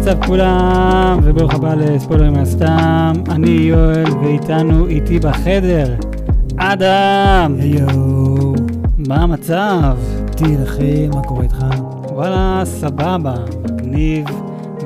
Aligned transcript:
המצב 0.00 0.26
כולם, 0.26 1.20
וברוך 1.22 1.54
הבא 1.54 1.74
לספוילרים 1.74 2.32
מהסתם. 2.32 3.12
אני 3.30 3.50
יואל, 3.50 4.04
ואיתנו, 4.22 4.86
איתי 4.86 5.18
בחדר, 5.18 5.94
אדם. 6.56 7.56
היו, 7.60 7.86
מה 8.98 9.22
המצב? 9.22 9.96
אחי, 10.64 11.08
מה 11.08 11.22
קורה 11.22 11.42
איתך? 11.42 11.64
וואלה, 12.12 12.62
סבבה, 12.64 13.34
מגניב, 13.64 14.26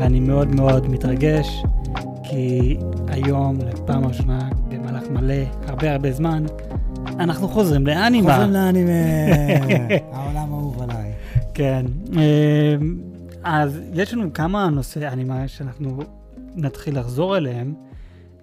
ואני 0.01 0.21
מאוד 0.21 0.55
מאוד 0.55 0.91
מתרגש, 0.91 1.65
כי 2.23 2.77
היום, 3.09 3.59
לפעם 3.73 4.07
ראשונה, 4.07 4.49
במהלך 4.69 5.03
מלא, 5.11 5.35
הרבה 5.69 5.93
הרבה 5.93 6.13
זמן, 6.13 6.45
אנחנו 7.07 7.49
חוזרים 7.49 7.87
לאנימה. 7.87 8.33
חוזרים 8.33 8.53
לאנימה, 8.53 8.93
העולם 10.15 10.53
אהוב 10.53 10.83
עליי. 10.83 11.13
כן. 11.55 11.87
אה, 13.45 13.63
אז 13.63 13.81
יש 13.95 14.15
לנו 14.15 14.33
כמה 14.33 14.69
נושאי 14.71 15.09
אנימה 15.09 15.49
שאנחנו 15.49 15.99
נתחיל 16.55 16.99
לחזור 16.99 17.37
אליהם. 17.37 17.75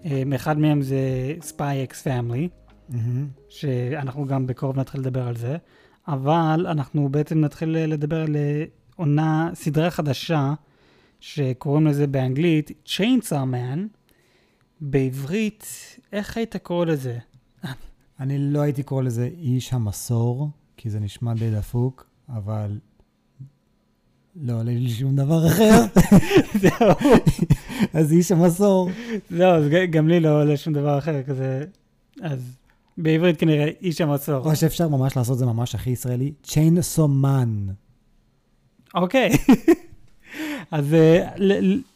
אה, 0.04 0.22
אחד 0.34 0.58
מהם 0.58 0.82
זה 0.82 0.98
ספיי 1.40 1.84
אקס 1.84 2.06
מהמם. 2.06 2.48
שאנחנו 3.48 4.26
גם 4.26 4.46
בקרוב 4.46 4.78
נתחיל 4.78 5.00
לדבר 5.00 5.28
על 5.28 5.36
זה, 5.36 5.56
אבל 6.08 6.66
אנחנו 6.70 7.08
בעצם 7.08 7.40
נתחיל 7.40 7.68
לדבר 7.68 8.20
על 8.20 8.36
אה, 8.36 8.64
עונה, 8.96 9.50
סדרה 9.54 9.90
חדשה, 9.90 10.54
שקוראים 11.20 11.86
לזה 11.86 12.06
באנגלית 12.06 12.70
Chainsaw 12.86 13.32
Man, 13.32 13.78
בעברית, 14.80 15.66
איך 16.12 16.36
היית 16.36 16.56
קורא 16.56 16.84
לזה? 16.84 17.18
אני 18.20 18.38
לא 18.38 18.60
הייתי 18.60 18.82
קורא 18.82 19.02
לזה 19.02 19.30
איש 19.38 19.72
המסור, 19.72 20.50
כי 20.76 20.90
זה 20.90 21.00
נשמע 21.00 21.34
די 21.34 21.50
דפוק, 21.50 22.06
אבל 22.28 22.78
לא 24.36 24.52
עולה 24.52 24.72
לי 24.72 24.88
שום 24.90 25.16
דבר 25.16 25.46
אחר, 25.46 25.84
זהו, 26.62 26.90
אז 27.92 28.12
איש 28.12 28.32
המסור. 28.32 28.90
אז 29.46 29.68
ג- 29.68 29.90
גם 29.90 30.08
לי 30.08 30.20
לא 30.20 30.42
עולה 30.42 30.56
שום 30.56 30.72
דבר 30.72 30.98
אחר 30.98 31.22
כזה, 31.22 31.64
אז 32.22 32.56
בעברית 32.98 33.36
כנראה 33.40 33.68
איש 33.82 34.00
המסור. 34.00 34.50
או 34.50 34.56
שאפשר 34.56 34.88
ממש 34.88 35.16
לעשות 35.16 35.38
זה 35.38 35.46
ממש 35.46 35.74
הכי 35.74 35.90
ישראלי, 35.90 36.32
צ'יינסו 36.42 37.08
מן. 37.08 37.66
אוקיי. 38.94 39.30
אז 40.70 40.94
אה, 40.94 41.28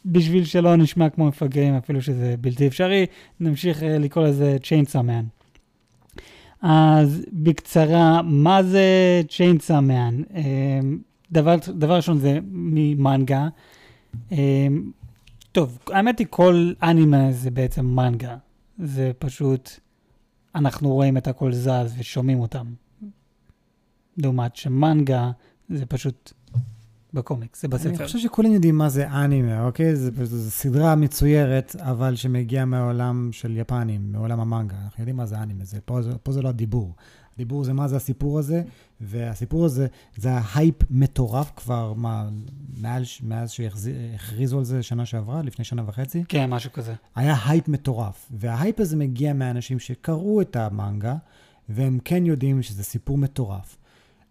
בשביל 0.05 0.45
שלא 0.45 0.75
נשמע 0.75 1.09
כמו 1.09 1.27
מפגרים, 1.27 1.73
אפילו 1.73 2.01
שזה 2.01 2.35
בלתי 2.41 2.67
אפשרי, 2.67 3.05
נמשיך 3.39 3.83
אה, 3.83 3.97
לקרוא 3.97 4.27
לזה 4.27 4.57
Chainsaw 4.63 4.99
Man. 4.99 5.25
אז 6.61 7.21
בקצרה, 7.33 8.21
מה 8.21 8.63
זה? 8.63 9.21
אה, 10.35 10.79
דבר, 11.31 11.55
דבר 11.67 11.95
ראשון 11.95 12.19
זה 12.19 12.39
ממנגה. 12.51 13.47
אה, 14.31 14.67
טוב, 15.51 15.79
האמת 15.91 16.19
היא 16.19 16.27
כל 16.29 16.73
אנימה 16.83 17.31
זה 17.31 17.51
בעצם 17.51 17.85
מנגה. 17.85 18.37
זה 18.79 19.11
פשוט, 19.19 19.69
אנחנו 20.55 20.93
רואים 20.93 21.17
את 21.17 21.27
הכל 21.27 21.53
זז 21.53 21.95
ושומעים 21.97 22.39
אותם. 22.39 22.65
לעומת 24.17 24.55
שמנגה 24.55 25.31
זה 25.69 25.85
פשוט 25.85 26.33
בקומיקס, 27.13 27.61
זה 27.61 27.67
בספר. 27.67 27.89
אני 27.89 27.97
חושב 27.97 28.19
שכולם 28.19 28.51
יודעים 28.51 28.77
מה 28.77 28.89
זה 28.89 29.09
אנימה, 29.09 29.65
אוקיי? 29.65 29.95
זה, 29.95 30.25
זו 30.25 30.51
סדרה 30.51 30.95
מצוירת, 30.95 31.75
אבל 31.79 32.15
שמגיעה 32.15 32.65
מהעולם 32.65 33.29
של 33.31 33.57
יפנים, 33.57 34.11
מעולם 34.11 34.39
המנגה. 34.39 34.75
אנחנו 34.85 35.01
יודעים 35.01 35.15
מה 35.15 35.25
זה 35.25 35.37
אנימה, 35.37 35.65
זה, 35.65 35.79
פה, 35.85 36.01
זה, 36.01 36.17
פה 36.23 36.31
זה 36.31 36.41
לא 36.41 36.49
הדיבור. 36.49 36.93
הדיבור 37.37 37.63
זה 37.63 37.73
מה 37.73 37.87
זה 37.87 37.95
הסיפור 37.95 38.39
הזה, 38.39 38.63
והסיפור 39.01 39.65
הזה, 39.65 39.87
זה 40.15 40.31
ההייפ 40.31 40.75
מטורף 40.89 41.51
כבר, 41.55 41.93
מה, 41.93 42.29
מעל, 42.77 43.03
מאז 43.23 43.51
שהכריזו 43.51 44.57
על 44.57 44.63
זה 44.63 44.83
שנה 44.83 45.05
שעברה, 45.05 45.41
לפני 45.41 45.65
שנה 45.65 45.83
וחצי. 45.85 46.23
כן, 46.29 46.49
משהו 46.49 46.71
כזה. 46.71 46.93
היה 47.15 47.35
הייפ 47.45 47.67
מטורף, 47.67 48.29
וההייפ 48.31 48.79
הזה 48.79 48.95
מגיע 48.95 49.33
מאנשים 49.33 49.79
שקראו 49.79 50.41
את 50.41 50.55
המנגה, 50.55 51.15
והם 51.69 51.99
כן 52.05 52.25
יודעים 52.25 52.61
שזה 52.61 52.83
סיפור 52.83 53.17
מטורף. 53.17 53.77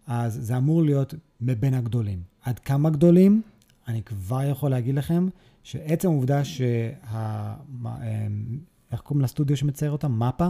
אז 0.07 0.39
זה 0.41 0.57
אמור 0.57 0.83
להיות 0.83 1.13
מבין 1.41 1.73
הגדולים. 1.73 2.21
עד 2.41 2.59
כמה 2.59 2.89
גדולים? 2.89 3.41
אני 3.87 4.03
כבר 4.03 4.43
יכול 4.43 4.71
להגיד 4.71 4.95
לכם 4.95 5.27
שעצם 5.63 6.07
העובדה 6.07 6.43
שה... 6.43 6.89
אמ, 7.13 8.59
איך 8.91 8.99
קוראים 9.01 9.23
לסטודיו 9.23 9.57
שמצייר 9.57 9.91
אותם? 9.91 10.23
MAPPA? 10.23 10.47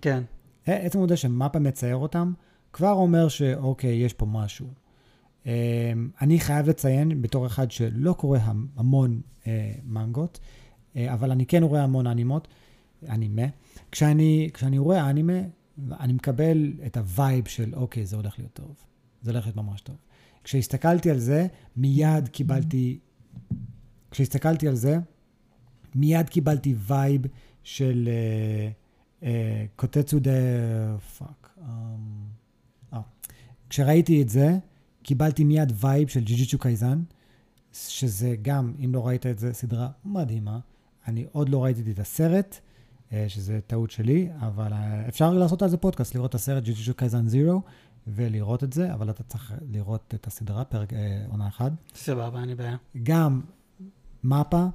כן. 0.00 0.22
עצם 0.66 0.98
העובדה 0.98 1.16
ש 1.16 1.28
MAPPA 1.28 1.58
מצייר 1.58 1.96
אותם, 1.96 2.32
כבר 2.72 2.92
אומר 2.92 3.28
שאוקיי, 3.28 3.94
יש 3.96 4.12
פה 4.12 4.26
משהו. 4.26 4.66
אמ, 5.46 5.50
אני 6.20 6.40
חייב 6.40 6.68
לציין, 6.68 7.22
בתור 7.22 7.46
אחד 7.46 7.70
שלא 7.70 8.12
קורא 8.12 8.38
המ- 8.42 8.66
המון 8.76 9.20
אה, 9.46 9.72
מנגות, 9.84 10.40
אה, 10.96 11.14
אבל 11.14 11.30
אני 11.30 11.46
כן 11.46 11.62
רואה 11.62 11.82
המון 11.82 12.06
אנימות, 12.06 12.48
אנימה. 13.08 13.42
כשאני, 13.92 14.50
כשאני 14.54 14.78
רואה 14.78 15.10
אנימה, 15.10 15.32
אני 16.00 16.12
מקבל 16.12 16.72
את 16.86 16.96
ה 16.96 17.06
vibe 17.06 17.48
של 17.48 17.74
אוקיי, 17.74 18.06
זה 18.06 18.16
הולך 18.16 18.38
להיות 18.38 18.52
טוב. 18.52 18.74
זה 19.22 19.30
הולך 19.30 19.44
להיות 19.44 19.56
ממש 19.56 19.80
טוב. 19.80 19.96
כשהסתכלתי 20.44 21.10
על 21.10 21.18
זה, 21.18 21.46
מיד 21.76 22.28
קיבלתי, 22.28 22.98
כשהסתכלתי 24.10 24.68
על 24.68 24.74
זה, 24.74 24.98
מיד 25.94 26.28
קיבלתי 26.28 26.74
vibe 26.78 27.22
של 27.62 28.08
אה, 28.12 28.70
קוטצו 29.76 30.18
דה... 30.18 30.30
פאק. 31.18 31.58
אה, 32.92 33.00
כשראיתי 33.70 34.22
את 34.22 34.28
זה, 34.28 34.58
קיבלתי 35.02 35.44
מיד 35.44 35.72
vibe 35.74 36.08
של 36.08 36.20
Jujutsu 36.20 36.58
Kaisen, 36.58 37.02
שזה 37.72 38.36
גם, 38.42 38.74
אם 38.84 38.94
לא 38.94 39.06
ראית 39.06 39.26
את 39.26 39.38
זה, 39.38 39.52
סדרה 39.52 39.88
מדהימה. 40.04 40.58
אני 41.06 41.26
עוד 41.32 41.48
לא 41.48 41.64
ראיתי 41.64 41.90
את 41.90 41.98
הסרט, 41.98 42.60
אה, 43.12 43.24
שזה 43.28 43.60
טעות 43.66 43.90
שלי, 43.90 44.28
אבל 44.40 44.72
אה, 44.72 45.08
אפשר 45.08 45.32
לעשות 45.32 45.62
על 45.62 45.68
זה 45.68 45.76
פודקאסט, 45.76 46.14
לראות 46.14 46.30
את 46.30 46.34
הסרט 46.34 46.62
Jujutsu 46.62 46.94
Kaisen 46.94 47.28
Zero, 47.28 47.62
ולראות 48.06 48.64
את 48.64 48.72
זה, 48.72 48.94
אבל 48.94 49.10
אתה 49.10 49.22
צריך 49.22 49.54
לראות 49.70 50.14
את 50.14 50.26
הסדרה, 50.26 50.64
פרק 50.64 50.92
אה, 50.92 51.24
עונה 51.28 51.48
אחת. 51.48 51.72
סבבה, 51.94 52.40
אין 52.40 52.48
לי 52.48 52.54
בעיה. 52.54 52.76
גם 53.02 53.40
MAPPA 54.24 54.66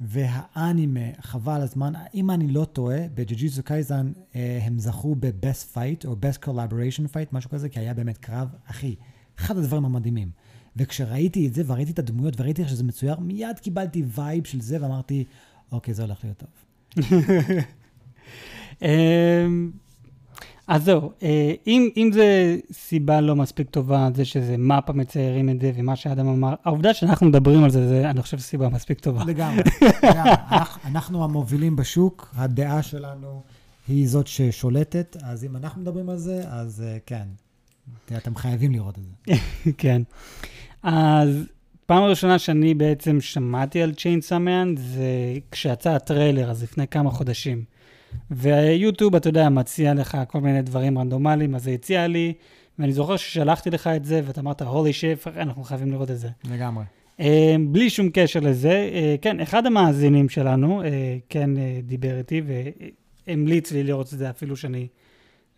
והאנימה, 0.00 1.00
חבל 1.20 1.60
הזמן, 1.60 1.92
אם 2.14 2.30
אני 2.30 2.48
לא 2.48 2.64
טועה, 2.64 2.98
ב 3.14 3.20
Jujutsu 3.20 3.62
Kaisen 3.62 4.12
אה, 4.34 4.58
הם 4.62 4.78
זכו 4.78 5.14
ב-Best 5.14 5.76
Fight 5.76 6.06
או 6.06 6.12
Best 6.12 6.44
Collaboration 6.44 7.06
Fight, 7.12 7.28
משהו 7.32 7.50
כזה, 7.50 7.68
כי 7.68 7.80
היה 7.80 7.94
באמת 7.94 8.18
קרב, 8.18 8.48
אחי, 8.66 8.94
אחד 9.38 9.58
הדברים 9.58 9.84
המדהימים. 9.84 10.30
וכשראיתי 10.76 11.46
את 11.46 11.54
זה 11.54 11.62
וראיתי 11.66 11.92
את 11.92 11.98
הדמויות 11.98 12.40
וראיתי 12.40 12.62
איך 12.62 12.70
שזה 12.70 12.84
מצויר, 12.84 13.20
מיד 13.20 13.58
קיבלתי 13.58 14.02
vibe 14.06 14.44
של 14.44 14.60
זה 14.60 14.82
ואמרתי, 14.82 15.24
אוקיי, 15.72 15.94
זה 15.94 16.02
הולך 16.02 16.24
להיות 16.24 16.44
טוב. 16.44 16.48
אז 20.68 20.84
זהו, 20.84 21.12
אה, 21.22 21.52
אם, 21.66 21.88
אם 21.96 22.10
זה 22.12 22.56
סיבה 22.72 23.20
לא 23.20 23.36
מספיק 23.36 23.70
טובה, 23.70 24.08
זה 24.14 24.24
שזה 24.24 24.56
MAPPA 24.58 24.92
מציירים 24.92 25.50
את 25.50 25.60
זה 25.60 25.72
ומה 25.76 25.96
שאדם 25.96 26.28
אמר, 26.28 26.54
העובדה 26.64 26.94
שאנחנו 26.94 27.26
מדברים 27.26 27.64
על 27.64 27.70
זה, 27.70 27.88
זה 27.88 28.10
אני 28.10 28.22
חושב 28.22 28.38
סיבה 28.38 28.68
מספיק 28.68 29.00
טובה. 29.00 29.24
לגמרי. 29.24 29.62
לגמרי. 30.02 30.30
אנחנו- 30.84 31.24
המובילים 31.24 31.76
בשוק, 31.76 32.34
הדעה 32.36 32.82
שלנו 32.82 33.42
היא 33.88 34.08
זאת 34.08 34.26
ששולטת, 34.26 35.16
אז 35.22 35.44
אם 35.44 35.56
אנחנו 35.56 35.80
מדברים 35.82 36.10
על 36.10 36.16
זה, 36.16 36.42
אז 36.48 36.82
אה, 36.86 36.96
כן, 37.06 37.24
אתם 38.16 38.34
חייבים 38.36 38.72
לראות 38.72 38.98
את 38.98 39.02
זה. 39.04 39.34
כן. 39.78 40.02
אז 40.82 41.28
פעם 41.86 42.02
ראשונה 42.02 42.38
שאני 42.38 42.74
בעצם 42.74 43.20
שמעתי 43.20 43.82
על 43.82 43.90
Chainsaw 43.96 44.30
Man 44.46 44.80
זה 44.80 45.02
כשיצא 45.50 45.90
הטריילר, 45.90 46.50
אז 46.50 46.62
לפני 46.62 46.88
כמה 46.88 47.10
חודשים. 47.10 47.64
ויוטיוב, 48.30 49.16
אתה 49.16 49.28
יודע, 49.28 49.48
מציע 49.48 49.94
לך 49.94 50.18
כל 50.28 50.40
מיני 50.40 50.62
דברים 50.62 50.98
רנדומליים, 50.98 51.54
אז 51.54 51.64
זה 51.64 51.70
הציע 51.70 52.06
לי, 52.06 52.32
ואני 52.78 52.92
זוכר 52.92 53.16
ששלחתי 53.16 53.70
לך 53.70 53.86
את 53.86 54.04
זה, 54.04 54.20
ואתה 54.24 54.40
אמרת, 54.40 54.62
הולי 54.62 54.92
שיפ, 54.92 55.26
אנחנו 55.26 55.64
חייבים 55.64 55.92
לראות 55.92 56.10
את 56.10 56.18
זה. 56.18 56.28
לגמרי. 56.44 56.84
אה, 57.20 57.56
בלי 57.68 57.90
שום 57.90 58.08
קשר 58.12 58.40
לזה, 58.40 58.90
אה, 58.92 59.14
כן, 59.22 59.40
אחד 59.40 59.66
המאזינים 59.66 60.28
שלנו, 60.28 60.82
אה, 60.82 61.18
כן 61.28 61.58
אה, 61.58 61.80
דיבר 61.82 62.18
איתי 62.18 62.42
והמליץ 63.26 63.72
לי 63.72 63.82
לראות 63.82 64.12
את 64.12 64.18
זה 64.18 64.30
אפילו 64.30 64.56
שאני, 64.56 64.86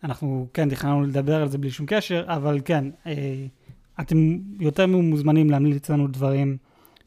אנחנו 0.03 0.47
כן 0.53 0.69
תכננו 0.69 1.01
לדבר 1.01 1.41
על 1.41 1.49
זה 1.49 1.57
בלי 1.57 1.71
שום 1.71 1.85
קשר, 1.85 2.23
אבל 2.27 2.59
כן, 2.65 2.85
אתם 3.99 4.37
יותר 4.59 4.87
מוזמנים 4.87 5.49
להמליץ 5.49 5.89
לנו 5.89 6.07
דברים, 6.07 6.57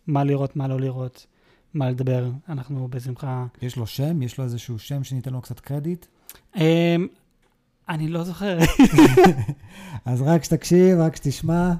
מה 0.06 0.24
לראות, 0.24 0.56
מה 0.56 0.68
לא 0.68 0.80
לראות, 0.80 1.26
מה 1.74 1.90
לדבר, 1.90 2.30
אנחנו 2.48 2.88
בשמחה. 2.90 3.46
יש 3.62 3.76
לו 3.76 3.86
שם? 3.86 4.22
יש 4.22 4.38
לו 4.38 4.44
איזשהו 4.44 4.78
שם 4.78 5.04
שניתן 5.04 5.32
לו 5.32 5.40
קצת 5.40 5.60
קרדיט? 5.60 6.06
אה, 6.56 6.96
אני 7.88 8.08
לא 8.08 8.24
זוכר. 8.24 8.58
אז 10.04 10.22
רק 10.22 10.44
שתקשיב, 10.44 10.98
רק 10.98 11.16
שתשמע, 11.16 11.72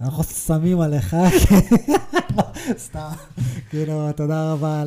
אנחנו 0.00 0.24
שמים 0.24 0.80
עליך. 0.80 1.16
סתם. 2.76 3.08
כאילו, 3.70 4.12
תודה 4.12 4.52
רבה 4.52 4.80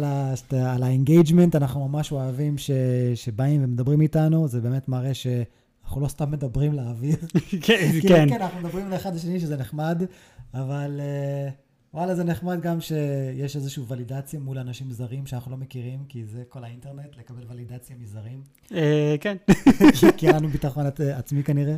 על 0.74 0.84
ה 0.84 0.90
engagement, 0.90 1.56
אנחנו 1.56 1.88
ממש 1.88 2.12
אוהבים 2.12 2.58
ש- 2.58 2.72
שבאים 3.16 3.64
ומדברים 3.64 4.02
איתנו, 4.02 4.48
זה 4.48 4.62
באמת 4.62 4.90
מראה 4.90 5.14
שאנחנו 5.14 6.02
לא 6.02 6.08
סתם 6.08 6.32
מדברים 6.32 6.74
לאוויר. 6.74 7.16
כן, 7.50 7.58
כאילו, 7.62 8.08
כן. 8.08 8.30
כן, 8.30 8.42
אנחנו 8.42 8.60
מדברים 8.60 8.90
לאחד 8.90 9.16
לשני 9.16 9.40
שזה 9.40 9.58
נחמד, 9.58 10.04
אבל 10.54 11.00
אה, 11.00 11.50
וואלה, 11.94 12.16
זה 12.16 12.24
נחמד 12.24 12.62
גם 12.62 12.82
שיש 12.82 13.56
איזושהי 13.56 13.84
ולידציה 13.88 14.40
מול 14.40 14.58
אנשים 14.58 14.92
זרים 14.92 15.26
שאנחנו 15.26 15.52
לא 15.52 15.58
מכירים, 15.58 16.00
כי 16.10 16.26
זה 16.26 16.44
כל 16.50 16.64
האינטרנט, 16.64 17.18
לקבל 17.20 17.44
ולידציה 17.50 17.96
מזרים. 18.02 18.42
אה, 18.74 19.16
כן. 19.22 19.38
כי- 20.18 20.28
אין 20.28 20.36
לנו 20.36 20.48
ביטחון 20.48 20.86
עצ- 20.88 21.02
עצמי 21.18 21.44
כנראה. 21.44 21.76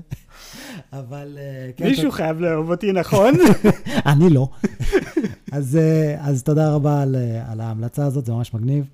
אבל... 0.93 1.37
אה, 1.41 1.71
כן, 1.77 1.85
מישהו 1.87 2.11
חייב 2.11 2.39
לאהוב 2.41 2.71
אותי, 2.71 2.91
נכון? 2.91 3.33
אני 4.11 4.29
לא. 4.29 4.49
אז, 5.51 5.75
אה, 5.75 6.41
תודה 6.43 6.73
רבה 6.73 7.01
על, 7.01 7.15
אה, 7.15 7.65
ההמלצה 7.65 8.05
הזאת, 8.05 8.25
זה 8.25 8.31
ממש 8.31 8.53
מגניב. 8.53 8.85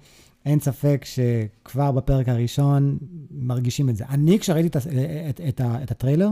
אין 0.46 0.60
ספק 0.60 1.06
שכבר 1.06 1.92
בפרק 1.92 2.30
הראשון 2.30 2.98
מרגישים 3.32 3.90
את 3.90 3.96
זה. 3.96 4.06
אני, 4.10 4.40
כשראיתי 4.40 4.78
את 5.84 5.92
הטריילר, 5.92 6.30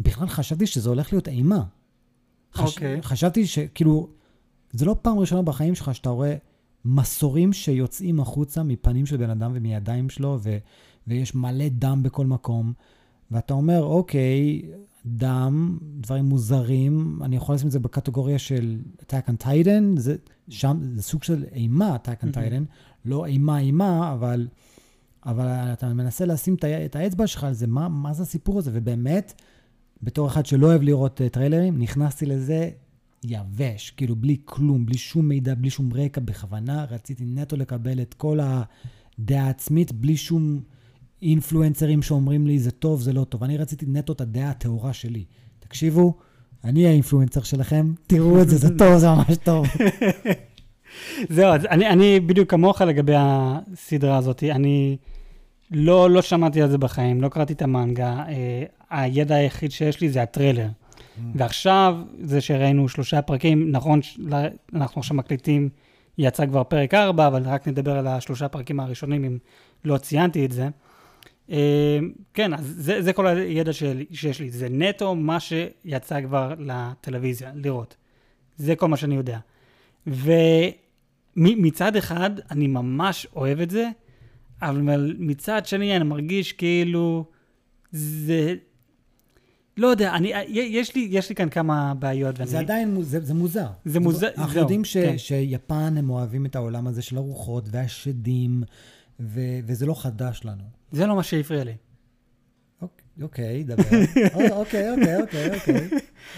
בכלל 0.00 0.28
חשבתי 0.28 0.66
שזה 0.66 0.88
הולך 0.88 1.12
להיות 1.12 1.28
אימה. 1.28 1.62
חש, 2.54 2.74
אוקיי. 2.74 3.02
חשבתי 3.02 3.46
שכאילו, 3.46 4.08
זה 4.76 4.84
לא 4.84 4.96
פעם 5.02 5.18
ראשונה 5.18 5.42
בחיים 5.42 5.74
שלך 5.74 5.94
שאתה 5.94 6.10
רואה 6.10 6.34
מסורים 6.84 7.52
שיוצאים 7.52 8.20
החוצה 8.20 8.62
מפנים 8.62 9.06
של 9.06 9.16
בן 9.16 9.30
אדם 9.30 9.52
ומידיים 9.54 10.08
שלו, 10.08 10.38
ו, 10.42 10.56
ויש 11.06 11.34
מלא 11.34 11.68
דם 11.68 12.02
בכל 12.02 12.26
מקום, 12.26 12.72
ואתה 13.30 13.54
אומר, 13.54 13.82
אוקיי, 13.82 14.62
דם, 15.06 15.78
דברים 16.00 16.24
מוזרים, 16.24 17.18
אני 17.22 17.36
יכול 17.36 17.54
לשים 17.54 17.66
את 17.66 17.72
זה 17.72 17.78
בקטגוריה 17.78 18.38
של 18.38 18.78
Attack 18.98 19.30
on 19.30 19.44
Titan, 19.44 19.96
זה, 19.96 20.16
שם, 20.48 20.80
זה 20.94 21.02
סוג 21.02 21.22
של 21.22 21.44
אימה, 21.52 21.96
Attack 21.96 22.24
on. 22.24 22.34
Titan, 22.34 22.64
לא 23.04 23.26
אימה 23.26 23.58
אימה, 23.58 24.12
אבל, 24.12 24.48
אבל 25.26 25.46
אתה 25.46 25.94
מנסה 25.94 26.26
לשים 26.26 26.56
את 26.84 26.96
האצבע 26.96 27.26
שלך 27.26 27.44
על 27.44 27.52
זה, 27.52 27.66
מה, 27.66 27.88
מה 27.88 28.12
זה 28.12 28.22
הסיפור 28.22 28.58
הזה, 28.58 28.70
ובאמת, 28.74 29.42
בתור 30.02 30.26
אחד 30.28 30.46
שלא 30.46 30.66
אוהב 30.66 30.82
לראות 30.82 31.20
אה, 31.20 31.28
טריילרים, 31.28 31.78
נכנסתי 31.78 32.26
לזה 32.26 32.70
יבש, 33.24 33.90
כאילו 33.90 34.16
בלי 34.16 34.36
כלום, 34.44 34.86
בלי 34.86 34.98
שום 34.98 35.28
מידע, 35.28 35.54
בלי 35.54 35.70
שום 35.70 35.92
רקע, 35.92 36.20
בכוונה 36.20 36.84
רציתי 36.90 37.24
נטו 37.26 37.56
לקבל 37.56 38.00
את 38.00 38.14
כל 38.14 38.38
הדעה 38.40 39.46
העצמית, 39.46 39.92
בלי 39.92 40.16
שום 40.16 40.60
אינפלואנסרים 41.22 42.02
שאומרים 42.02 42.46
לי 42.46 42.58
זה 42.58 42.70
טוב, 42.70 43.00
זה 43.00 43.12
לא 43.12 43.24
טוב. 43.24 43.44
אני 43.44 43.56
רציתי 43.56 43.86
נטו 43.88 44.12
את 44.12 44.20
הדעה 44.20 44.50
הטהורה 44.50 44.92
שלי. 44.92 45.24
תקשיבו, 45.58 46.14
אני 46.64 46.86
האינפלואנסר 46.86 47.42
שלכם, 47.42 47.92
תראו 48.06 48.42
את 48.42 48.48
זה, 48.48 48.56
זה 48.56 48.78
טוב, 48.78 48.98
זה 48.98 49.08
ממש 49.08 49.36
טוב. 49.44 49.66
זהו, 51.36 51.54
אז 51.54 51.64
אני, 51.64 51.88
אני 51.88 52.20
בדיוק 52.20 52.50
כמוך 52.50 52.80
לגבי 52.80 53.14
הסדרה 53.16 54.16
הזאת. 54.16 54.42
אני 54.42 54.96
לא, 55.70 56.10
לא 56.10 56.22
שמעתי 56.22 56.62
על 56.62 56.70
זה 56.70 56.78
בחיים, 56.78 57.22
לא 57.22 57.28
קראתי 57.28 57.52
את 57.52 57.62
המנגה. 57.62 58.24
אה, 58.28 58.64
הידע 58.90 59.34
היחיד 59.34 59.70
שיש 59.70 60.00
לי 60.00 60.08
זה 60.08 60.22
הטריילר. 60.22 60.68
ועכשיו, 61.34 61.96
זה 62.20 62.40
שראינו 62.40 62.88
שלושה 62.88 63.22
פרקים, 63.22 63.70
נכון, 63.70 64.00
אנחנו 64.74 65.00
עכשיו 65.00 65.16
מקליטים, 65.16 65.68
יצא 66.18 66.46
כבר 66.46 66.64
פרק 66.64 66.94
4, 66.94 67.26
אבל 67.26 67.42
רק 67.42 67.68
נדבר 67.68 67.98
על 67.98 68.06
השלושה 68.06 68.48
פרקים 68.48 68.80
הראשונים, 68.80 69.24
אם 69.24 69.38
לא 69.84 69.98
ציינתי 69.98 70.44
את 70.44 70.52
זה. 70.52 70.68
אה, 71.50 71.98
כן, 72.34 72.54
אז 72.54 72.74
זה, 72.78 73.02
זה 73.02 73.12
כל 73.12 73.26
הידע 73.26 73.72
של, 73.72 74.02
שיש 74.12 74.40
לי. 74.40 74.50
זה 74.50 74.68
נטו 74.70 75.14
מה 75.14 75.40
שיצא 75.40 76.20
כבר 76.20 76.54
לטלוויזיה, 76.58 77.50
לראות. 77.54 77.96
זה 78.56 78.76
כל 78.76 78.88
מה 78.88 78.96
שאני 78.96 79.16
יודע. 79.16 79.38
ומצד 81.36 81.96
אחד, 81.96 82.30
אני 82.50 82.66
ממש 82.66 83.26
אוהב 83.36 83.60
את 83.60 83.70
זה, 83.70 83.88
אבל 84.62 85.14
מצד 85.18 85.66
שני, 85.66 85.96
אני 85.96 86.04
מרגיש 86.04 86.52
כאילו 86.52 87.24
זה... 87.92 88.54
לא 89.76 89.86
יודע, 89.86 90.14
אני, 90.14 90.32
יש 90.48 90.94
לי, 90.94 91.08
יש 91.10 91.28
לי 91.28 91.34
כאן 91.34 91.48
כמה 91.48 91.94
בעיות. 91.94 92.38
ואני, 92.38 92.50
זה 92.50 92.58
עדיין, 92.58 93.02
זה, 93.02 93.20
זה 93.20 93.34
מוזר. 93.34 93.66
זה 93.84 94.00
מוזר, 94.00 94.28
אנחנו 94.36 94.52
זהו, 94.52 94.62
יודעים 94.62 94.84
ש, 94.84 94.96
כן. 94.96 95.18
שיפן, 95.18 95.94
הם 95.98 96.10
אוהבים 96.10 96.46
את 96.46 96.56
העולם 96.56 96.86
הזה 96.86 97.02
של 97.02 97.16
הרוחות 97.16 97.68
והשדים, 97.70 98.62
ו, 99.20 99.40
וזה 99.66 99.86
לא 99.86 99.94
חדש 99.94 100.40
לנו. 100.44 100.62
זה 100.92 101.06
לא 101.06 101.16
מה 101.16 101.22
שהפריע 101.22 101.64
לי. 101.64 101.74
אוקיי, 102.82 103.04
אוקיי, 103.22 103.64
דבר. 103.64 103.82
אוקיי, 104.34 104.90
אוקיי, 104.90 105.22
אוקיי, 105.22 105.54
אוקיי. 105.54 105.88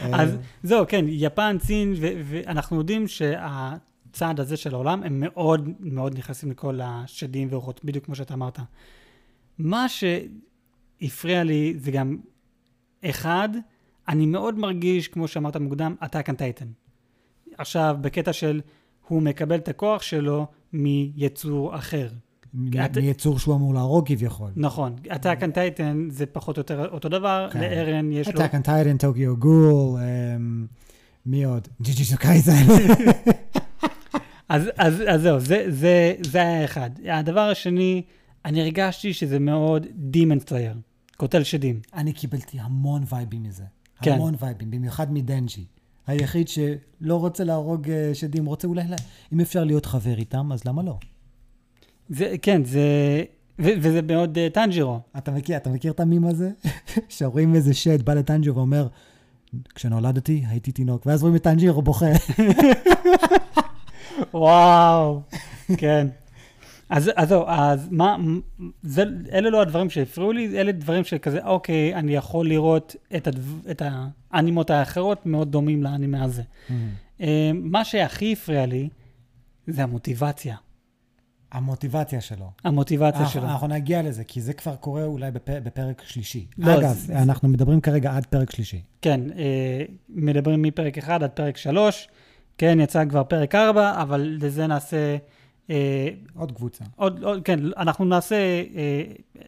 אז 0.20 0.30
אה, 0.30 0.36
זהו, 0.62 0.84
כן, 0.88 1.04
יפן, 1.08 1.56
סין, 1.60 1.94
ואנחנו 1.98 2.76
יודעים 2.76 3.08
שהצד 3.08 4.40
הזה 4.40 4.56
של 4.56 4.74
העולם, 4.74 5.02
הם 5.02 5.20
מאוד 5.20 5.68
מאוד 5.80 6.18
נכנסים 6.18 6.50
לכל 6.50 6.80
השדים 6.82 7.48
ורוחות, 7.50 7.84
בדיוק 7.84 8.04
כמו 8.04 8.14
שאתה 8.14 8.34
אמרת. 8.34 8.58
מה 9.58 9.86
שהפריע 9.88 11.44
לי 11.44 11.74
זה 11.78 11.90
גם, 11.90 12.16
אחד, 13.04 13.48
אני 14.08 14.26
מאוד 14.26 14.58
מרגיש, 14.58 15.08
כמו 15.08 15.28
שאמרת 15.28 15.56
מוקדם, 15.56 15.94
Attack 16.02 16.28
on 16.28 16.34
Titan. 16.34 16.66
עכשיו, 17.58 17.96
בקטע 18.00 18.32
של 18.32 18.60
הוא 19.08 19.22
מקבל 19.22 19.56
את 19.56 19.68
הכוח 19.68 20.02
שלו 20.02 20.46
מיצור 20.72 21.74
אחר. 21.76 22.08
מ- 22.54 22.82
את- 22.84 22.98
מיצור 22.98 23.38
שהוא 23.38 23.54
אמור 23.54 23.74
להרוג 23.74 24.08
כביכול. 24.08 24.50
נכון, 24.56 24.96
Attack 25.04 25.40
on 25.42 25.54
Titan 25.54 25.82
זה 26.10 26.26
פחות 26.26 26.56
או 26.56 26.60
יותר 26.60 26.88
אותו 26.88 27.08
דבר, 27.08 27.48
כן. 27.52 27.60
לארן 27.60 28.12
יש 28.12 28.28
לו... 28.28 28.40
Attack 28.40 28.52
on 28.52 28.66
Titan, 28.66 28.98
טוקיו 28.98 29.36
גול, 29.36 29.98
אמ, 30.36 30.66
מי 31.26 31.44
עוד? 31.44 31.68
ג'י-ג'י 31.82 32.16
קייזן. 32.16 32.52
אז, 34.48 34.62
אז, 34.76 35.02
אז 35.08 35.20
זהו, 35.22 35.40
זה, 35.40 35.64
זה, 35.68 36.14
זה 36.22 36.38
היה 36.38 36.64
אחד. 36.64 36.90
הדבר 37.08 37.40
השני, 37.40 38.02
אני 38.44 38.60
הרגשתי 38.62 39.12
שזה 39.12 39.38
מאוד 39.38 39.86
Demon 40.12 40.48
Slayer, 40.48 40.76
קוטל 41.20 41.42
שדים. 41.42 41.80
אני 41.94 42.12
קיבלתי 42.12 42.60
המון 42.60 43.02
וייבים 43.08 43.42
מזה. 43.42 43.62
כן. 44.02 44.12
המון 44.12 44.34
וייבים, 44.40 44.70
במיוחד 44.70 45.12
מדנג'י. 45.12 45.64
היחיד 46.06 46.48
שלא 46.48 47.14
רוצה 47.16 47.44
להרוג 47.44 47.90
אה, 47.90 48.10
שדים, 48.14 48.46
רוצה 48.46 48.68
אולי, 48.68 48.88
לה- 48.88 48.96
אם 49.32 49.40
אפשר 49.40 49.64
להיות 49.64 49.86
חבר 49.86 50.18
איתם, 50.18 50.52
אז 50.52 50.64
למה 50.64 50.82
לא? 50.82 50.98
זה, 52.08 52.34
כן, 52.42 52.64
זה... 52.64 52.80
ו- 53.58 53.68
וזה 53.80 54.02
מאוד 54.02 54.38
uh, 54.38 54.54
טנג'ירו. 54.54 55.00
אתה 55.18 55.30
מכיר, 55.30 55.56
אתה 55.56 55.70
מכיר 55.70 55.92
את 55.92 56.00
המים 56.00 56.24
הזה? 56.24 56.50
שרואים 57.08 57.54
איזה 57.54 57.74
שד 57.74 58.02
בא 58.02 58.14
לטנג'ירו 58.14 58.56
ואומר, 58.56 58.88
כשנולדתי 59.74 60.44
הייתי 60.48 60.72
תינוק, 60.72 61.06
ואז 61.06 61.22
רואים 61.22 61.36
את 61.36 61.42
טנג'ירו 61.42 61.82
בוכה. 61.82 62.06
וואו, 64.34 65.22
כן. 65.76 66.06
אז, 66.90 67.10
אז 67.16 67.28
זהו, 67.28 67.44
אז 67.46 67.88
מה, 67.90 68.16
זה, 68.82 69.04
אלה 69.32 69.50
לא 69.50 69.62
הדברים 69.62 69.90
שהפריעו 69.90 70.32
לי, 70.32 70.60
אלה 70.60 70.72
דברים 70.72 71.04
שכזה, 71.04 71.44
אוקיי, 71.44 71.94
אני 71.94 72.14
יכול 72.14 72.48
לראות 72.48 72.96
את, 73.16 73.26
הדב, 73.26 73.68
את 73.70 73.82
האנימות 74.30 74.70
האחרות 74.70 75.26
מאוד 75.26 75.52
דומים 75.52 75.82
לאנימה 75.82 76.22
הזה. 76.24 76.42
אה, 77.20 77.50
מה 77.54 77.84
שהכי 77.84 78.32
הפריע 78.32 78.66
לי, 78.66 78.88
זה 79.66 79.82
המוטיבציה. 79.82 80.56
המוטיבציה 81.52 82.20
שלו. 82.20 82.50
המוטיבציה 82.64 83.20
אנחנו, 83.20 83.32
שלו. 83.32 83.42
אנחנו 83.50 83.66
נגיע 83.68 84.02
לזה, 84.02 84.24
כי 84.24 84.40
זה 84.40 84.52
כבר 84.52 84.76
קורה 84.76 85.04
אולי 85.04 85.30
בפ, 85.30 85.50
בפרק 85.50 86.02
שלישי. 86.06 86.46
לא, 86.58 86.78
אגב, 86.80 86.92
זה- 86.92 87.18
אנחנו 87.22 87.48
מדברים 87.48 87.80
כרגע 87.80 88.16
עד 88.16 88.26
פרק 88.26 88.50
שלישי. 88.50 88.82
כן, 89.02 89.20
אה, 89.38 89.82
מדברים 90.08 90.62
מפרק 90.62 90.98
1 90.98 91.22
עד 91.22 91.30
פרק 91.30 91.56
3. 91.56 92.08
כן, 92.58 92.78
יצא 92.80 93.04
כבר 93.04 93.24
פרק 93.24 93.54
4, 93.54 94.02
אבל 94.02 94.36
לזה 94.40 94.66
נעשה... 94.66 95.16
אה, 95.70 96.08
עוד 96.34 96.52
קבוצה. 96.52 96.84
עוד, 96.96 97.24
עוד, 97.24 97.40
כן, 97.44 97.60
אנחנו 97.76 98.04
נעשה 98.04 98.36
אה, 98.36 99.02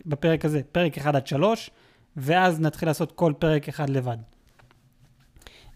בפרק 0.07 0.45
הזה 0.45 0.61
פרק 0.73 0.99
1 0.99 1.15
עד 1.15 1.27
3, 1.27 1.71
ואז 2.17 2.61
נתחיל 2.61 2.89
לעשות 2.89 3.13
כל 3.13 3.33
פרק 3.39 3.69
אחד 3.69 3.91
לבד. 3.91 4.17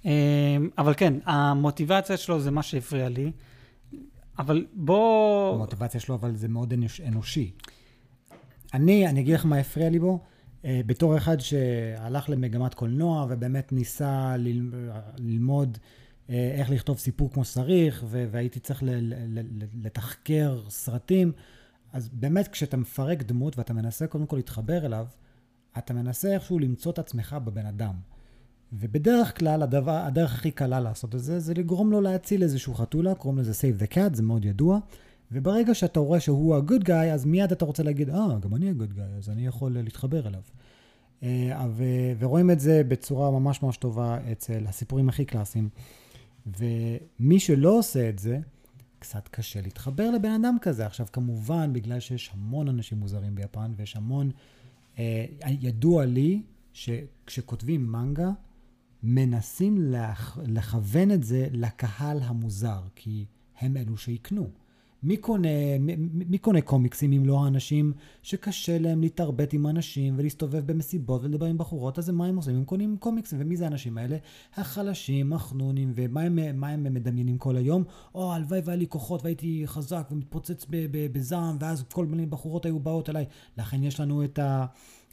אה, 0.06 0.56
אבל 0.78 0.94
כן, 0.96 1.14
המוטיבציה 1.24 2.16
שלו 2.16 2.40
זה 2.40 2.50
מה 2.50 2.62
שהפריע 2.62 3.08
לי. 3.08 3.32
אבל 4.38 4.66
בוא... 4.72 5.54
המוטיבציה 5.54 6.00
שלו, 6.00 6.14
אבל 6.14 6.36
זה 6.36 6.48
מאוד 6.48 6.72
אנוש, 6.72 7.00
אנושי. 7.00 7.50
אני, 8.74 9.08
אני 9.08 9.20
אגיד 9.20 9.34
לך 9.34 9.46
מה 9.46 9.56
הפריע 9.56 9.90
לי 9.90 9.98
בו. 9.98 10.20
בתור 10.86 11.16
אחד 11.16 11.40
שהלך 11.40 12.30
למגמת 12.30 12.74
קולנוע 12.74 13.26
ובאמת 13.28 13.72
ניסה 13.72 14.36
ל, 14.38 14.48
ללמוד 15.18 15.78
אה, 15.80 16.03
איך 16.28 16.70
לכתוב 16.70 16.98
סיפור 16.98 17.32
כמו 17.32 17.44
שצריך, 17.44 18.04
והייתי 18.08 18.60
צריך 18.60 18.82
לתחקר 19.82 20.62
סרטים, 20.68 21.32
אז 21.92 22.08
באמת 22.08 22.48
כשאתה 22.48 22.76
מפרק 22.76 23.22
דמות 23.22 23.58
ואתה 23.58 23.72
מנסה 23.72 24.06
קודם 24.06 24.26
כל 24.26 24.36
להתחבר 24.36 24.86
אליו, 24.86 25.06
אתה 25.78 25.94
מנסה 25.94 26.34
איכשהו 26.34 26.58
למצוא 26.58 26.92
את 26.92 26.98
עצמך 26.98 27.36
בבן 27.44 27.66
אדם. 27.66 27.94
ובדרך 28.72 29.38
כלל 29.38 29.62
הדבר, 29.62 29.96
הדרך 29.96 30.34
הכי 30.34 30.50
קלה 30.50 30.80
לעשות 30.80 31.14
את 31.14 31.20
זה, 31.20 31.40
זה 31.40 31.54
לגרום 31.54 31.90
לו 31.90 32.00
להציל 32.00 32.42
איזשהו 32.42 32.74
חתולה, 32.74 33.14
קוראים 33.14 33.38
לזה 33.38 33.52
save 33.52 33.82
the 33.82 33.94
cat, 33.94 34.14
זה 34.14 34.22
מאוד 34.22 34.44
ידוע. 34.44 34.78
וברגע 35.32 35.74
שאתה 35.74 36.00
רואה 36.00 36.20
שהוא 36.20 36.56
ה-good 36.56 36.84
guy, 36.84 36.92
אז 36.92 37.24
מיד 37.24 37.52
אתה 37.52 37.64
רוצה 37.64 37.82
להגיד, 37.82 38.10
אה, 38.10 38.38
גם 38.40 38.54
אני 38.54 38.70
ה-good 38.70 38.98
guy, 38.98 39.18
אז 39.18 39.30
אני 39.30 39.46
יכול 39.46 39.76
אה, 39.76 39.82
להתחבר 39.82 40.28
אליו. 40.28 40.40
אה, 41.22 41.66
ורואים 42.18 42.50
את 42.50 42.60
זה 42.60 42.82
בצורה 42.88 43.30
ממש 43.30 43.62
ממש 43.62 43.76
טובה 43.76 44.18
אצל 44.32 44.66
הסיפורים 44.66 45.08
הכי 45.08 45.24
קלאסיים. 45.24 45.68
ומי 46.46 47.40
שלא 47.40 47.78
עושה 47.78 48.08
את 48.08 48.18
זה, 48.18 48.38
קצת 48.98 49.28
קשה 49.28 49.60
להתחבר 49.60 50.10
לבן 50.10 50.30
אדם 50.30 50.56
כזה. 50.60 50.86
עכשיו, 50.86 51.06
כמובן, 51.12 51.72
בגלל 51.72 52.00
שיש 52.00 52.30
המון 52.34 52.68
אנשים 52.68 52.98
מוזרים 52.98 53.34
ביפן, 53.34 53.72
ויש 53.76 53.96
המון... 53.96 54.30
אה, 54.98 55.24
ידוע 55.60 56.04
לי 56.04 56.42
שכשכותבים 56.72 57.92
מנגה, 57.92 58.30
מנסים 59.02 59.78
לכ- 59.92 60.38
לכוון 60.46 61.10
את 61.10 61.24
זה 61.24 61.48
לקהל 61.52 62.18
המוזר, 62.22 62.80
כי 62.94 63.24
הם 63.60 63.76
אלו 63.76 63.96
שיקנו. 63.96 64.50
מי 65.04 65.16
קונה, 65.16 65.48
מי, 65.80 65.96
מי 66.12 66.38
קונה 66.38 66.60
קומיקסים 66.60 67.12
אם 67.12 67.26
לא 67.26 67.44
האנשים 67.44 67.92
שקשה 68.22 68.78
להם 68.78 69.00
להתערבט 69.00 69.54
עם 69.54 69.66
אנשים 69.66 70.14
ולהסתובב 70.16 70.66
במסיבות 70.66 71.24
ולדבר 71.24 71.46
עם 71.46 71.58
בחורות, 71.58 71.98
אז 71.98 72.10
מה 72.10 72.26
הם 72.26 72.36
עושים? 72.36 72.56
הם 72.56 72.64
קונים 72.64 72.96
קומיקסים, 72.96 73.38
ומי 73.40 73.56
זה 73.56 73.64
האנשים 73.64 73.98
האלה? 73.98 74.16
החלשים, 74.56 75.32
החנונים, 75.32 75.92
ומה 75.94 76.20
הם, 76.20 76.64
הם 76.64 76.94
מדמיינים 76.94 77.38
כל 77.38 77.56
היום? 77.56 77.84
או, 78.14 78.32
הלוואי 78.32 78.60
והיה 78.64 78.78
לי 78.78 78.86
כוחות 78.86 79.22
והייתי 79.22 79.62
חזק 79.66 80.08
ומתפוצץ 80.10 80.66
בזעם, 81.12 81.56
ואז 81.60 81.84
כל 81.92 82.06
מיני 82.06 82.26
בחורות 82.26 82.66
היו 82.66 82.78
באות 82.78 83.10
אליי. 83.10 83.24
לכן 83.58 83.82
יש 83.82 84.00
לנו 84.00 84.24
את 84.24 84.38
ה... 84.38 84.66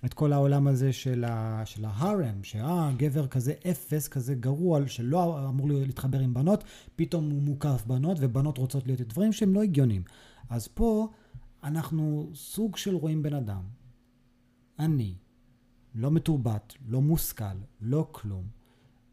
את 0.05 0.13
כל 0.13 0.33
העולם 0.33 0.67
הזה 0.67 0.93
של, 0.93 1.23
ה, 1.23 1.61
של 1.65 1.85
ההארם, 1.85 2.43
שאה, 2.43 2.91
גבר 2.97 3.27
כזה 3.27 3.53
אפס, 3.71 4.07
כזה 4.07 4.35
גרוע, 4.35 4.87
שלא 4.87 5.49
אמור 5.49 5.67
להתחבר 5.69 6.19
עם 6.19 6.33
בנות, 6.33 6.63
פתאום 6.95 7.29
הוא 7.29 7.41
מוקף 7.41 7.83
בנות, 7.87 8.17
ובנות 8.21 8.57
רוצות 8.57 8.87
להיות 8.87 9.01
דברים 9.01 9.33
שהם 9.33 9.53
לא 9.53 9.63
הגיונים. 9.63 10.03
אז 10.49 10.67
פה 10.67 11.09
אנחנו 11.63 12.29
סוג 12.33 12.77
של 12.77 12.95
רואים 12.95 13.23
בן 13.23 13.33
אדם, 13.33 13.61
אני, 14.79 15.15
לא 15.95 16.11
מתורבת, 16.11 16.73
לא 16.87 17.01
מושכל, 17.01 17.45
לא 17.81 18.07
כלום, 18.11 18.43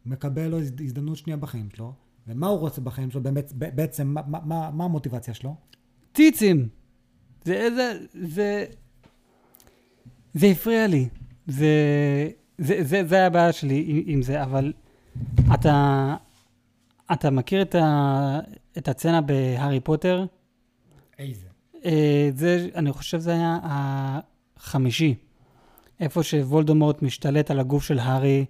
מקבל 0.07 0.49
לו 0.49 0.59
הזדמנות 0.59 1.16
שנייה 1.16 1.37
בחיים 1.37 1.68
שלו, 1.76 1.92
ומה 2.26 2.47
הוא 2.47 2.59
רוצה 2.59 2.80
בחיים 2.80 3.11
שלו 3.11 3.23
באמת, 3.23 3.52
בעצם, 3.52 4.07
מה, 4.07 4.23
מה, 4.26 4.71
מה 4.71 4.85
המוטיבציה 4.85 5.35
שלו? 5.35 5.54
ציצים. 6.14 6.68
זה, 7.45 7.68
זה, 7.76 8.07
זה, 8.26 8.66
זה 10.35 10.47
הפריע 10.47 10.87
לי. 10.87 11.09
זה, 11.47 11.69
זה, 12.59 12.85
זה, 12.85 13.03
זה 13.07 13.27
הבעיה 13.27 13.53
שלי 13.53 13.85
עם, 13.87 14.03
עם 14.07 14.23
זה, 14.23 14.43
אבל 14.43 14.73
אתה, 15.55 16.17
אתה 17.13 17.31
מכיר 17.31 17.63
את, 17.63 17.75
ה, 17.75 18.41
את 18.79 18.89
הצצנה 18.89 19.21
בהארי 19.21 19.81
פוטר? 19.81 20.25
איזה? 21.19 21.47
אה, 21.85 22.31
זה, 22.35 22.69
אני 22.75 22.93
חושב 22.93 23.19
זה 23.19 23.33
היה 23.33 23.59
החמישי. 23.65 25.15
איפה 26.01 26.23
שוולדמורט 26.23 27.03
משתלט 27.03 27.51
על 27.51 27.61
הגוף 27.61 27.85
של 27.85 27.99
הארי, 27.99 28.45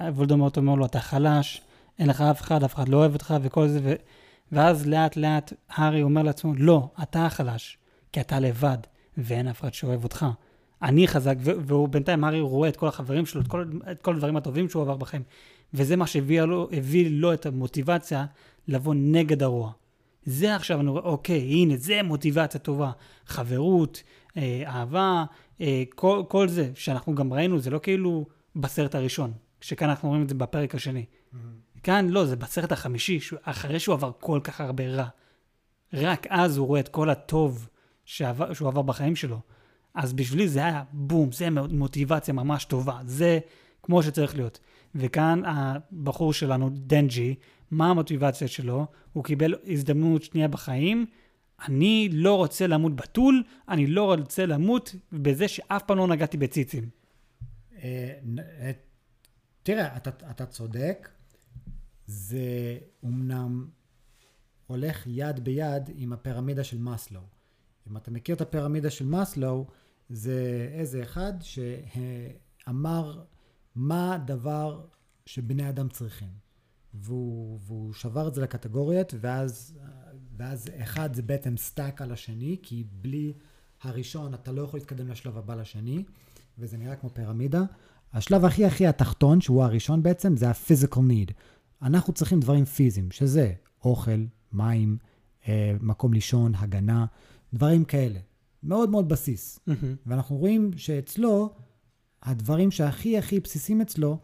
ווולדמורט 0.00 0.56
אומר 0.56 0.74
לו, 0.74 0.86
אתה 0.86 1.00
חלש, 1.00 1.62
אין 1.98 2.08
לך 2.08 2.20
אף 2.20 2.40
אחד, 2.40 2.64
אף 2.64 2.74
אחד 2.74 2.88
לא 2.88 2.96
אוהב 2.96 3.12
אותך, 3.12 3.34
וכל 3.42 3.68
זה, 3.68 3.80
ו... 3.82 3.94
ואז 4.52 4.86
לאט 4.86 5.16
לאט 5.16 5.52
הארי 5.70 6.02
אומר 6.02 6.22
לעצמו, 6.22 6.54
לא, 6.56 6.88
אתה 7.02 7.26
החלש, 7.26 7.78
כי 8.12 8.20
אתה 8.20 8.40
לבד, 8.40 8.78
ואין 9.18 9.48
אף 9.48 9.60
אחד 9.60 9.74
שאוהב 9.74 10.04
אותך. 10.04 10.26
אני 10.82 11.08
חזק, 11.08 11.34
והוא 11.42 11.88
בינתיים, 11.88 12.24
הארי 12.24 12.40
רואה 12.40 12.68
את 12.68 12.76
כל 12.76 12.88
החברים 12.88 13.26
שלו, 13.26 13.40
את 13.40 13.48
כל, 13.48 13.64
את 13.90 14.02
כל 14.02 14.14
הדברים 14.14 14.36
הטובים 14.36 14.68
שהוא 14.68 14.82
עבר 14.82 14.96
בחיים. 14.96 15.22
וזה 15.74 15.96
מה 15.96 16.06
שהביא 16.06 16.40
לו, 16.40 16.68
לו 17.10 17.32
את 17.32 17.46
המוטיבציה 17.46 18.26
לבוא 18.68 18.94
נגד 18.96 19.42
הרוע. 19.42 19.72
זה 20.24 20.56
עכשיו 20.56 20.80
אני 20.80 20.90
רואה, 20.90 21.02
אוקיי, 21.02 21.40
הנה, 21.40 21.76
זה 21.76 22.02
מוטיבציה 22.02 22.60
טובה. 22.60 22.90
חברות, 23.26 24.02
אה, 24.36 24.62
אהבה, 24.66 25.24
אה, 25.60 25.82
כל, 25.94 26.22
כל 26.28 26.48
זה, 26.48 26.70
שאנחנו 26.74 27.14
גם 27.14 27.32
ראינו, 27.32 27.58
זה 27.58 27.70
לא 27.70 27.80
כאילו 27.82 28.26
בסרט 28.56 28.94
הראשון, 28.94 29.32
שכאן 29.60 29.88
אנחנו 29.88 30.08
רואים 30.08 30.22
את 30.22 30.28
זה 30.28 30.34
בפרק 30.34 30.74
השני. 30.74 31.04
Mm-hmm. 31.04 31.80
כאן 31.82 32.08
לא, 32.08 32.24
זה 32.26 32.36
בסרט 32.36 32.72
החמישי, 32.72 33.18
אחרי 33.42 33.78
שהוא 33.80 33.92
עבר 33.92 34.10
כל 34.20 34.40
כך 34.44 34.60
הרבה 34.60 34.88
רע. 34.88 35.06
רק 35.92 36.26
אז 36.30 36.56
הוא 36.56 36.66
רואה 36.66 36.80
את 36.80 36.88
כל 36.88 37.10
הטוב 37.10 37.68
שעבר, 38.04 38.52
שהוא 38.52 38.68
עבר 38.68 38.82
בחיים 38.82 39.16
שלו. 39.16 39.40
אז 39.94 40.12
בשבילי 40.12 40.48
זה 40.48 40.64
היה 40.64 40.82
בום, 40.92 41.32
זה 41.32 41.48
מוטיבציה 41.50 42.34
ממש 42.34 42.64
טובה, 42.64 43.00
זה 43.04 43.38
כמו 43.82 44.02
שצריך 44.02 44.36
להיות. 44.36 44.58
וכאן 44.94 45.42
הבחור 45.44 46.32
שלנו, 46.32 46.70
דנג'י, 46.72 47.34
מה 47.70 47.90
המוטיבציה 47.90 48.48
שלו? 48.48 48.86
הוא 49.12 49.24
קיבל 49.24 49.54
הזדמנות 49.66 50.22
שנייה 50.22 50.48
בחיים. 50.48 51.06
אני 51.68 52.08
לא 52.12 52.36
רוצה 52.36 52.66
למות 52.66 52.96
בתול, 52.96 53.42
אני 53.68 53.86
לא 53.86 54.14
רוצה 54.14 54.46
למות 54.46 54.94
בזה 55.12 55.48
שאף 55.48 55.82
פעם 55.82 55.98
לא 55.98 56.06
נגעתי 56.06 56.36
בציצים. 56.36 56.88
אה, 57.82 58.18
אה, 58.38 58.70
תראה, 59.62 59.96
אתה, 60.30 60.46
צודק, 60.46 61.08
זה 62.06 62.78
אומנם 63.02 63.66
הולך 64.66 65.02
יד 65.06 65.44
ביד 65.44 65.90
עם 65.94 66.12
הפירמידה 66.12 66.64
של 66.64 66.78
מאסלו. 66.78 67.20
אם 67.90 67.96
אתה 67.96 68.10
מכיר 68.10 68.34
את 68.34 68.40
הפירמידה 68.40 68.90
של 68.90 69.06
מאסלו, 69.06 69.66
זה 70.08 70.68
איזה 70.72 71.02
אחד 71.02 71.32
שאמר 71.40 73.22
מה 73.74 74.14
הדבר 74.14 74.86
שבני 75.26 75.68
אדם 75.68 75.88
צריכים. 75.88 76.28
והוא, 76.94 77.58
והוא 77.66 77.92
שבר 77.92 78.28
את 78.28 78.34
זה 78.34 78.42
לקטגוריות, 78.42 79.14
ואז, 79.20 79.78
ואז 80.36 80.68
אחד 80.82 81.14
זה 81.14 81.22
בעצם 81.22 81.56
stack 81.56 82.02
על 82.02 82.12
השני, 82.12 82.56
כי 82.62 82.84
בלי 82.92 83.32
הראשון 83.82 84.34
אתה 84.34 84.52
לא 84.52 84.62
יכול 84.62 84.80
להתקדם 84.80 85.08
לשלב 85.08 85.38
הבא 85.38 85.54
לשני, 85.54 86.04
וזה 86.58 86.76
נראה 86.76 86.96
כמו 86.96 87.10
פירמידה. 87.10 87.62
השלב 88.12 88.44
הכי 88.44 88.64
הכי 88.64 88.86
התחתון, 88.86 89.40
שהוא 89.40 89.62
הראשון 89.64 90.02
בעצם, 90.02 90.36
זה 90.36 90.48
ה-physical 90.48 90.98
need. 90.98 91.32
אנחנו 91.82 92.12
צריכים 92.12 92.40
דברים 92.40 92.64
פיזיים, 92.64 93.10
שזה 93.10 93.52
אוכל, 93.84 94.24
מים, 94.52 94.96
אה, 95.48 95.72
מקום 95.80 96.12
לישון, 96.12 96.54
הגנה, 96.54 97.06
דברים 97.54 97.84
כאלה. 97.84 98.18
מאוד 98.62 98.90
מאוד 98.90 99.08
בסיס. 99.08 99.58
Mm-hmm. 99.58 99.72
ואנחנו 100.06 100.36
רואים 100.36 100.70
שאצלו, 100.76 101.54
הדברים 102.22 102.70
שהכי 102.70 103.18
הכי 103.18 103.40
בסיסיים 103.40 103.80
אצלו, 103.80 104.18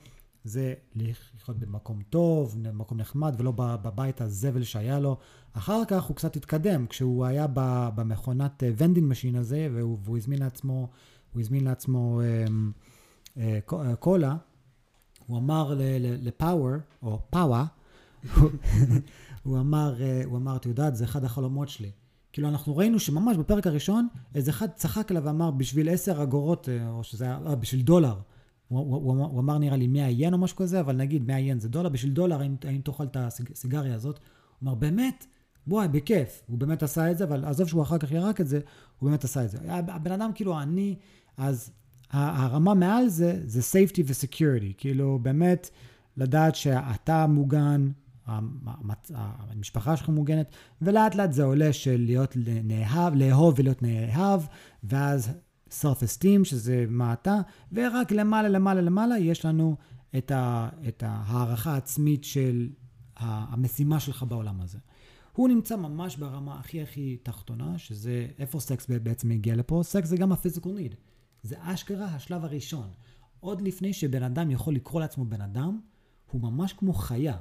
זה 0.44 0.74
לחיות 0.94 1.58
במקום 1.58 2.02
טוב, 2.10 2.56
במקום 2.62 2.98
נחמד, 2.98 3.34
ולא 3.38 3.52
בבית 3.56 4.20
הזבל 4.20 4.62
שהיה 4.62 5.00
לו. 5.00 5.16
אחר 5.52 5.82
כך 5.88 6.04
הוא 6.04 6.16
קצת 6.16 6.36
התקדם, 6.36 6.86
כשהוא 6.86 7.24
היה 7.24 7.46
במכונת 7.94 8.62
vending 8.76 9.04
אה, 9.04 9.10
machine 9.10 9.36
הזה, 9.36 9.68
והוא, 9.74 9.98
והוא 10.04 10.16
הזמין 10.16 10.38
לעצמו, 10.38 10.88
הוא 11.32 11.40
הזמין 11.40 11.64
לעצמו 11.64 12.20
אה, 12.20 12.44
אה, 13.36 13.58
אה, 13.72 13.96
קולה, 13.96 14.36
הוא 15.26 15.38
אמר 15.38 15.74
לפאוור, 16.00 16.72
או 17.02 17.20
פאווה, 17.30 17.66
הוא 19.42 19.58
אמר, 19.58 20.02
אה, 20.02 20.22
הוא 20.24 20.36
אמר, 20.36 20.56
את 20.56 20.66
יודעת, 20.66 20.96
זה 20.96 21.04
אחד 21.04 21.24
החלומות 21.24 21.68
שלי. 21.68 21.90
כאילו, 22.38 22.48
אנחנו 22.48 22.76
ראינו 22.76 22.98
שממש 22.98 23.36
בפרק 23.36 23.66
הראשון, 23.66 24.08
איזה 24.34 24.50
אחד 24.50 24.68
צחק 24.74 25.10
עליו 25.10 25.24
ואמר, 25.24 25.50
בשביל 25.50 25.88
עשר 25.88 26.22
אגורות, 26.22 26.68
אה, 26.68 26.88
או 26.88 27.04
שזה 27.04 27.24
היה, 27.24 27.38
בשביל 27.38 27.82
דולר. 27.82 28.14
הוא, 28.68 29.40
אמר 29.40 29.58
נראה 29.58 29.76
לי 29.76 29.86
100 29.86 30.10
ין 30.10 30.32
או 30.32 30.38
משהו 30.38 30.56
כזה, 30.56 30.80
אבל 30.80 30.96
נגיד 30.96 31.26
100 31.26 31.38
ין 31.38 31.60
זה 31.60 31.68
דולר, 31.68 31.88
בשביל 31.88 32.12
דולר 32.12 32.40
האם, 32.40 32.80
תאכל 32.84 33.04
את 33.04 33.16
הסיגריה 33.16 33.94
הזאת? 33.94 34.18
הוא 34.58 34.68
אמר, 34.68 34.74
באמת? 34.74 35.26
וואי, 35.66 35.88
בכיף. 35.88 36.42
הוא 36.46 36.58
באמת 36.58 36.82
עשה 36.82 37.10
את 37.10 37.18
זה, 37.18 37.24
אבל 37.24 37.44
עזוב 37.44 37.68
שהוא 37.68 37.82
אחר 37.82 37.98
כך 37.98 38.12
ירק 38.12 38.40
את 38.40 38.48
זה, 38.48 38.60
הוא 38.98 39.10
באמת 39.10 39.24
עשה 39.24 39.44
את 39.44 39.50
זה. 39.50 39.58
הבן 39.68 40.12
אדם 40.12 40.30
כאילו, 40.34 40.60
אני, 40.60 40.96
אז 41.36 41.70
הרמה 42.10 42.74
מעל 42.74 43.08
זה, 43.08 43.40
זה 43.44 43.60
safety 43.60 44.02
ו-security. 44.06 44.74
כאילו, 44.76 45.18
באמת, 45.22 45.70
לדעת 46.16 46.54
שאתה 46.54 47.26
מוגן, 47.26 47.90
המשפחה 49.14 49.96
שלך 49.96 50.08
מוגנת, 50.08 50.50
ולאט 50.82 51.14
לאט 51.14 51.32
זה 51.32 51.44
עולה 51.44 51.72
של 51.72 51.96
להיות 52.06 52.36
נאהב, 52.64 53.14
לאהוב 53.14 53.54
ולהיות 53.58 53.82
נאהב, 53.82 54.40
ואז 54.84 55.30
self-esteem, 55.70 56.44
שזה 56.44 56.84
מה 56.88 57.12
אתה, 57.12 57.36
ורק 57.72 58.12
למעלה, 58.12 58.48
למעלה, 58.48 58.80
למעלה, 58.80 59.18
יש 59.18 59.44
לנו 59.44 59.76
את, 60.18 60.30
ה, 60.30 60.68
את 60.88 61.02
ההערכה 61.06 61.74
העצמית 61.74 62.24
של 62.24 62.68
המשימה 63.16 64.00
שלך 64.00 64.22
בעולם 64.22 64.60
הזה. 64.60 64.78
הוא 65.32 65.48
נמצא 65.48 65.76
ממש 65.76 66.16
ברמה 66.16 66.58
הכי 66.58 66.82
הכי 66.82 67.16
תחתונה, 67.22 67.78
שזה 67.78 68.26
איפה 68.38 68.60
סקס 68.60 68.86
בעצם 69.02 69.28
מגיע 69.28 69.56
לפה. 69.56 69.80
סקס 69.84 70.08
זה 70.08 70.16
גם 70.16 70.32
ה-physical 70.32 70.66
need. 70.66 70.94
זה 71.42 71.56
אשכרה 71.58 72.06
השלב 72.06 72.44
הראשון. 72.44 72.88
עוד 73.40 73.60
לפני 73.60 73.92
שבן 73.92 74.22
אדם 74.22 74.50
יכול 74.50 74.74
לקרוא 74.74 75.00
לעצמו 75.00 75.24
בן 75.24 75.40
אדם, 75.40 75.80
הוא 76.30 76.42
ממש 76.42 76.72
כמו 76.72 76.92
חיה, 76.92 77.36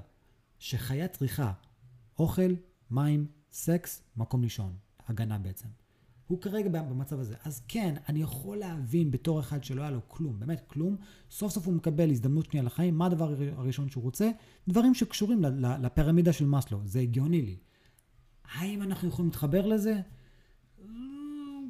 שחיה 0.60 1.08
צריכה 1.08 1.52
אוכל, 2.20 2.52
מים, 2.92 3.28
סקס, 3.52 4.02
מקום 4.18 4.42
לישון. 4.42 4.74
הגנה 5.08 5.38
בעצם. 5.38 5.68
הוא 6.28 6.42
כרגע 6.42 6.70
במצב 6.70 7.20
הזה. 7.20 7.36
אז 7.46 7.62
כן, 7.68 7.96
אני 8.10 8.22
יכול 8.22 8.58
להבין 8.58 9.12
בתור 9.12 9.40
אחד 9.40 9.64
שלא 9.64 9.82
היה 9.82 9.92
לו 9.92 10.00
כלום, 10.08 10.40
באמת 10.40 10.62
כלום, 10.68 10.96
סוף 11.32 11.54
סוף 11.54 11.66
הוא 11.66 11.74
מקבל 11.74 12.12
הזדמנות 12.12 12.46
שנייה 12.46 12.64
לחיים, 12.64 12.98
מה 12.98 13.06
הדבר 13.06 13.34
הראשון 13.56 13.90
שהוא 13.90 14.04
רוצה? 14.04 14.30
דברים 14.68 14.94
שקשורים 14.94 15.42
לפירמידה 15.82 16.34
של 16.34 16.46
מאסלו, 16.46 16.80
זה 16.86 17.00
הגיוני 17.00 17.42
לי. 17.42 17.58
האם 18.52 18.82
אנחנו 18.82 19.08
יכולים 19.08 19.30
להתחבר 19.30 19.66
לזה? 19.66 20.02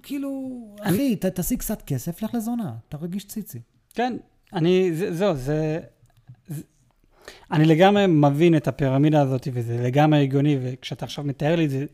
כאילו, 0.03 0.60
אחי, 0.82 1.15
ת, 1.15 1.25
תשיג 1.25 1.60
קצת 1.60 1.82
כסף, 1.82 2.22
לך 2.22 2.34
לזונה, 2.34 2.75
אתה 2.89 2.98
רגיש 2.98 3.27
ציצי. 3.27 3.62
כן, 3.89 4.17
אני, 4.53 4.96
זה, 4.96 5.13
זהו, 5.13 5.36
זה, 5.36 5.79
זה... 6.48 6.63
אני 7.51 7.65
לגמרי 7.65 8.07
מבין 8.07 8.57
את 8.57 8.67
הפירמידה 8.67 9.22
הזאת, 9.22 9.48
וזה 9.53 9.81
לגמרי 9.84 10.22
הגיוני, 10.22 10.57
וכשאתה 10.62 11.05
עכשיו 11.05 11.24
מתאר 11.24 11.55
לי 11.55 11.65
את 11.65 11.69
זה, 11.69 11.86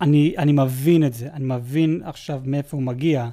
אני, 0.00 0.34
אני 0.38 0.52
מבין 0.52 1.06
את 1.06 1.14
זה, 1.14 1.28
אני 1.32 1.44
מבין 1.44 2.00
עכשיו 2.04 2.40
מאיפה 2.44 2.76
הוא 2.76 2.84
מגיע, 2.84 3.28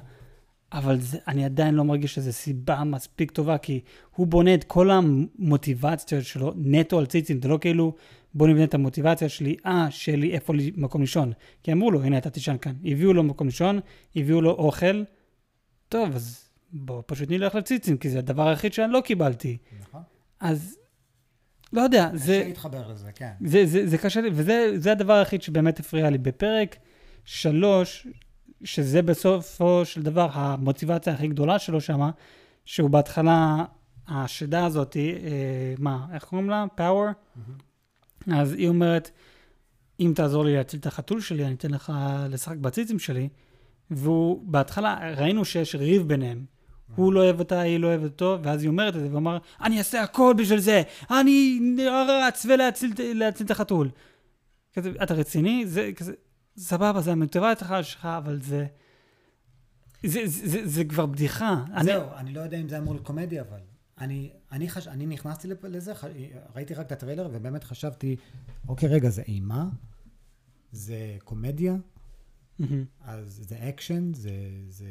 אבל 0.72 1.00
זה, 1.00 1.18
אני 1.28 1.44
עדיין 1.44 1.74
לא 1.74 1.84
מרגיש 1.84 2.14
שזו 2.14 2.32
סיבה 2.32 2.84
מספיק 2.84 3.30
טובה, 3.30 3.58
כי 3.58 3.80
הוא 4.16 4.26
בונה 4.26 4.54
את 4.54 4.64
כל 4.64 4.90
המוטיבציות 4.90 6.24
שלו 6.24 6.52
נטו 6.56 6.98
על 6.98 7.06
ציצים, 7.06 7.42
זה 7.42 7.48
לא 7.48 7.58
כאילו, 7.60 7.94
בוא 8.34 8.48
נבנה 8.48 8.64
את 8.64 8.74
המוטיבציה 8.74 9.28
שלי, 9.28 9.56
אה, 9.66 9.90
שיהיה 9.90 10.18
לי 10.18 10.32
איפה 10.32 10.54
לי 10.54 10.72
מקום 10.76 11.00
לישון. 11.00 11.32
כי 11.62 11.72
אמרו 11.72 11.90
לו, 11.90 12.02
הנה, 12.02 12.18
אתה 12.18 12.30
תישן 12.30 12.56
כאן. 12.60 12.72
הביאו 12.84 13.12
לו 13.12 13.22
מקום 13.22 13.46
לישון, 13.46 13.80
הביאו 14.16 14.40
לו 14.40 14.50
אוכל, 14.50 15.02
טוב, 15.88 16.14
אז 16.14 16.48
בוא 16.72 17.02
פשוט 17.06 17.30
נלך 17.30 17.54
לציצים, 17.54 17.96
כי 17.96 18.10
זה 18.10 18.18
הדבר 18.18 18.48
היחיד 18.48 18.72
שאני 18.72 18.92
לא 18.92 19.00
קיבלתי. 19.00 19.56
נכון. 19.80 20.02
אז, 20.40 20.76
לא 21.72 21.80
יודע, 21.80 22.08
קשה 22.14 22.24
זה... 22.24 22.42
להתחבר 22.46 22.88
לזה, 22.88 23.12
כן. 23.12 23.32
זה, 23.44 23.66
זה, 23.66 23.86
זה 23.86 23.98
קשה 23.98 24.20
לי, 24.20 24.30
וזה 24.32 24.72
זה 24.76 24.92
הדבר 24.92 25.12
היחיד 25.12 25.42
שבאמת 25.42 25.80
הפריע 25.80 26.10
לי. 26.10 26.18
בפרק 26.18 26.76
שלוש, 27.24 28.06
שזה 28.64 29.02
בסופו 29.02 29.84
של 29.84 30.02
דבר 30.02 30.28
המוטיבציה 30.32 31.12
הכי 31.12 31.28
גדולה 31.28 31.58
שלו 31.58 31.80
שמה, 31.80 32.10
שהוא 32.64 32.90
בהתחלה, 32.90 33.64
השדה 34.08 34.66
הזאת, 34.66 34.96
אה, 34.96 35.74
מה, 35.78 36.06
איך 36.14 36.24
קוראים 36.24 36.50
לה? 36.50 36.64
פאוור? 36.74 37.06
אז 38.32 38.52
היא 38.52 38.68
אומרת, 38.68 39.10
אם 40.00 40.12
תעזור 40.14 40.44
לי 40.44 40.56
להציל 40.56 40.80
את 40.80 40.86
החתול 40.86 41.20
שלי, 41.20 41.44
אני 41.44 41.54
אתן 41.54 41.70
לך 41.70 41.92
לשחק 42.28 42.56
בציצים 42.56 42.98
שלי. 42.98 43.28
והוא, 43.90 44.42
בהתחלה 44.44 45.14
ראינו 45.16 45.44
שיש 45.44 45.74
ריב 45.74 46.08
ביניהם. 46.08 46.44
הוא 46.96 47.12
לא 47.12 47.20
אוהב 47.20 47.38
אותה, 47.38 47.60
היא 47.60 47.78
לא 47.78 47.86
אוהבת 47.86 48.04
אותו, 48.04 48.38
ואז 48.42 48.62
היא 48.62 48.68
אומרת 48.68 48.96
את 48.96 49.00
זה, 49.00 49.06
והוא 49.08 49.18
אמר, 49.18 49.38
אני 49.60 49.78
אעשה 49.78 50.02
הכל 50.02 50.34
בשביל 50.38 50.58
זה, 50.58 50.82
אני 51.10 51.60
רץ 52.28 52.46
ולהציל 52.46 52.92
להציל 53.18 53.46
את 53.46 53.50
החתול. 53.50 53.90
כזה, 54.74 54.92
אתה 55.02 55.14
רציני? 55.14 55.66
זה 55.66 55.90
כזה, 55.96 56.12
סבבה, 56.56 57.00
זה 57.00 57.12
המוטיבציה 57.12 57.82
שלך, 57.82 58.06
אבל 58.06 58.40
זה... 58.42 58.66
זה, 60.06 60.20
זה, 60.26 60.48
זה, 60.48 60.68
זה 60.68 60.84
כבר 60.84 61.06
בדיחה. 61.06 61.64
אני- 61.74 61.84
זהו, 61.84 62.02
אני 62.16 62.32
לא 62.34 62.40
יודע 62.40 62.56
אם 62.56 62.68
זה 62.68 62.78
אמור 62.78 62.94
לקומדיה, 62.94 63.42
אבל 63.42 63.58
אני, 64.00 64.30
אני, 64.52 64.68
חש... 64.68 64.88
אני 64.88 65.06
נכנסתי 65.06 65.48
לזה, 65.62 65.94
ח... 65.94 66.04
ראיתי 66.56 66.74
רק 66.74 66.86
את 66.86 66.92
הטריילר, 66.92 67.28
ובאמת 67.32 67.64
חשבתי, 67.64 68.16
אוקיי, 68.68 68.88
רגע, 68.88 69.08
זה 69.10 69.22
אימה? 69.28 69.64
זה 70.72 70.96
קומדיה? 71.24 71.74
מהמם. 72.70 72.84
אז 73.00 73.44
זה 73.48 73.68
אקשן? 73.68 74.14
זה, 74.14 74.30
זה, 74.68 74.86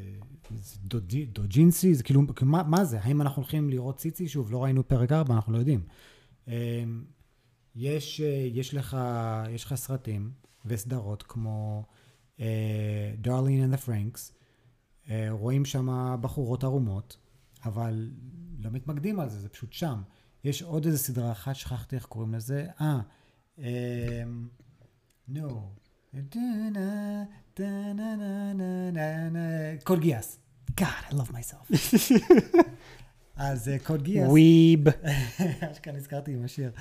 זה 0.58 0.78
דוג'י, 0.84 1.26
דוג'ינשי? 1.26 1.94
זה 1.94 2.04
כאילו, 2.04 2.22
מה, 2.42 2.64
מה 2.64 2.86
זה? 2.86 3.00
האם 3.02 3.22
אנחנו 3.22 3.42
הולכים 3.42 3.70
לראות 3.70 3.98
ציצי? 3.98 4.28
שוב, 4.28 4.52
לא 4.52 4.64
ראינו 4.64 4.88
פרק 4.88 5.12
4, 5.12 5.36
אנחנו 5.36 5.54
לא 5.54 5.58
יודעים. 5.58 5.84
אמ, 6.48 6.54
יש, 7.76 8.22
אה, 8.22 8.48
יש 8.54 8.74
לך, 8.74 8.98
יש 9.50 9.66
לך 9.66 9.76
סרטים 9.76 10.32
וסדרות 10.66 11.24
כמו 11.24 11.86
Darling 13.18 13.74
in 13.74 13.87
Franxx, 13.87 14.32
אה, 15.10 15.28
רואים 15.30 15.66
שם 15.66 16.16
בחורות 16.22 16.64
ערומות, 16.64 17.18
אבל 17.66 18.12
לא 18.60 18.70
מתמקדים 18.72 19.20
על 19.20 19.30
זה, 19.30 19.40
זה 19.40 19.50
פשוט 19.50 19.74
שם. 19.74 20.02
יש 20.44 20.62
עוד 20.64 20.86
איזה 20.86 20.98
סדרה 20.98 21.32
אחת, 21.32 21.56
שכחתי 21.56 21.96
איך 21.96 22.06
קוראים 22.06 22.34
לזה. 22.34 22.68
אה, 22.82 23.00
אמ, 23.58 24.48
נו. 25.28 25.72
קוד 29.84 30.00
גיאס. 30.00 30.40
God, 30.82 30.84
I 31.10 31.14
love 31.14 31.32
myself. 31.32 31.74
אז 33.36 33.70
אה, 33.70 33.80
קוד 33.80 34.04
גיאס. 34.04 34.28
וויב. 34.30 34.80
אשכרה 35.72 35.94
נזכרתי 35.94 36.34
עם 36.34 36.46
השיר. 36.46 36.72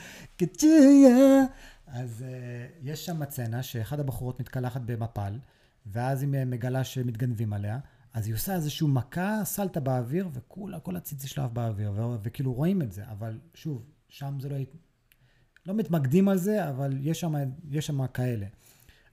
אז 1.86 2.24
uh, 2.26 2.78
יש 2.82 3.06
שם 3.06 3.24
סצנה 3.30 3.62
שאחת 3.62 3.98
הבחורות 3.98 4.40
מתקלחת 4.40 4.80
במפל, 4.80 5.38
ואז 5.86 6.22
היא 6.22 6.28
מגלה 6.46 6.84
שמתגנבים 6.84 7.52
עליה, 7.52 7.78
אז 8.14 8.26
היא 8.26 8.34
עושה 8.34 8.54
איזושהי 8.54 8.86
מכה, 8.86 9.40
סלטה 9.44 9.80
באוויר, 9.80 10.28
וכולה, 10.32 10.80
כל 10.80 10.96
הציצי 10.96 11.28
שלה 11.28 11.48
באוויר, 11.48 11.92
ו- 11.92 12.16
וכאילו 12.22 12.52
רואים 12.52 12.82
את 12.82 12.92
זה, 12.92 13.02
אבל 13.10 13.38
שוב, 13.54 13.84
שם 14.08 14.40
זה 14.40 14.48
לא... 14.48 14.56
לא 15.66 15.74
מתמקדים 15.74 16.28
על 16.28 16.38
זה, 16.38 16.68
אבל 16.68 16.98
יש 17.00 17.20
שם, 17.20 17.34
יש 17.70 17.86
שם 17.86 18.06
כאלה. 18.06 18.46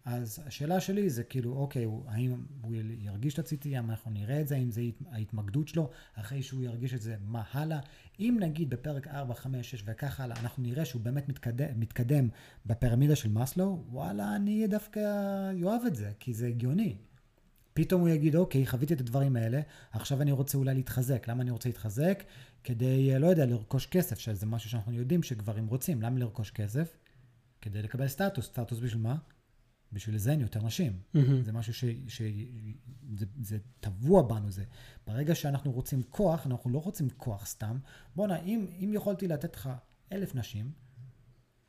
אז 0.10 0.44
השאלה 0.46 0.80
שלי 0.80 1.10
זה 1.10 1.24
כאילו, 1.24 1.54
אוקיי, 1.54 1.84
הוא, 1.84 2.04
האם 2.08 2.44
הוא 2.62 2.76
ירגיש 3.00 3.34
את 3.34 3.40
הציטי, 3.40 3.76
האם 3.78 3.90
אנחנו 3.90 4.12
נראה 4.12 4.42
את 4.42 4.48
זה, 4.48 4.56
האם 4.56 4.72
זה 4.72 4.82
הת- 4.82 5.08
ההתמקדות 5.12 5.68
שלו, 5.68 5.90
אחרי 6.16 6.44
שהוא 6.44 6.64
ירגיש 6.64 6.94
את 6.94 7.02
זה, 7.02 7.16
מה 7.22 7.44
הלאה? 7.52 7.80
אם 8.20 8.38
נגיד 8.42 8.70
בפרק 8.70 9.08
4, 9.08 9.34
5, 9.34 9.72
6 9.72 9.84
וכך 9.86 10.20
הלאה, 10.20 10.40
אנחנו 10.40 10.64
נראה 10.64 10.86
שהוא 10.86 11.02
באמת 11.02 11.30
מתקדם, 11.30 11.80
מתקדם 11.80 12.30
בפירמידה 12.66 13.16
של 13.16 13.30
מאסלו, 13.30 13.84
וואלה, 13.90 14.36
אני 14.36 14.68
דווקא 14.68 15.00
אוהב 15.64 15.82
את 15.88 15.96
זה, 15.96 16.12
כי 16.20 16.34
זה 16.34 16.48
הגיוני. 16.48 16.96
פתאום 17.74 18.02
הוא 18.02 18.10
יגיד, 18.10 18.36
אוקיי, 18.36 18.68
חוויתי 18.68 18.94
את 18.94 19.00
הדברים 19.02 19.36
האלה, 19.36 19.62
עכשיו 19.92 20.22
אני 20.22 20.32
רוצה 20.32 20.58
אולי 20.58 20.74
להתחזק. 20.74 21.28
למה 21.28 21.42
אני 21.44 21.52
רוצה 21.52 21.70
להתחזק? 21.70 22.24
כדי, 22.64 23.14
אה, 23.14 23.20
לא 23.20 23.28
יודע, 23.28 23.46
לרכוש 23.46 23.86
כסף, 23.86 24.20
שזה 24.20 24.46
משהו 24.46 24.70
שאנחנו 24.70 24.94
יודעים 24.94 25.24
שגברים 25.24 25.68
רוצים. 25.68 26.02
למה 26.02 26.20
לרכוש 26.20 26.52
כסף? 26.52 26.98
כדי 27.62 27.82
לקבל 27.82 28.08
סטטוס. 28.08 28.46
סטטוס 28.46 28.80
בשביל 28.80 29.02
מה? 29.02 29.16
בשביל 29.92 30.16
לזיין 30.16 30.42
יותר 30.42 30.64
נשים. 30.64 31.00
מהמם. 31.14 31.44
זה 31.44 31.52
משהו 31.52 31.74
ש... 31.74 31.86
ש... 32.08 32.22
זה, 33.16 33.26
זה 33.42 33.58
טבוע 33.80 34.22
בנו, 34.22 34.52
זה. 34.52 34.64
ברגע 35.08 35.36
שאנחנו 35.36 35.72
רוצים 35.72 36.04
כוח, 36.10 36.48
אנחנו 36.48 36.70
לא 36.70 36.80
רוצים 36.80 37.10
כוח 37.10 37.46
סתם. 37.46 37.78
בואנה, 38.16 38.40
אם, 38.40 38.68
אם 38.80 38.92
יכולתי 38.94 39.28
לתת 39.28 39.56
לך 39.56 39.70
אלף 40.12 40.36
נשים, 40.36 40.72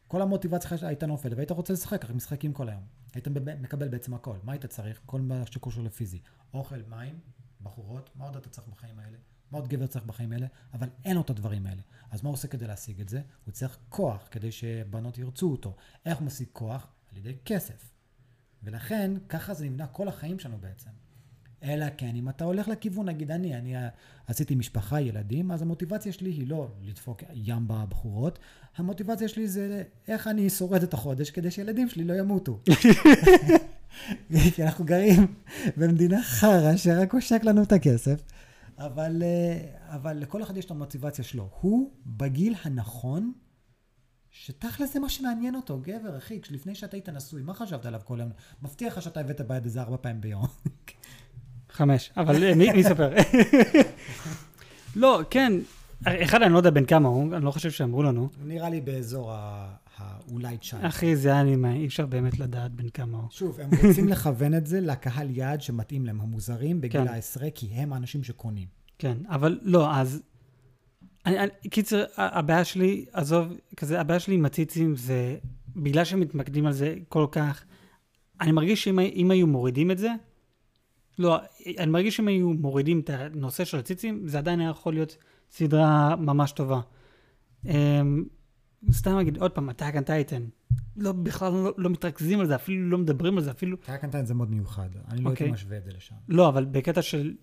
כל 0.09 0.23
המוטיבציה 0.23 0.71
שלך 0.71 0.83
הייתה 0.83 1.07
נופלת, 1.07 1.33
והיית 1.33 1.51
רוצה 1.51 1.73
לשחק 1.73 2.05
רק 2.05 2.11
משחקים 2.11 2.53
כל 2.53 2.69
היום. 2.69 2.83
היית 3.15 3.29
מקבל 3.61 3.89
בעצם 3.89 4.15
הכל. 4.15 4.37
מה 4.43 4.53
היית 4.53 4.67
צריך? 4.67 5.01
כל 5.07 5.21
מה 5.21 5.47
שקשור 5.47 5.85
לפיזי. 5.85 6.21
אוכל, 6.55 6.83
מים, 6.89 7.19
בחורות, 7.61 8.11
מה 8.15 8.25
עוד 8.25 8.37
אתה 8.37 8.49
צריך 8.49 8.69
בחיים 8.69 8.99
האלה? 8.99 9.17
מה 9.51 9.59
עוד 9.59 9.69
גבר 9.69 9.87
צריך 9.87 10.05
בחיים 10.05 10.33
האלה? 10.33 10.47
אבל 10.73 10.89
אין 11.05 11.17
לו 11.17 11.21
את 11.21 11.31
הדברים 11.31 11.67
האלה. 11.67 11.83
אז 12.11 12.23
מה 12.23 12.29
הוא 12.29 12.35
עושה 12.35 12.49
כדי 12.49 12.67
להשיג 12.67 13.01
את 13.01 13.09
זה? 13.09 13.23
הוא 13.45 13.53
צריך 13.53 13.79
כוח 13.89 14.29
כדי 14.31 14.53
שבנות 14.53 15.19
ירצו 15.19 15.51
אותו. 15.51 15.77
איך 16.07 16.19
הוא 16.19 16.27
משיג 16.27 16.49
כוח? 16.53 16.93
על 17.11 17.17
ידי 17.17 17.37
כסף. 17.45 17.98
ולכן, 18.63 19.11
ככה 19.29 19.55
זה 19.55 19.65
נבנה 19.65 19.87
כל 19.87 20.09
החיים 20.09 20.39
שלנו 20.39 20.57
בעצם. 20.61 20.91
אלא 21.63 21.87
כן, 21.97 22.17
אם 22.17 22.29
אתה 22.29 22.45
הולך 22.45 22.69
לכיוון, 22.69 23.09
נגיד 23.09 23.31
אני, 23.31 23.57
אני 23.57 23.75
עשיתי 24.27 24.55
משפחה, 24.55 25.01
ילדים, 25.01 25.51
אז 25.51 25.63
המוטיבציה 25.63 26.13
שלי 26.13 26.31
היא 26.31 26.49
לא 26.49 26.69
לדפוק 26.83 27.23
ים 27.35 27.69
בבחורות, 27.69 28.39
המוטיבציה 28.77 29.29
שלי 29.29 29.49
זה 29.49 29.83
איך 30.09 30.27
אני 30.27 30.51
שורד 30.51 30.83
את 30.83 30.95
החודש 30.95 31.31
כדי 31.31 31.51
שילדים 31.51 31.89
שלי 31.89 32.05
לא 32.05 32.15
ימותו. 32.15 32.61
כי 34.55 34.65
אנחנו 34.65 34.85
גרים 34.85 35.27
במדינה 35.77 36.23
חרא 36.23 36.77
שרק 36.77 37.15
עושק 37.15 37.45
לנו 37.45 37.63
את 37.63 37.73
הכסף, 37.73 38.23
אבל, 38.79 39.23
אה, 39.23 39.61
אבל 39.97 40.17
לכל 40.17 40.43
אחד 40.43 40.57
יש 40.57 40.65
את 40.65 40.71
המוטיבציה 40.71 41.25
שלו. 41.25 41.49
הוא 41.61 41.91
בגיל 42.07 42.55
הנכון, 42.65 43.33
שתכל'ס 44.45 44.93
זה 44.93 45.01
מה 45.01 45.09
שמעניין 45.09 45.55
אותו, 45.55 45.81
גבר, 45.83 46.19
אחי, 46.19 46.41
לפני 46.51 46.75
שאתה 46.75 46.97
היית 46.97 47.09
נשוי, 47.09 47.43
מה 47.43 47.55
חשבת 47.55 47.87
עליו 47.87 48.01
כל 48.05 48.21
היום? 48.21 48.31
מבטיח 48.63 48.97
לך 48.97 49.03
שאתה 49.03 49.21
הבאת 49.21 49.41
ביד 49.41 49.65
איזה 49.65 49.81
ארבע 49.81 49.97
פעמים 50.01 50.21
ביום. 50.21 50.47
חמש, 51.71 52.11
אבל 52.17 52.45
אה, 52.45 52.55
מי 52.55 52.73
מי 52.73 52.79
יספר? 52.79 53.13
לא, 54.97 55.23
כן, 55.31 55.53
אחד, 56.07 56.43
אני 56.43 56.53
לא 56.53 56.59
יודע 56.59 56.71
בן 56.71 56.85
כמה 56.85 57.09
הוא, 57.09 57.37
אני 57.37 57.45
לא 57.45 57.51
חושב 57.51 57.71
שאמרו 57.71 58.03
לנו. 58.03 58.29
נראה 58.45 58.69
לי 58.71 58.81
באזור 58.81 59.33
ה... 59.33 59.37
ה- 59.99 60.19
אולי 60.31 60.57
19. 60.57 60.89
אחי, 60.89 61.17
זה 61.17 61.41
אנימה, 61.41 61.73
אי 61.73 61.87
אפשר 61.87 62.07
באמת 62.07 62.39
לדעת 62.39 62.73
בן 62.73 62.89
כמה 62.89 63.19
הוא. 63.19 63.27
שוב, 63.31 63.61
הם 63.61 63.71
רוצים 63.87 64.09
לכוון 64.09 64.55
את 64.55 64.67
זה 64.67 64.81
לקהל 64.81 65.31
יעד 65.31 65.63
שמתאים 65.63 66.07
להם, 66.07 66.21
המוזרים 66.21 66.81
בגיל 66.81 67.05
כן. 67.05 67.09
העשרה, 67.09 67.51
כי 67.55 67.67
הם 67.67 67.93
האנשים 67.93 68.25
שקונים. 68.25 68.67
כן, 68.99 69.17
אבל 69.29 69.59
לא, 69.63 69.95
אז... 69.97 70.23
אני, 71.29 71.39
אני, 71.39 71.71
קיצר, 71.71 72.05
הבעיה 72.17 72.65
שלי, 72.65 73.05
עזוב, 73.13 73.53
כזה, 73.77 74.01
הבעיה 74.01 74.21
שלי 74.21 74.35
עם 74.35 74.45
הציצים 74.45 74.97
זה, 74.97 75.37
בגלל 75.77 76.05
שהם 76.05 76.21
מתמקדים 76.21 76.67
על 76.67 76.73
זה 76.73 76.95
כל 77.09 77.27
כך, 77.33 77.65
אני 78.41 78.53
מרגיש 78.53 78.85
שאם 78.85 78.99
אם 78.99 79.31
היו 79.31 79.47
מורידים 79.47 79.91
את 79.91 79.99
זה, 79.99 80.09
לא, 81.19 81.39
אני 81.79 81.91
מרגיש 81.91 82.17
שאם 82.17 82.29
היו 82.29 82.53
מורידים 82.53 83.01
את 83.01 83.11
הנושא 83.11 83.65
של 83.65 83.79
הציצים, 83.79 84.29
זה 84.29 84.39
עדיין 84.39 84.61
היה 84.61 84.71
יכול 84.71 84.95
להיות 84.95 85.17
סדרה 85.51 86.17
ממש 86.17 86.53
טובה. 86.53 86.81
Um, 87.65 87.69
סתם 88.93 89.19
נגיד, 89.19 89.37
עוד 89.37 89.51
פעם, 89.51 89.71
Attack 89.71 89.95
on 89.95 90.07
Titan, 90.07 90.75
לא, 90.97 91.13
בכלל 91.13 91.53
לא, 91.53 91.75
לא 91.77 91.91
מתרכזים 91.91 92.41
על 92.41 92.47
זה, 92.47 92.55
אפילו 92.55 92.91
לא 92.91 92.99
מדברים 92.99 93.39
על 93.39 93.45
זה, 93.45 93.51
אפילו, 93.51 93.77
טאקנטיין 93.77 94.27
זה 94.27 94.35
מאוד 94.35 94.51
מיוחד, 94.51 94.89
אני 95.09 95.23
לא 95.23 95.29
הייתי 95.29 95.45
אוקיי. 95.45 95.51
משווה 95.51 95.79
את 95.79 95.85
זה 95.85 95.91
לשם. 95.97 96.15
לא, 96.29 96.49
אבל 96.49 96.65
בקטע 96.65 97.03
של 97.03 97.35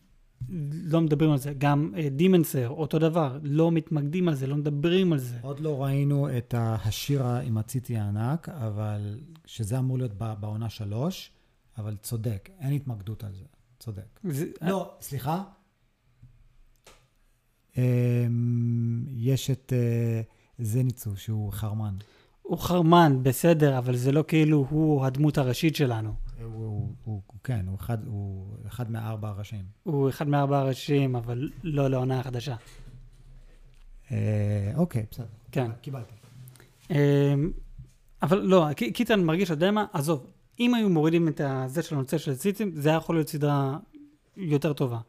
לא 0.84 1.02
מדברים 1.02 1.32
על 1.32 1.38
זה, 1.38 1.54
גם 1.58 1.94
דימנסר, 2.12 2.70
אותו 2.70 3.00
דבר, 3.00 3.40
לא 3.44 3.72
מתמקדים 3.72 4.28
על 4.28 4.36
זה, 4.36 4.48
לא 4.48 4.56
מדברים 4.56 5.14
על 5.14 5.20
זה. 5.20 5.38
עוד 5.42 5.60
לא 5.60 5.84
ראינו 5.84 6.38
את 6.38 6.54
ה- 6.54 6.76
השיר 6.84 7.26
עם 7.26 7.58
הציטי 7.58 7.98
הענק, 7.98 8.50
אבל 8.50 9.20
שזה 9.46 9.80
אמור 9.80 9.98
להיות 9.98 10.14
בעונה 10.14 10.70
שלוש, 10.70 11.32
אבל 11.78 11.96
צודק, 12.02 12.50
אין 12.60 12.72
התמקדות 12.74 13.24
על 13.24 13.34
זה, 13.34 13.44
צודק. 13.80 14.20
זה, 14.24 14.46
לא, 14.62 14.92
סליחה. 15.02 15.44
אמ, 17.78 17.84
יש 19.10 19.52
את 19.52 19.74
אה, 19.76 20.22
זניצו, 20.60 21.18
שהוא 21.18 21.52
חרמן. 21.54 21.96
הוא 22.42 22.58
חרמן, 22.58 23.20
בסדר, 23.24 23.78
אבל 23.78 23.96
זה 23.96 24.12
לא 24.12 24.24
כאילו 24.28 24.66
הוא 24.70 25.06
הדמות 25.06 25.38
הראשית 25.38 25.76
שלנו. 25.76 26.14
הוא, 26.44 26.52
הוא, 26.54 26.92
הוא, 27.04 27.40
כן, 27.44 27.66
הוא 27.68 27.76
אחד, 27.76 28.08
הוא 28.08 28.46
אחד 28.68 28.92
מארבע 28.92 29.30
הראשים. 29.30 29.64
הוא 29.84 30.10
אחד 30.10 30.28
מארבע 30.28 30.60
הראשים, 30.60 31.16
אבל 31.16 31.50
לא 31.64 31.88
לעונה 31.88 32.20
החדשה. 32.20 32.56
אה, 34.12 34.72
אוקיי, 34.76 35.06
בסדר. 35.12 35.26
כן. 35.52 35.72
קיבלתי. 35.82 36.14
אה, 36.92 37.34
אבל 38.24 38.40
לא, 38.42 38.68
ק- 38.78 38.94
קיצר, 38.94 39.14
אני 39.14 39.24
מרגיש, 39.24 39.48
אתה 39.48 39.54
יודע 39.54 39.72
מה? 39.72 39.86
עזוב, 39.94 40.26
אם 40.60 40.74
היו 40.74 40.90
מורידים 40.90 41.28
את 41.28 41.42
זה 41.68 41.82
של 41.82 41.96
הנושא 41.96 42.18
של 42.18 42.36
ציצים, 42.36 42.72
זה 42.76 42.90
היה 42.90 42.98
יכול 42.98 43.16
להיות 43.16 43.28
סדרה 43.30 43.78
יותר 44.38 44.74
טובה. 44.74 45.00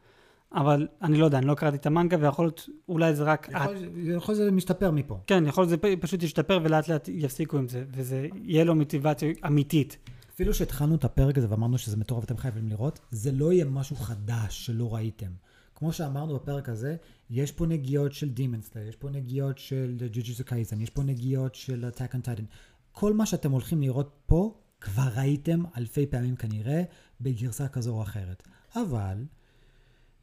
אבל 0.53 0.87
אני 1.01 1.17
לא 1.17 1.25
יודע, 1.25 1.37
אני 1.37 1.45
לא 1.45 1.55
קראתי 1.55 1.77
את 1.77 1.85
המנגה, 1.85 2.17
ויכול 2.21 2.45
להיות, 2.45 2.69
אולי 2.89 3.15
זה 3.15 3.23
רק... 3.23 3.49
יכול 3.49 3.73
להיות 3.95 4.23
שזה 4.25 4.51
משתפר 4.51 4.91
מפה. 4.91 5.19
כן, 5.27 5.43
יכול 5.47 5.61
להיות 5.61 5.69
שזה 5.69 5.77
פ- 5.77 6.01
פשוט 6.01 6.23
ישתפר 6.23 6.59
ולאט 6.63 6.87
לאט 6.87 7.07
יפסיקו 7.13 7.57
עם 7.57 7.67
זה, 7.67 7.83
וזה 7.91 8.27
יהיה 8.43 8.63
לו 8.63 8.75
מוטיבציה 8.75 9.29
אמיתית. 9.47 9.97
אפילו 10.37 10.53
שהתחלנו 10.53 10.95
את 10.95 11.03
הפרק 11.03 11.37
הזה 11.37 11.49
ואמרנו 11.49 11.77
שזה 11.77 11.97
מטורף 11.97 12.23
ואתם 12.23 12.37
חייבים 12.37 12.67
לראות, 12.69 12.99
זה 13.11 13.31
לא 13.31 13.53
יהיה 13.53 13.65
משהו 13.65 13.95
חדש 13.95 14.65
שלא 14.65 14.95
ראיתם. 14.95 15.31
כמו 15.75 15.93
שאמרנו 15.93 16.35
בפרק 16.35 16.69
הזה, 16.69 16.95
יש 17.29 17.51
פה 17.51 17.65
נגיעות 17.65 18.13
של 18.13 18.29
Demon 18.37 18.73
Slayer, 18.73 18.89
יש 18.89 18.95
פה 18.95 19.09
נגיעות 19.09 19.57
של 19.57 19.97
Jujutsu 20.13 20.49
Kaisen, 20.49 20.75
יש 20.79 20.89
פה 20.89 21.03
נגיעות 21.03 21.55
של 21.55 21.89
Attack 21.91 22.13
on 22.13 22.27
Titan. 22.27 22.43
כל 22.91 23.13
מה 23.13 23.25
שאתם 23.25 23.51
הולכים 23.51 23.81
לראות 23.81 24.09
פה, 24.25 24.53
כבר 24.81 25.07
ראיתם 25.15 25.63
אלפי 25.77 26.05
פעמים 26.05 26.35
כנראה, 26.35 26.83
בגרסה 27.21 27.67
כזו 27.67 27.93
או 27.93 28.01
אחרת. 28.01 28.43
אבל, 28.75 29.25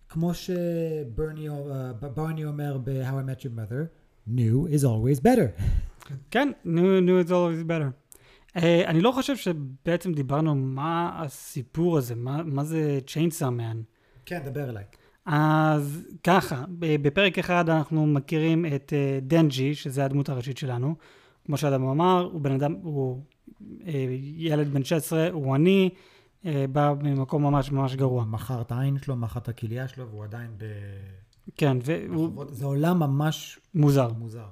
כמו 0.09 0.35
שברני 0.35 1.49
uh, 1.49 2.45
אומר 2.45 2.79
ב-How 2.85 3.13
I 3.13 3.41
Met 3.41 3.43
Your 3.43 3.53
Mother, 3.59 3.87
new 4.29 4.75
is 4.77 4.85
always 4.85 5.21
better. 5.21 5.63
כן, 6.31 6.49
new, 6.65 7.01
new 7.01 7.29
is 7.29 7.31
always 7.31 7.69
better. 7.69 8.04
Uh, 8.57 8.61
אני 8.87 9.01
לא 9.01 9.13
חושב 9.13 9.37
שבעצם 9.37 10.13
דיברנו 10.13 10.55
מה 10.55 11.23
הסיפור 11.23 11.99
הזה, 11.99 12.15
מה, 12.15 12.43
מה 12.43 12.65
זה 12.65 12.99
Chainsaw 13.07 13.43
Man. 13.43 13.77
כן, 14.27 14.41
דבר 14.45 14.71
אליי. 14.71 14.85
אז 15.27 16.09
ככה, 16.25 16.65
בפרק 16.79 17.39
אחד 17.39 17.71
אנחנו 17.71 18.07
מכירים 18.07 18.67
את 18.67 18.93
דנג'י, 19.23 19.75
שזה 19.75 20.05
הדמות 20.05 20.29
הראשית 20.29 20.59
שלנו. 20.59 20.95
כמו 21.47 21.57
שאדם 21.57 21.87
אמר, 21.87 22.29
הוא 22.33 22.41
בן 22.41 22.53
אדם, 22.53 22.73
הוא 22.83 23.23
uh, 23.61 23.85
ילד 24.37 24.69
בן 24.69 24.85
16, 24.85 25.29
הוא 25.33 25.55
עני, 25.55 25.91
בא 26.73 26.95
ממקום 27.03 27.43
ממש 27.43 27.73
ממש 27.73 27.97
גרוע. 27.97 28.25
מכר 28.25 28.61
את 28.61 28.73
העין 28.73 28.99
שלו, 28.99 29.17
מכר 29.17 29.41
את 29.41 29.49
הכליה 29.49 29.89
שלו, 29.89 30.09
והוא 30.09 30.25
עדיין 30.25 30.51
ב... 30.59 30.65
כן, 31.57 31.77
והוא. 31.83 32.45
זה 32.51 32.67
עולם 32.67 32.99
ממש 32.99 33.59
מוזר. 33.75 34.09
מוזר. 34.19 34.47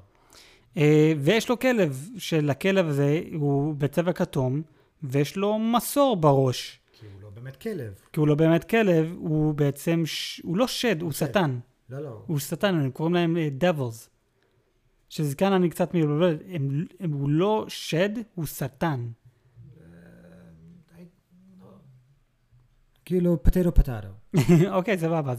Uh, 0.76 0.80
ויש 1.20 1.48
לו 1.48 1.58
כלב, 1.58 2.08
שלכלב 2.18 2.87
הזה 2.87 3.20
הוא 3.35 3.74
בצבע 3.74 4.12
כתום, 4.12 4.62
ויש 5.02 5.37
לו 5.37 5.58
מסור 5.58 6.16
בראש. 6.16 6.80
כי 6.92 7.06
הוא 7.06 7.22
לא 7.22 7.30
באמת 7.30 7.56
כלב. 7.56 7.94
כי 8.12 8.20
הוא 8.20 8.28
לא 8.28 8.35
באמת 8.35 8.64
כלב, 8.64 9.12
הוא 9.16 9.54
בעצם, 9.54 10.02
ש... 10.06 10.40
הוא 10.44 10.56
לא 10.56 10.66
שד, 10.66 11.02
הוא 11.02 11.12
שד. 11.12 11.26
שטן. 11.26 11.58
לא, 11.90 12.00
לא. 12.00 12.22
הוא 12.26 12.38
שטן, 12.38 12.74
הם 12.74 12.90
קוראים 12.90 13.14
להם 13.14 13.37
אה, 13.37 13.48
devils. 13.61 14.08
שזה 15.08 15.37
כאן 15.37 15.52
אני 15.52 15.70
קצת 15.70 15.94
הם, 15.94 16.87
הם, 17.00 17.12
הוא 17.12 17.30
לא 17.30 17.64
שד, 17.68 18.11
הוא 18.35 18.46
שטן. 18.46 19.08
כאילו, 23.04 23.42
פטטו 23.42 23.74
פטטו. 23.74 24.08
אוקיי, 24.76 24.98
סבבה, 24.98 25.35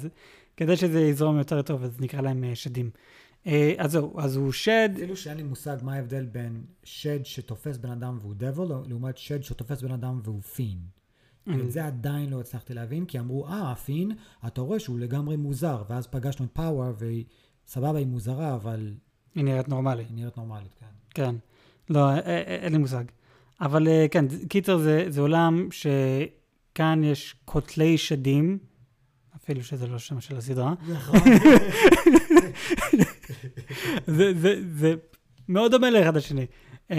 כדי 0.58 0.78
שזה 0.78 1.02
יזרום 1.02 1.38
יותר 1.38 1.62
טוב, 1.62 1.84
אז 1.84 2.02
נקרא 2.02 2.22
להם 2.22 2.44
אה, 2.44 2.56
שדים. 2.56 2.90
אה, 3.48 3.74
אז 3.78 3.92
זהו, 3.92 4.20
אז 4.20 4.36
הוא 4.36 4.52
שד, 4.52 4.90
אפילו 4.96 5.16
שאין 5.16 5.38
לי 5.38 5.44
מושג 5.44 5.78
מה 5.82 5.94
ההבדל 5.94 6.26
בין 6.26 6.64
שד 6.84 7.26
שתופס 7.26 7.78
בן 7.78 7.92
אדם 7.92 8.18
והוא 8.22 8.34
דבל, 8.38 8.68
לעומת 8.88 9.18
שד 9.18 9.44
שתופס 9.44 9.82
בן 9.82 9.92
אדם 9.92 10.20
והוא 10.24 10.42
פין. 10.42 10.78
את 11.50 11.72
זה 11.72 11.86
עדיין 11.86 12.30
לא 12.30 12.40
הצלחתי 12.40 12.74
להבין, 12.74 13.06
כי 13.06 13.20
אמרו, 13.20 13.48
אה, 13.48 13.72
הפין, 13.72 14.12
אתה 14.48 14.62
רואה 14.62 14.80
שהוא 14.80 15.00
לגמרי 15.00 15.36
מוזר, 15.36 15.84
ואז 15.90 16.08
פגשנו 16.08 16.46
את 16.46 16.52
פאוור, 16.54 16.92
והיא, 16.98 17.24
סבבה, 17.68 17.98
היא 17.98 18.08
מוזרה, 18.08 18.56
אבל 18.56 18.94
היא 19.36 19.44
נראית 19.44 19.70
נורמלי. 19.70 20.04
היא 20.04 20.16
נראית 20.16 20.38
נורמלית, 20.38 20.76
כן. 20.80 20.86
כן. 21.10 21.36
לא, 21.90 22.16
אין 22.18 22.72
לי 22.72 22.78
מושג. 22.78 23.04
אבל 23.62 23.88
אה, 23.88 24.06
כן, 24.12 24.26
קיצר 24.50 24.78
זה, 24.78 25.06
זה 25.10 25.22
עולם 25.22 25.68
שכאן 25.72 27.04
יש 27.04 27.36
קוטלי 27.46 27.98
שדים, 27.98 28.58
אפילו 29.44 29.64
שזה 29.64 29.88
לא 29.88 30.00
שם 30.00 30.22
של 30.22 30.38
הסדרה. 30.38 30.74
נכון. 30.90 31.20
זה, 34.18 34.34
זה, 34.34 34.62
זה 34.76 34.94
מאוד 35.50 35.72
דומה 35.72 35.90
לאחד 35.90 36.18
השני. 36.18 36.46
Um, 36.92 36.96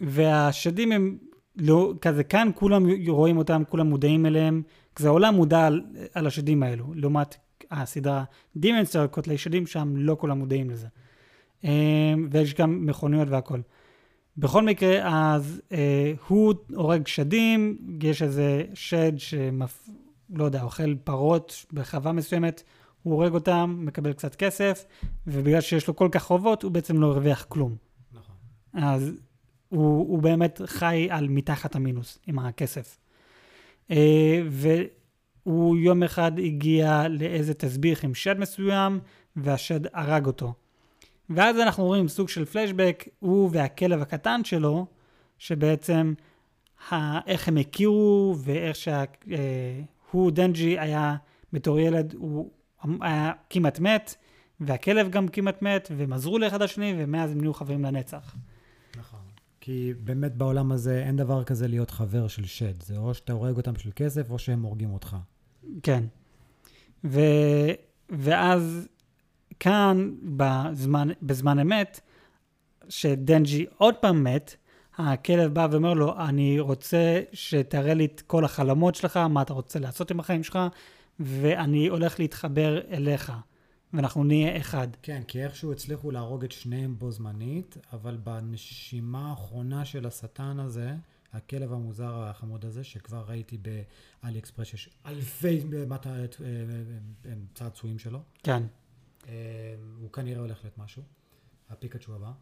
והשדים 0.00 0.92
הם 0.92 1.18
לא, 1.56 1.94
כזה 2.00 2.24
כאן 2.24 2.50
כולם 2.54 2.86
רואים 3.08 3.36
אותם, 3.36 3.62
כולם 3.68 3.86
מודעים 3.86 4.26
אליהם, 4.26 4.62
כזה 4.96 5.08
העולם 5.08 5.34
מודע 5.34 5.66
על, 5.66 5.82
על 6.14 6.26
השדים 6.26 6.62
האלו, 6.62 6.94
לעומת 6.94 7.36
הסדרה 7.70 8.24
דימנסטר, 8.56 9.06
קוטלי 9.06 9.38
שדים, 9.38 9.66
שם 9.66 9.92
לא 9.96 10.16
כולם 10.20 10.38
מודעים 10.38 10.70
לזה. 10.70 10.86
Um, 11.62 11.66
ויש 12.30 12.54
גם 12.54 12.86
מכוניות 12.86 13.28
והכל. 13.28 13.60
בכל 14.36 14.62
מקרה, 14.62 14.98
אז 15.34 15.62
uh, 15.68 15.74
הוא 16.28 16.54
הורג 16.74 17.06
שדים, 17.06 17.78
יש 18.02 18.22
איזה 18.22 18.64
שד 18.74 19.12
שמפ... 19.18 19.88
לא 20.32 20.44
יודע, 20.44 20.62
אוכל 20.62 20.94
פרות 20.94 21.66
בחווה 21.72 22.12
מסוימת, 22.12 22.62
הוא 23.02 23.14
הורג 23.14 23.34
אותם, 23.34 23.76
מקבל 23.78 24.12
קצת 24.12 24.34
כסף, 24.34 24.84
ובגלל 25.26 25.60
שיש 25.60 25.88
לו 25.88 25.96
כל 25.96 26.08
כך 26.12 26.22
חובות, 26.22 26.62
הוא 26.62 26.72
בעצם 26.72 27.00
לא 27.00 27.06
הרוויח 27.06 27.46
כלום. 27.48 27.76
נכון. 28.12 28.34
אז 28.82 29.12
הוא, 29.68 30.08
הוא 30.08 30.22
באמת 30.22 30.60
חי 30.66 31.08
על 31.10 31.28
מתחת 31.28 31.76
המינוס 31.76 32.18
עם 32.26 32.38
הכסף. 32.38 32.98
אה, 33.90 34.42
והוא 34.48 35.76
יום 35.76 36.02
אחד 36.02 36.38
הגיע 36.38 37.08
לאיזה 37.08 37.54
תסביך 37.54 38.04
עם 38.04 38.14
שד 38.14 38.38
מסוים, 38.38 39.00
והשד 39.36 39.80
הרג 39.92 40.26
אותו. 40.26 40.54
ואז 41.30 41.58
אנחנו 41.58 41.84
רואים 41.84 42.08
סוג 42.08 42.28
של 42.28 42.44
פלשבק, 42.44 43.08
הוא 43.18 43.50
והכלב 43.52 44.00
הקטן 44.00 44.44
שלו, 44.44 44.86
שבעצם 45.38 46.14
ה- 46.90 47.30
איך 47.30 47.48
הם 47.48 47.56
הכירו, 47.56 48.34
ואיך 48.38 48.76
שהוא, 50.12 50.30
דנג'י, 50.30 50.78
היה 50.78 51.16
בתור 51.52 51.80
ילד, 51.80 52.14
הוא 52.14 52.50
היה 53.00 53.32
כמעט 53.50 53.80
מת, 53.80 54.14
והכלב 54.60 55.10
גם 55.10 55.28
כמעט 55.28 55.62
מת, 55.62 55.88
והם 55.96 56.12
עזרו 56.12 56.38
לאחד 56.38 56.62
השני, 56.62 56.94
ומאז 56.98 57.30
הם 57.32 57.40
נהיו 57.40 57.54
חברים 57.54 57.84
לנצח. 57.84 58.36
נכון. 58.96 59.20
כי 59.60 59.92
באמת 60.00 60.34
בעולם 60.34 60.72
הזה 60.72 61.02
אין 61.02 61.16
דבר 61.16 61.44
כזה 61.44 61.68
להיות 61.68 61.90
חבר 61.90 62.28
של 62.28 62.44
שד. 62.44 62.82
זה 62.82 62.96
או 62.96 63.14
שאתה 63.14 63.32
הורג 63.32 63.56
אותם 63.56 63.72
בשביל 63.72 63.92
כסף, 63.96 64.30
או 64.30 64.38
שהם 64.38 64.62
הורגים 64.62 64.92
אותך. 64.92 65.16
כן. 65.82 66.04
ו... 67.04 67.20
ואז 68.10 68.88
כאן, 69.60 70.10
בזמן, 70.22 71.08
בזמן 71.22 71.58
אמת, 71.58 72.00
שדנג'י 72.88 73.66
עוד 73.76 73.94
פעם 73.94 74.24
מת, 74.24 74.56
הכלב 74.96 75.54
בא 75.54 75.68
ואומר 75.70 75.94
לו, 75.94 76.18
אני 76.18 76.60
רוצה 76.60 77.20
שתראה 77.32 77.94
לי 77.94 78.04
את 78.04 78.22
כל 78.26 78.44
החלומות 78.44 78.94
שלך, 78.94 79.16
מה 79.16 79.42
אתה 79.42 79.52
רוצה 79.52 79.78
לעשות 79.78 80.10
עם 80.10 80.20
החיים 80.20 80.44
שלך, 80.44 80.58
ואני 81.20 81.86
הולך 81.86 82.20
להתחבר 82.20 82.80
אליך, 82.90 83.32
ואנחנו 83.92 84.24
נהיה 84.24 84.56
אחד. 84.56 84.88
כן, 85.02 85.22
כי 85.28 85.44
איכשהו 85.44 85.72
הצליחו 85.72 86.10
להרוג 86.10 86.44
את 86.44 86.52
שניהם 86.52 86.98
בו 86.98 87.10
זמנית, 87.10 87.76
אבל 87.92 88.16
בנשימה 88.16 89.30
האחרונה 89.30 89.84
של 89.84 90.06
השטן 90.06 90.60
הזה, 90.60 90.94
הכלב 91.32 91.72
המוזר 91.72 92.14
החמוד 92.14 92.64
הזה, 92.64 92.84
שכבר 92.84 93.24
ראיתי 93.28 93.58
באלי 93.58 94.38
אקספרס, 94.38 94.74
יש 94.74 94.90
אלפי 95.06 95.62
מטה- 95.88 96.10
אה, 96.10 96.24
אה, 97.26 97.32
צעצועים 97.54 97.98
שלו, 97.98 98.18
כן. 98.42 98.62
אה, 99.28 99.32
הוא 100.00 100.12
כנראה 100.12 100.40
הולך 100.40 100.58
להיות 100.64 100.78
משהו, 100.78 101.02
הפיקאצ'ו 101.70 102.14
הבא. 102.14 102.32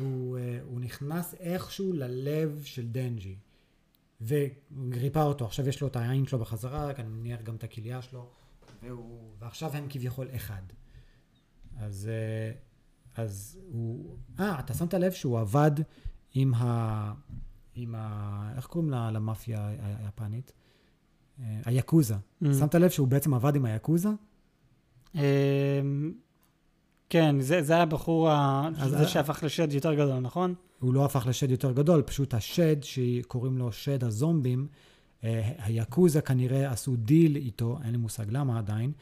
הוא, 0.00 0.38
אה, 0.38 0.58
הוא 0.64 0.80
נכנס 0.80 1.34
איכשהו 1.34 1.92
ללב 1.92 2.62
של 2.64 2.88
דנג'י, 2.88 3.36
וריפא 4.20 5.18
אותו, 5.18 5.44
עכשיו 5.44 5.68
יש 5.68 5.80
לו 5.80 5.86
את 5.86 5.96
העין 5.96 6.26
שלו 6.26 6.38
בחזרה, 6.38 6.90
אני 6.90 7.08
מניח 7.08 7.42
גם 7.42 7.56
את 7.56 7.64
הכליה 7.64 8.02
שלו, 8.02 8.30
והוא, 8.82 9.20
ועכשיו 9.38 9.76
הם 9.76 9.86
כביכול 9.88 10.28
אחד. 10.36 10.62
אז, 11.76 12.08
אה, 12.08 12.52
אז 13.22 13.58
הוא... 13.70 14.16
אה, 14.40 14.60
אתה 14.60 14.74
שמת 14.74 14.94
לב 14.94 15.12
שהוא 15.12 15.40
עבד 15.40 15.70
עם 16.34 16.54
ה... 16.54 17.12
עם 17.74 17.94
ה... 17.94 18.52
איך 18.56 18.66
קוראים 18.66 18.90
לה, 18.90 19.10
למאפיה 19.10 19.68
היפנית? 19.98 20.52
אה, 21.40 21.60
היאקוזה. 21.64 22.14
Mm. 22.14 22.46
שמת 22.58 22.74
לב 22.74 22.90
שהוא 22.90 23.08
בעצם 23.08 23.34
עבד 23.34 23.56
עם 23.56 23.64
היאקוזה? 23.64 24.08
כן, 27.12 27.40
זה, 27.40 27.62
זה 27.62 27.72
היה 27.72 27.82
הבחור, 27.82 28.30
ה... 28.30 28.68
אז- 28.78 28.90
זה 28.90 29.08
שהפך 29.08 29.42
לשד 29.42 29.72
יותר 29.72 29.94
גדול, 29.94 30.18
נכון? 30.18 30.54
הוא 30.80 30.94
לא 30.94 31.04
הפך 31.04 31.26
לשד 31.26 31.50
יותר 31.50 31.72
גדול, 31.72 32.02
פשוט 32.02 32.34
השד, 32.34 32.76
שקוראים 32.82 33.58
לו 33.58 33.72
שד 33.72 34.04
הזומבים, 34.04 34.66
אה, 35.24 35.52
היאקוזה 35.58 36.20
כנראה 36.20 36.72
עשו 36.72 36.96
דיל 36.96 37.36
איתו, 37.36 37.78
אין 37.84 37.90
לי 37.90 37.96
מושג 37.96 38.24
למה 38.30 38.58
עדיין, 38.58 38.92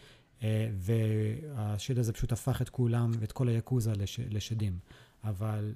אה, 0.43 0.69
והשד 0.75 1.99
הזה 1.99 2.13
פשוט 2.13 2.33
הפך 2.33 2.63
את 2.63 2.69
כולם, 2.69 3.11
את 3.23 3.33
כל 3.33 3.49
היאקוזה 3.49 3.93
לש, 3.93 4.21
לשדים. 4.31 4.79
אבל 5.25 5.75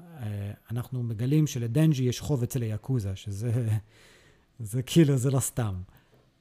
אה, 0.00 0.52
אנחנו 0.70 1.02
מגלים 1.02 1.46
שלדנג'י 1.46 2.02
יש 2.04 2.20
חוב 2.20 2.42
אצל 2.42 2.62
היאקוזה, 2.62 3.16
שזה 3.16 3.68
זה 4.60 4.82
כאילו, 4.82 5.16
זה 5.16 5.30
לא 5.30 5.40
סתם. 5.40 5.74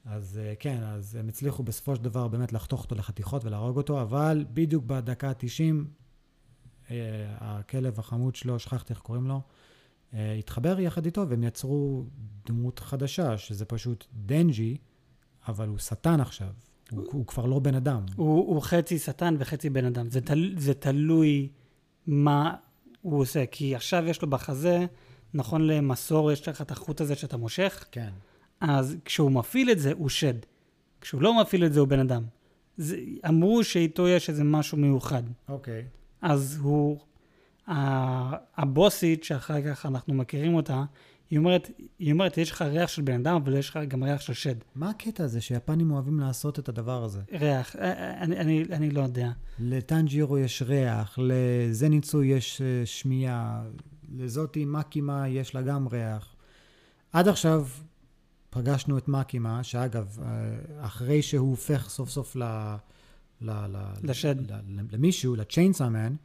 אז 0.05 0.39
אה, 0.43 0.53
כן, 0.59 0.83
אז 0.83 1.15
הם 1.15 1.27
הצליחו 1.27 1.63
בסופו 1.63 1.95
של 1.95 2.03
דבר 2.03 2.27
באמת 2.27 2.53
לחתוך 2.53 2.83
אותו 2.83 2.95
לחתיכות 2.95 3.45
ולהרוג 3.45 3.77
אותו, 3.77 4.01
אבל 4.01 4.45
בדיוק 4.53 4.83
בדקה 4.83 5.29
ה-90, 5.29 6.93
הכלב 7.37 7.99
החמוד 7.99 8.35
שלו, 8.35 8.59
שכחתי 8.59 8.93
איך 8.93 8.99
קוראים 9.01 9.27
לו, 9.27 9.41
אה, 10.13 10.33
התחבר 10.33 10.79
יחד 10.79 11.05
איתו 11.05 11.29
והם 11.29 11.43
יצרו 11.43 12.05
דמות 12.45 12.79
חדשה, 12.79 13.37
שזה 13.37 13.65
פשוט 13.65 14.05
דנג'י, 14.13 14.77
אבל 15.47 15.67
הוא 15.67 15.77
שטן 15.77 16.21
עכשיו. 16.21 16.49
הוא, 16.91 17.05
הוא 17.11 17.25
כבר 17.25 17.45
לא 17.45 17.59
בן 17.59 17.75
אדם. 17.75 18.05
הוא, 18.15 18.47
הוא 18.47 18.61
חצי 18.61 18.99
שטן 18.99 19.35
וחצי 19.39 19.69
בן 19.69 19.85
אדם. 19.85 20.09
זה, 20.09 20.21
תל, 20.21 20.53
זה 20.57 20.73
תלוי 20.73 21.49
מה 22.07 22.55
הוא 23.01 23.19
עושה, 23.19 23.45
כי 23.45 23.75
עכשיו 23.75 24.07
יש 24.07 24.21
לו 24.21 24.29
בחזה, 24.29 24.85
נכון 25.33 25.67
למסור, 25.67 26.31
יש 26.31 26.47
לך 26.47 26.61
את 26.61 26.71
החוט 26.71 27.01
הזה 27.01 27.15
שאתה 27.15 27.37
מושך, 27.37 27.85
כן. 27.91 28.09
אז 28.61 28.95
כשהוא 29.05 29.31
מפעיל 29.31 29.71
את 29.71 29.79
זה, 29.79 29.91
הוא 29.97 30.09
שד. 30.09 30.33
כשהוא 31.01 31.21
לא 31.21 31.41
מפעיל 31.41 31.65
את 31.65 31.73
זה, 31.73 31.79
הוא 31.79 31.87
בן 31.87 31.99
אדם. 31.99 32.23
זה, 32.77 32.97
אמרו 33.27 33.63
שאיתו 33.63 34.07
יש 34.07 34.29
איזה 34.29 34.43
משהו 34.43 34.77
מיוחד. 34.77 35.23
אוקיי. 35.49 35.83
אז 36.21 36.59
הוא, 36.61 36.99
ה- 37.67 38.35
הבוסית, 38.61 39.23
שאחר 39.23 39.61
כך 39.61 39.85
אנחנו 39.85 40.13
מכירים 40.13 40.53
אותה, 40.55 40.83
היא 41.29 41.39
אומרת, 41.39 41.71
היא 41.99 42.11
אומרת, 42.13 42.37
יש 42.37 42.51
לך 42.51 42.61
ריח 42.61 42.89
של 42.89 43.01
בן 43.01 43.13
אדם, 43.19 43.35
אבל 43.35 43.57
יש 43.57 43.69
לך 43.69 43.79
גם 43.87 44.03
ריח 44.03 44.21
של 44.21 44.33
שד. 44.33 44.55
מה 44.75 44.89
הקטע 44.89 45.23
הזה 45.23 45.41
שיפנים 45.41 45.91
אוהבים 45.91 46.19
לעשות 46.19 46.59
את 46.59 46.69
הדבר 46.69 47.03
הזה? 47.03 47.21
ריח, 47.31 47.75
אה, 47.75 47.81
אה, 47.81 48.21
אני, 48.21 48.37
אני, 48.37 48.63
אני 48.71 48.89
לא 48.89 49.01
יודע. 49.01 49.31
לטנג'ירו 49.59 50.37
יש 50.37 50.61
ריח, 50.61 51.19
לזניצו 51.21 52.23
יש 52.23 52.61
אה, 52.61 52.85
שמיעה, 52.85 53.63
לזאתי 54.17 54.65
מקימה 54.65 55.27
יש 55.27 55.55
לה 55.55 55.61
גם 55.61 55.87
ריח. 55.87 56.35
עד 57.13 57.27
עכשיו 57.27 57.67
פגשנו 58.49 58.97
את 58.97 59.07
מקימה, 59.07 59.63
שאגב, 59.63 60.17
אה, 60.21 60.85
אחרי 60.85 61.21
שהוא 61.21 61.49
הופך 61.49 61.89
סוף 61.89 62.09
סוף 62.09 62.35
ל... 62.35 62.43
ל... 63.41 63.51
ל... 63.51 63.77
לשד. 64.03 64.51
ל... 64.51 64.53
ל... 64.53 64.81
למישהו, 64.91 65.35
ל 65.35 65.41
Chainsaw 65.41 65.91
Man, 65.91 66.15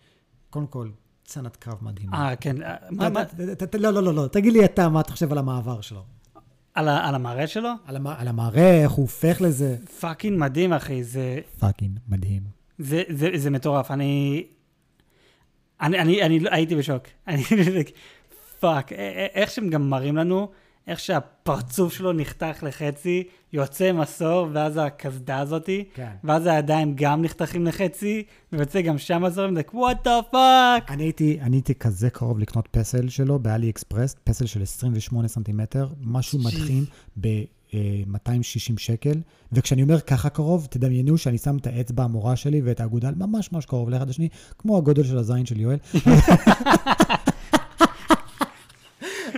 קודם 0.50 0.66
כל, 0.66 0.90
סצנת 1.26 1.56
קרב 1.56 1.78
מדהימה. 1.82 2.30
אה, 2.30 2.36
כן. 2.36 2.62
אה, 2.62 2.76
מה, 2.90 3.08
מה, 3.08 3.22
לא, 3.78 3.90
לא, 3.90 4.02
לא, 4.02 4.14
לא, 4.14 4.26
תגיד 4.26 4.52
לי 4.52 4.64
אתה 4.64 4.88
מה 4.88 5.00
אתה 5.00 5.12
חושב 5.12 5.32
על 5.32 5.38
המעבר 5.38 5.80
שלו. 5.80 6.04
על, 6.74 6.88
על 6.88 7.14
המראה 7.14 7.46
שלו? 7.46 7.70
על, 7.86 7.96
המ... 7.96 8.06
על 8.06 8.28
המראה, 8.28 8.82
איך 8.82 8.92
הוא 8.92 9.02
הופך 9.02 9.40
לזה. 9.40 9.76
fucking 10.00 10.38
מדהים, 10.38 10.72
אחי. 10.72 11.04
זה, 11.04 11.40
fucking 11.58 11.98
מדהים. 12.08 12.42
זה, 12.78 13.02
זה, 13.08 13.28
זה 13.36 13.50
מטורף. 13.50 13.90
אני... 13.90 14.46
אני, 15.80 16.00
אני, 16.00 16.22
אני 16.22 16.40
הייתי 16.50 16.76
בשוק. 16.76 17.02
אני... 17.28 17.42
fuck. 18.60 18.92
איך 19.34 19.50
שהם 19.50 19.70
גם 19.70 19.90
מראים 19.90 20.16
לנו, 20.16 20.48
איך 20.86 21.00
שהפרצוף 21.00 21.92
שלו 21.92 22.12
נחתך 22.12 22.62
לחצי, 22.62 23.22
יוצא 23.52 23.92
מסור, 23.92 24.48
ואז 24.52 24.80
הקסדה 24.82 25.38
הזאתי, 25.38 25.84
כן. 25.94 26.10
ואז 26.24 26.46
הידיים 26.46 26.92
גם 26.96 27.22
נחתכים 27.22 27.66
לחצי, 27.66 28.22
ויוצא 28.52 28.80
גם 28.80 28.98
שם 28.98 29.22
מסור, 29.22 29.44
ואני 29.44 29.60
what 29.74 30.04
the 30.04 30.20
fuck. 30.30 30.90
אני 30.90 31.02
הייתי, 31.02 31.38
אני 31.40 31.56
הייתי 31.56 31.74
כזה 31.74 32.10
קרוב 32.10 32.38
לקנות 32.38 32.68
פסל 32.70 33.08
שלו 33.08 33.38
ב 33.38 33.70
AliExpress, 33.70 34.16
פסל 34.24 34.46
של 34.46 34.62
28 34.62 35.28
סנטימטר, 35.28 35.88
משהו. 36.00 36.38
מדהים 36.38 36.84
ב-260 37.20 38.74
שקל, 38.78 39.20
וכשאני 39.52 39.82
אומר 39.82 40.00
ככה 40.00 40.28
קרוב, 40.28 40.66
תדמיינו 40.70 41.18
שאני 41.18 41.38
שם 41.38 41.56
את 41.56 41.66
האצבע 41.66 42.04
המורה 42.04 42.36
שלי 42.36 42.60
ואת 42.64 42.80
האגודל 42.80 43.12
ממש 43.16 43.52
ממש 43.52 43.66
קרוב 43.66 43.90
לאחד 43.90 44.10
השני, 44.10 44.28
כמו 44.58 44.76
הגודל 44.78 45.04
של 45.04 45.18
הזין 45.18 45.46
של 45.46 45.60
יואל. 45.60 45.78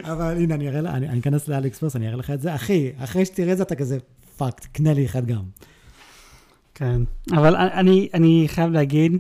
אבל 0.05 0.37
הנה, 0.37 0.55
אני 0.55 0.69
אראה 0.69 0.81
לה, 0.81 0.91
אני 0.91 1.09
אני 1.09 1.21
אכנס 1.21 1.49
ל 1.49 1.69
AliExpress, 1.69 1.97
אני 1.97 2.07
אראה 2.09 2.17
לך 2.17 2.31
את 2.31 2.41
זה. 2.41 2.55
אחי, 2.55 2.91
אחרי 2.99 3.25
שתראה 3.25 3.53
את 3.53 3.57
זה, 3.57 3.63
אתה 3.63 3.75
כזה, 3.75 3.99
fuck, 4.37 4.67
קנה 4.73 4.93
לי 4.93 5.07
אחד 5.07 5.27
גם. 5.27 5.43
כן. 6.75 7.03
אבל 7.33 7.57
אני, 7.57 8.09
אני 8.15 8.45
חייב 8.49 8.71
להגיד, 8.73 9.13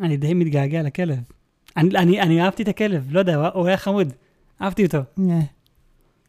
אני 0.00 0.16
די 0.16 0.34
מתגעגע 0.34 0.82
לכלב. 0.82 1.18
אני, 1.76 1.88
אני, 1.98 2.20
אני 2.20 2.42
אהבתי 2.42 2.62
את 2.62 2.68
הכלב, 2.68 3.06
לא 3.10 3.18
יודע, 3.18 3.48
הוא 3.54 3.66
היה 3.66 3.76
חמוד. 3.76 4.12
אהבתי 4.62 4.86
אותו. 4.86 4.98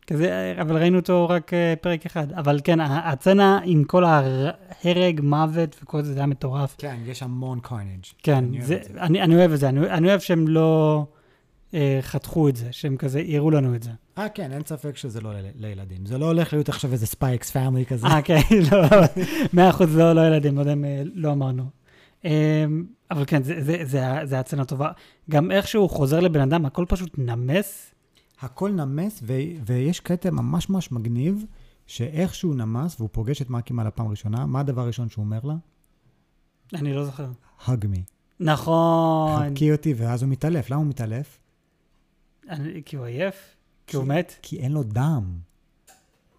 כזה, 0.08 0.54
אבל 0.62 0.78
ראינו 0.78 0.98
אותו 1.00 1.30
רק 1.30 1.54
אה, 1.54 1.74
פרק 1.82 2.06
אחד. 2.06 2.32
אבל 2.34 2.60
כן, 2.64 2.80
ה- 2.80 3.12
הסצנה 3.12 3.60
עם 3.64 3.84
כל 3.84 4.04
ההרג, 4.04 5.22
מוות 5.24 5.76
וכל 5.84 6.02
זה, 6.04 6.14
זה 6.14 6.20
היה 6.20 6.28
מטורף. 6.28 6.76
כן, 6.78 6.96
יש 7.06 7.24
המון 7.24 7.60
carnage. 7.60 8.04
כן, 8.24 8.34
אני 8.36 8.58
אוהב 8.58 8.68
זה, 8.68 8.76
את 8.76 8.84
זה. 8.94 9.02
אני, 9.02 9.22
אני 9.22 9.36
אוהב 9.36 9.52
את 9.52 9.60
זה. 9.60 9.70
אני, 9.70 9.80
אני 9.90 10.08
אוהב 10.08 10.20
שהם 10.20 10.48
לא 10.48 11.06
אה, 11.76 12.00
חתכו 12.02 12.50
את 12.50 12.56
זה, 12.56 12.68
שהם 12.72 12.98
כזה 12.98 13.24
הראו 13.34 13.52
לנו 13.52 13.76
את 13.76 13.84
זה. 13.84 13.90
אה, 14.18 14.30
כן, 14.30 14.52
אין 14.52 14.62
ספק 14.66 14.98
שזה 14.98 15.22
לא 15.22 15.34
ל- 15.34 15.46
לילדים. 15.56 16.06
זה 16.06 16.18
לא 16.18 16.26
הולך 16.26 16.54
להיות 16.54 16.70
עכשיו 16.70 16.92
איזה 16.92 17.08
Spy 17.08 17.41
x 17.41 17.52
Family 17.52 17.86
כזה. 17.86 18.08
אה, 18.08 18.22
כן, 18.22 18.40
לא, 18.72 18.78
מאה 19.54 19.70
אחוז 19.70 19.98
לא, 19.98 20.14
לא 20.14 20.28
ילדים, 20.28 20.56
לא 20.56 20.60
יודע 20.62 20.74
אם 20.74 20.86
אה, 20.86 21.02
לא 21.14 21.32
אמרנו. 21.32 21.64
אה, 22.26 22.66
אבל 23.12 23.24
כן, 23.28 23.44
זה, 23.44 23.62
זה, 23.86 24.26
זה, 24.26 24.64
טובה. 24.68 24.92
גם 25.30 25.52
איך 25.52 25.68
שהוא 25.68 25.90
חוזר 25.90 26.20
לבן 26.20 26.42
אדם, 26.42 26.66
הכל 26.66 26.86
פשוט 26.88 27.10
נמס. 27.18 27.92
הכל 28.42 28.72
נמס, 28.72 29.20
ו- 29.24 29.34
ויש 29.66 30.00
קטע 30.00 30.30
ממש 30.32 30.70
ממש 30.70 30.92
מגניב, 30.92 31.46
שאיך 31.88 32.36
שהוא 32.36 32.56
נמס 32.56 32.96
והוא 33.00 33.10
פוגש 33.12 33.42
את 33.42 33.50
מאקימה 33.50 33.84
לפעם 33.84 34.08
ראשונה, 34.08 34.46
מה 34.46 34.60
הדבר 34.60 34.82
הראשון 34.82 35.10
שהוא 35.10 35.26
אומר 35.26 35.40
לה? 35.44 35.56
אני 36.74 36.94
לא 36.94 37.06
זוכר. 37.06 37.28
hug 37.66 37.70
me. 37.84 38.00
נכון. 38.40 39.50
חבקי 39.50 39.72
אותי, 39.72 39.94
ואז 39.94 40.24
הוא 40.24 40.30
מתעלף. 40.32 40.70
למה 40.70 40.80
הוא 40.82 40.88
מתעלף? 40.88 41.40
אני, 42.50 42.82
כי 42.86 42.96
הוא 42.96 43.06
עייף? 43.06 43.36
כי 43.88 43.98
הוא 43.98 44.06
מת? 44.06 44.36
כי 44.42 44.60
אין 44.60 44.72
לו 44.72 44.84
דם. 44.84 45.24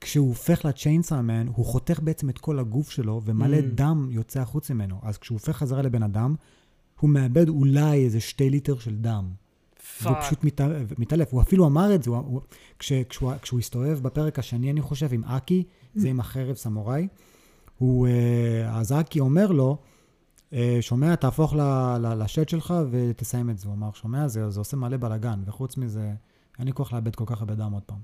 כשהוא 0.00 0.28
הופך 0.28 0.64
ל 0.64 0.71
Chainsaw 0.71 1.21
Man, 1.21 1.46
הוא 1.46 1.66
חותך 1.66 2.00
בעצם 2.02 2.30
את 2.30 2.38
כל 2.38 2.58
הגוף 2.58 2.90
שלו, 2.90 3.20
ומלא 3.24 3.56
Mm. 3.58 3.62
דם 3.74 4.08
יוצא 4.10 4.40
החוץ 4.40 4.70
ממנו. 4.70 5.00
אז 5.02 5.18
כשהוא 5.18 5.36
הופך 5.36 5.56
חזרה 5.56 5.82
לבן 5.82 6.02
אדם, 6.02 6.34
הוא 7.00 7.10
מאבד 7.10 7.48
אולי 7.48 8.04
איזה 8.04 8.20
שתי 8.20 8.50
ליטר 8.50 8.78
של 8.78 8.96
דם. 8.96 9.30
והוא 10.02 10.14
fuck. 10.14 10.22
פשוט 10.24 10.44
מת, 10.44 10.60
מתעלף. 10.98 11.32
הוא 11.32 11.42
אפילו 11.42 11.66
אמר 11.66 11.94
את 11.94 12.02
זה, 12.02 12.10
הוא, 12.10 12.18
הוא, 12.18 12.40
כש, 12.78 12.92
כשהוא, 12.92 13.32
כשהוא 13.42 13.58
הסתובב 13.60 13.98
בפרק 14.02 14.38
השני, 14.38 14.70
אני 14.70 14.80
חושב, 14.80 15.12
עם 15.12 15.24
אקי, 15.24 15.64
זה 15.94 16.08
עם 16.08 16.20
החרב 16.20 16.56
סמוראי, 16.56 17.08
הוא, 17.78 18.06
אה, 18.08 18.78
אז 18.78 18.92
אקי 18.92 19.20
אומר 19.20 19.46
לו, 19.52 19.78
שומע, 20.80 21.16
תהפוך 21.16 21.54
ל, 21.54 21.60
ל, 21.98 22.22
לשד 22.22 22.48
שלך 22.48 22.74
ותסיים 22.90 23.50
את 23.50 23.58
זה. 23.58 23.68
הוא 23.68 23.74
אמר, 23.74 23.92
שומע, 23.92 24.28
זה, 24.28 24.50
זה 24.50 24.60
עושה 24.60 24.76
מלא 24.76 24.96
בלאגן, 24.96 25.40
וחוץ 25.46 25.76
מזה, 25.76 26.12
אין 26.58 26.66
לי 26.66 26.72
כוח 26.72 26.92
לאבד 26.92 27.14
כל 27.14 27.24
כך 27.26 27.40
הרבה 27.40 27.54
דם 27.54 27.72
עוד 27.72 27.82
פעם. 27.82 27.98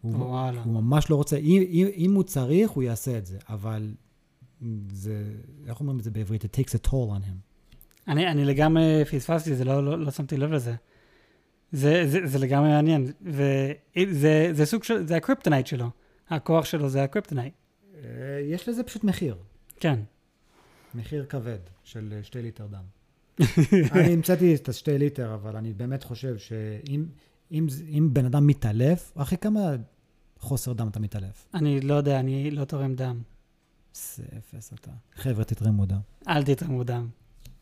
הוא, 0.00 0.14
וואלה. 0.16 0.62
הוא 0.62 0.72
ממש 0.72 1.10
לא 1.10 1.16
רוצה, 1.16 1.36
אם, 1.36 1.62
אם, 1.68 1.86
אם 1.96 2.14
הוא 2.14 2.22
צריך, 2.22 2.70
הוא 2.70 2.82
יעשה 2.82 3.18
את 3.18 3.26
זה, 3.26 3.38
אבל 3.48 3.94
זה, 4.88 5.24
איך 5.66 5.80
אומרים 5.80 5.98
את 5.98 6.04
זה 6.04 6.10
בעברית? 6.10 6.44
It 6.44 6.48
takes 6.48 6.70
a 6.70 6.88
toll 6.88 6.90
on 6.90 7.24
him. 7.26 7.54
אני, 8.08 8.30
אני 8.30 8.44
לגמרי 8.44 9.04
פספסתי, 9.04 9.54
זה 9.54 9.64
לא, 9.64 9.84
לא, 9.84 9.98
לא 9.98 10.10
שמתי 10.10 10.36
לב 10.36 10.52
לזה. 10.52 10.74
זה, 11.72 12.04
זה, 12.08 12.26
זה 12.26 12.38
לגמרי 12.38 12.68
מעניין. 12.68 13.12
וזה 13.22 14.50
זה 14.52 14.66
סוג 14.66 14.84
של, 14.84 15.06
זה 15.06 15.16
הקריפטונייט 15.16 15.66
שלו. 15.66 15.90
הכוח 16.28 16.64
שלו 16.64 16.88
זה 16.88 17.02
הקריפטונייט. 17.02 17.54
אה, 17.94 18.00
יש 18.50 18.68
לזה 18.68 18.82
פשוט 18.82 19.04
מחיר. 19.04 19.36
כן. 19.80 20.00
מחיר 20.94 21.24
כבד 21.24 21.58
של 21.84 22.14
אה, 22.16 22.22
שתי 22.22 22.42
ליטר 22.42 22.66
דם. 22.66 22.84
אני 23.92 24.12
המצאתי 24.12 24.54
את 24.54 24.68
השתי 24.68 24.98
ליטר, 24.98 25.34
אבל 25.34 25.56
אני 25.56 25.72
באמת 25.72 26.02
חושב 26.02 26.38
שאם 26.38 27.06
אם, 27.52 27.66
אם 27.88 28.08
בן 28.12 28.24
אדם 28.24 28.46
מתעלף, 28.46 29.12
אחי, 29.16 29.36
כמה 29.36 29.60
חוסר 30.38 30.72
דם 30.72 30.88
אתה 30.88 31.00
מתעלף? 31.00 31.48
אני 31.54 31.80
לא 31.80 31.94
יודע, 31.94 32.20
אני 32.20 32.50
לא 32.50 32.64
תורם 32.64 32.94
דם. 32.94 33.22
זה 33.94 34.24
אפס 34.38 34.72
אתה. 34.72 34.90
חבר'ה, 35.14 35.44
תתרמו 35.44 35.86
דם. 35.86 36.00
אל 36.28 36.42
תתרמו 36.42 36.84
דם. 36.84 37.08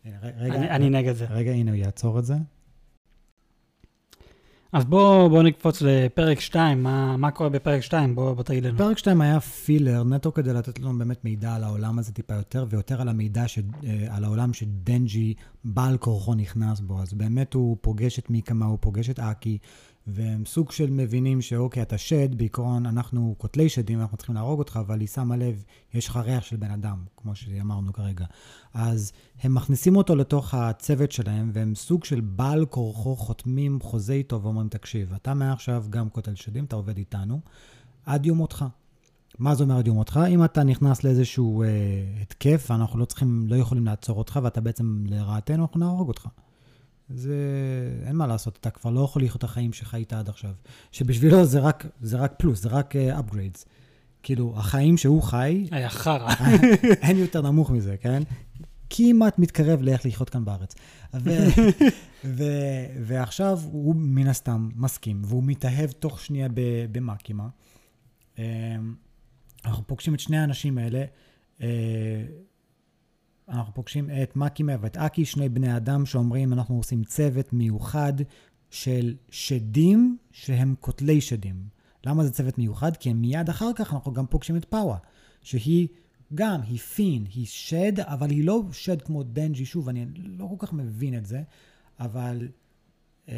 רגע, 0.07 0.55
אני, 0.55 0.71
אני 0.71 0.91
נגד 0.91 1.13
זה. 1.13 1.25
רגע, 1.25 1.51
הנה, 1.51 1.71
הוא 1.71 1.79
יעצור 1.79 2.19
את 2.19 2.25
זה. 2.25 2.35
אז 4.73 4.85
בואו 4.85 5.31
בוא 5.31 5.43
נקפוץ 5.43 5.83
לפרק 5.83 6.41
2, 6.41 6.83
מה, 6.83 7.17
מה 7.17 7.31
קורה 7.31 7.49
בפרק 7.49 7.83
2? 7.83 8.15
בוא, 8.15 8.33
בוא 8.35 8.43
תגיד 8.43 8.65
לנו. 8.65 8.79
פרק 8.79 8.99
2 8.99 9.21
היה 9.21 9.41
פילר, 9.41 10.05
נטו 10.05 10.33
כדי 10.33 10.53
לתת 10.53 10.79
לנו 10.79 10.99
באמת 10.99 11.25
מידע 11.25 11.55
על 11.55 11.65
העולם 11.65 11.99
הזה 11.99 12.13
טיפה 12.13 12.35
יותר, 12.35 12.67
ויותר 12.69 13.01
על 13.01 13.09
המידע, 13.09 13.49
ש, 13.49 13.59
אה, 13.59 14.07
על 14.11 14.25
העולם 14.25 14.53
שדנג'י 14.53 15.35
בעל 15.65 15.97
כורחו 15.97 16.35
נכנס 16.35 16.81
בו. 16.81 17.03
אז 17.03 17.13
באמת 17.13 17.55
הוא 17.55 17.77
פוגש 17.81 18.19
את 18.19 18.31
מיקמה, 18.31 18.67
הוא 18.67 18.79
פוגש 18.81 19.11
את 19.11 19.19
אקי, 19.19 19.59
והם 20.07 20.45
סוג 20.47 20.73
של 20.73 20.91
מבינים 20.91 21.41
שאוקיי, 21.41 21.83
אתה 21.83 21.99
שד, 21.99 22.35
בעיקרון 22.35 22.87
אנחנו 22.87 23.35
קוטלי 23.39 23.69
שדים, 23.69 24.01
אנחנו 24.01 24.17
צריכים 24.17 24.35
להרוג 24.35 24.59
אותך, 24.59 24.79
אבל 24.87 25.01
היא 25.01 25.09
שמה 25.09 25.37
לב, 25.37 25.65
יש 25.95 26.09
לך 26.09 26.17
ריח 26.17 26.45
של 26.45 26.57
בן 26.57 26.71
אדם, 26.71 27.05
כמו 27.17 27.35
שאמרנו 27.37 27.93
כרגע. 27.93 28.25
אז 28.75 29.13
הם 29.43 29.55
מכניסים 29.55 29.97
אותו 29.97 30.17
לתוך 30.17 30.55
הצוות 30.55 31.13
שלהם, 31.13 31.51
והם 31.55 31.75
סוג 31.75 32.05
של 32.05 32.21
בעל 32.21 32.67
כורחו 32.67 33.17
חותמים 33.17 33.81
חוזה 33.81 34.13
איתו 34.13 34.43
ואומרים, 34.43 34.69
תקשיב, 34.69 35.13
אתה 35.15 35.35
מעכשיו 35.35 35.85
גם 35.91 36.09
קוטל 36.09 36.35
שדים, 36.35 36.65
אתה 36.65 36.77
עובד 36.77 36.97
איתנו, 36.97 37.41
עד 38.07 38.27
יום 38.27 38.39
מותך. 38.39 38.65
מה 39.39 39.55
זה 39.55 39.65
אומר 39.65 39.79
עד 39.79 39.87
יום 39.87 39.97
מותך? 39.97 40.21
אם 40.29 40.45
אתה 40.45 40.65
נכנס 40.65 41.05
לאיזשהו 41.05 41.63
אה, 41.63 41.69
התקף, 42.23 42.67
ואנחנו 42.71 42.99
לא 42.99 43.05
צריכים, 43.05 43.45
לא 43.49 43.57
יכולים 43.57 43.87
לעצור 43.87 44.19
אותך, 44.19 44.41
ואתה 44.43 44.61
בעצם 44.61 45.05
לרעתנו, 45.07 45.63
אנחנו 45.63 45.81
נהרוג 45.81 46.09
אותך. 46.09 46.29
זה, 47.09 47.37
אין 48.07 48.17
מה 48.17 48.27
לעשות, 48.27 48.59
אתה 48.61 48.71
כבר 48.71 48.91
לא 48.91 49.01
יכול 49.01 49.23
לחיות 49.23 49.39
את 49.39 49.45
החיים 49.45 49.73
שחיית 49.73 50.13
עד 50.13 50.29
עכשיו. 50.29 50.53
שבשבילו 50.93 51.45
זה 51.45 51.61
רק, 51.61 51.87
זה 52.01 52.17
רק 52.17 52.33
פלוס, 52.39 52.63
זה 52.63 52.69
רק 52.69 52.95
uh, 52.95 53.19
upgrades. 53.19 53.65
כאילו, 54.23 54.55
החיים 54.57 54.97
שהוא 54.97 55.23
חי, 55.23 55.67
היה 55.71 55.89
חרא. 55.91 56.35
אין 57.03 57.19
יותר 57.19 57.43
נמוך 57.43 57.71
מזה, 57.71 57.97
כן? 57.97 58.23
כמעט 58.91 59.39
מתקרב 59.39 59.83
לאיך 59.83 60.07
לחיות 60.07 60.31
כאן 60.31 60.45
בארץ. 60.45 60.75
ו- 61.15 61.31
ו- 62.25 62.87
ועכשיו 63.03 63.61
הוא 63.73 63.95
מן 63.97 64.27
הסתם 64.27 64.69
מסכים, 64.77 65.23
והוא 65.25 65.43
מתאהב 65.47 65.91
תוך 65.91 66.21
שנייה 66.21 66.49
במקימה. 66.93 67.49
אמ, 68.39 68.45
אנחנו 69.65 69.87
פוגשים 69.87 70.15
את 70.15 70.21
שני 70.21 70.39
האנשים 70.39 70.79
האלה. 70.79 71.05
אנחנו 73.49 73.75
פוגשים 73.75 74.11
את 74.23 74.37
מקימה 74.37 74.73
ואת 74.81 74.97
אקי, 74.97 75.25
שני 75.25 75.49
בני 75.49 75.77
אדם 75.77 76.07
שאומרים, 76.07 76.53
אנחנו 76.53 76.77
עושים 76.77 77.05
צוות 77.05 77.53
מיוחד 77.53 78.13
של 78.71 79.15
שדים 79.31 80.17
שהם 80.33 80.75
קוטלי 80.81 81.21
שדים. 81.21 81.57
למה 82.07 82.25
זה 82.25 82.33
צוות 82.33 82.59
מיוחד? 82.59 82.97
כי 82.97 83.13
מיד 83.13 83.49
אחר 83.49 83.71
כך 83.77 83.95
אנחנו 83.95 84.13
גם 84.13 84.27
פוגשים 84.27 84.57
את 84.57 84.65
פאווה, 84.65 84.97
שהיא 85.43 85.89
גם, 86.35 86.61
היא 86.63 86.79
fiend, 86.79 87.25
היא 87.35 87.47
שד, 87.47 88.01
אבל 88.01 88.31
היא 88.31 88.45
לא 88.45 88.63
שד 88.73 89.03
כמו 89.03 89.23
דנג'י, 89.23 89.65
שוב, 89.65 89.89
אני 89.89 90.07
לא 90.15 90.47
כל 90.51 90.67
כך 90.67 90.73
מבין 90.73 91.19
את 91.19 91.27
זה, 91.27 91.43
אבל 92.01 92.49
אה, 93.29 93.35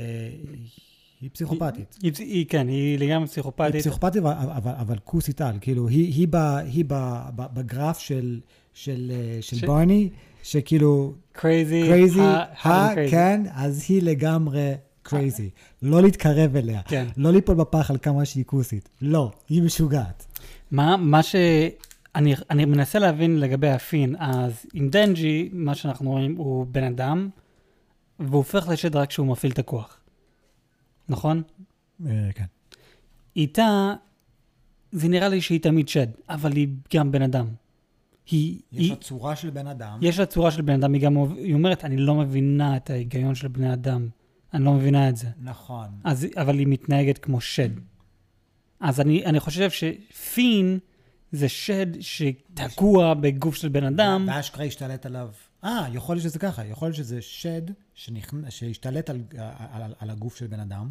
היא 1.21 1.31
פסיכופתית. 1.33 1.99
היא, 2.03 2.12
היא, 2.19 2.47
כן, 2.49 2.69
היא 2.69 2.99
לגמרי 2.99 3.25
היא 3.25 3.27
פסיכופתית. 3.27 3.81
פסיכופתית, 3.81 4.23
אבל, 4.23 4.33
אבל, 4.33 4.73
אבל 4.73 4.99
כוסית 4.99 5.40
על, 5.40 5.59
כאילו, 5.61 5.88
היא, 5.88 6.12
היא, 6.14 6.29
ב, 6.31 6.37
היא 6.64 6.85
ב, 6.88 6.95
ב, 7.37 7.55
בגרף 7.55 7.99
של, 7.99 8.40
של, 8.75 9.13
אה, 9.15 9.43
של 9.43 9.57
ש- 9.57 9.65
ברני, 9.65 10.09
שכאילו, 10.43 11.15
crazy. 11.33 11.83
crazy, 11.83 12.21
ה-. 12.21 12.95
כן, 13.11 13.43
אז 13.55 13.85
היא 13.89 14.03
לגמרי 14.03 14.73
crazy. 15.03 15.51
לא 15.83 16.03
להתקרב 16.03 16.57
אליה. 16.57 16.83
כן. 16.83 17.07
לא 17.17 17.33
ליפול 17.33 17.55
בפח 17.55 17.91
על 17.91 17.99
כמה 18.03 18.25
שהיא 18.25 18.45
כוסית. 18.45 18.89
לא, 19.03 19.31
היא 19.49 19.63
משוגעת. 19.63 20.27
מה, 20.71 20.97
מה 20.97 21.23
ש... 21.23 21.35
אני, 22.15 22.35
אני 22.51 22.65
מנסה 22.65 22.99
להבין 22.99 23.41
לגבי 23.41 23.69
ה 23.71 23.77
fiend, 23.77 24.17
אז 24.19 24.67
עם 24.75 24.89
דנג'י, 24.89 25.49
מה 25.53 25.75
שאנחנו 25.75 26.11
רואים 26.11 26.37
הוא 26.37 26.67
בן 26.71 26.85
אדם, 26.85 27.29
והוא 28.19 28.37
הופך 28.37 28.69
לשד 28.69 28.97
רק 28.97 29.09
כשהוא 29.09 29.27
מפעיל 29.27 29.53
את 29.53 29.59
הכוח. 29.59 30.01
נכון? 31.09 31.43
אה, 32.07 32.13
כן. 32.35 32.45
איתה, 33.37 33.95
זה 34.93 35.09
נראה 35.09 35.29
לי 35.29 35.41
שהיא 35.41 35.61
תמיד 35.61 35.89
שד, 35.89 36.07
אבל 36.29 36.53
היא 36.53 36.69
גם 36.95 37.13
בן 37.13 37.23
אדם. 37.23 37.47
היא, 38.31 38.61
יש 38.73 38.81
היא, 38.81 38.91
לה 38.91 38.97
צורה 38.97 39.37
של 39.37 39.51
בן 39.51 39.67
אדם. 39.67 39.99
יש 40.03 40.19
לה 40.19 40.27
צורה 40.27 40.51
של 40.51 40.63
בן 40.63 40.75
אדם, 40.75 40.93
היא 40.93 41.03
גם 41.03 41.17
היא 41.37 41.55
אומרת, 41.55 41.85
אני 41.85 41.97
לא 41.97 42.15
מבינה 42.15 42.77
את 42.77 42.91
ההיגיון 42.91 43.35
של 43.35 43.49
בני 43.49 43.73
אדם. 43.73 44.09
אני 44.55 44.65
לא 44.65 44.73
מבינה 44.73 45.09
את 45.09 45.17
זה. 45.17 45.29
נכון. 45.39 45.87
אז, 46.05 46.27
אבל 46.37 46.59
היא 46.59 46.67
מתנהגת 46.67 47.19
כמו 47.19 47.41
שד. 47.41 47.69
אז 48.81 49.01
אני, 49.01 49.27
אני 49.27 49.41
חושב 49.41 49.71
שפין 49.71 50.79
זה 51.33 51.49
שד 51.49 51.87
שתקוע 52.01 53.15
בגוף 53.15 53.55
של 53.55 53.69
בן 53.69 53.85
אדם. 53.85 54.29
ואשכרה 54.29 54.65
השתלט 54.65 55.07
עליו. 55.07 55.29
אה, 55.65 55.87
יכול 55.93 56.17
להיות 56.17 56.23
שזה 56.23 56.39
ככה, 56.39 56.65
יכול 56.65 56.89
להיות 56.89 56.97
שזה 56.97 57.23
שד 57.23 57.63
שנכנ... 57.95 58.51
שהשתלט 58.51 59.11
על, 59.11 59.23
על, 59.39 59.83
על, 59.83 59.95
על 59.99 60.11
הגוף 60.11 60.37
של 60.37 60.47
בן 60.47 60.61
אדם, 60.61 60.91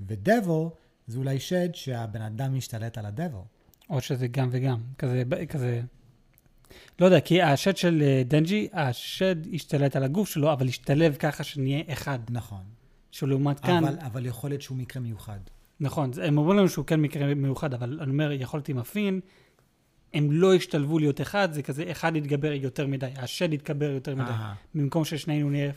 ודבו 0.00 0.72
זה 1.06 1.18
אולי 1.18 1.40
שד 1.40 1.68
שהבן 1.74 2.22
אדם 2.22 2.54
משתלט 2.54 2.98
על 2.98 3.06
הדבו. 3.06 3.44
או 3.90 4.00
שזה 4.00 4.26
גם 4.26 4.48
וגם. 4.52 4.80
כזה, 4.98 5.22
כזה... 5.48 5.82
לא 7.00 7.06
יודע, 7.06 7.20
כי 7.20 7.42
השד 7.42 7.76
של 7.76 8.02
אה, 8.02 8.22
דנג'י, 8.24 8.68
השד 8.72 9.36
השתלט 9.54 9.96
על 9.96 10.04
הגוף 10.04 10.28
שלו, 10.28 10.52
אבל 10.52 10.68
השתלב 10.68 11.16
ככה 11.18 11.44
שנהיה 11.44 11.82
אחד. 11.92 12.18
נכון. 12.30 12.62
שלעומת 13.10 13.60
כאן, 13.60 13.84
אבל, 13.84 13.96
אבל 14.00 14.26
יכול 14.26 14.50
להיות 14.50 14.62
שהוא 14.62 14.76
מקרה 14.76 15.02
מיוחד. 15.02 15.38
נכון, 15.80 16.10
הם 16.22 16.38
אומרים 16.38 16.58
לנו 16.58 16.68
שהוא 16.68 16.84
כן 16.84 17.00
מקרה 17.00 17.34
מיוחד, 17.34 17.74
אבל 17.74 17.98
אני 18.00 18.10
אומר, 18.10 18.32
יכולתי 18.32 18.72
עם 18.72 18.78
הפין, 18.78 19.20
הם 20.14 20.32
לא 20.32 20.54
השתלבו 20.54 20.98
להיות 20.98 21.20
אחד, 21.20 21.52
זה 21.52 21.62
כזה, 21.62 21.84
אחד 21.90 22.16
יתגבר 22.16 22.52
יותר 22.52 22.86
מדי, 22.86 23.10
השד 23.16 23.52
יתגבר 23.52 23.90
יותר 23.90 24.14
מדי, 24.14 24.30
אהה, 24.30 24.54
במקום 24.74 25.04
ששנינו 25.04 25.50
נהיה 25.50 25.70
50-50. 25.70 25.74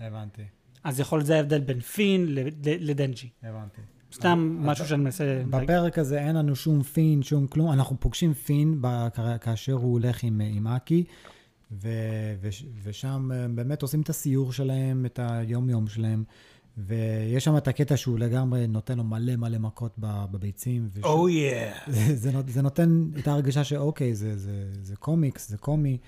הבנתי, 0.00 0.42
אז 0.84 1.00
יכול 1.00 1.18
להיות 1.18 1.26
זה 1.26 1.36
ההבדל 1.36 1.60
בין 1.60 1.80
פין 1.80 2.26
לדנג'י. 2.64 3.28
הבנתי. 3.42 3.80
סתם 4.12 4.56
משהו 4.60 4.86
שאני 4.86 5.02
מנסה... 5.02 5.42
בפרק 5.50 5.98
הזה 5.98 6.18
אין 6.18 6.36
לנו 6.36 6.56
שום 6.56 6.82
פין, 6.82 7.22
שום 7.22 7.46
כלום. 7.46 7.72
אנחנו 7.72 7.96
פוגשים 8.00 8.34
פין 8.34 8.82
כאשר 9.40 9.72
הוא 9.72 9.92
הולך 9.92 10.22
עם, 10.22 10.40
עם 10.44 10.66
אקי, 10.66 11.04
ו, 11.72 11.88
ו, 12.40 12.48
ושם 12.82 13.30
אה, 13.34 13.48
באמת 13.48 13.82
עושים 13.82 14.00
את 14.00 14.08
הסיור 14.08 14.52
שלהם, 14.52 15.06
את 15.06 15.20
היום-יום 15.22 15.88
שלהם, 15.88 16.24
ויש 16.78 17.44
שם 17.44 17.56
את 17.56 17.68
הקטע 17.68 17.96
שהוא 17.96 18.18
לגמרי 18.18 18.66
נותן 18.66 18.98
לו 18.98 19.04
מלא 19.04 19.36
מלא 19.36 19.58
מכות 19.58 19.92
בביצים. 19.98 20.88
וש... 20.92 21.04
או 21.04 21.28
יא. 21.28 21.70
זה, 21.86 22.16
זה, 22.16 22.30
זה 22.48 22.62
נותן 22.62 23.04
את 23.18 23.28
ההרגשה 23.28 23.64
שאוקיי, 23.64 24.14
זה, 24.14 24.38
זה, 24.38 24.64
זה 24.82 24.96
קומיקס, 24.96 25.48
זה 25.48 25.56
קומי. 25.56 25.98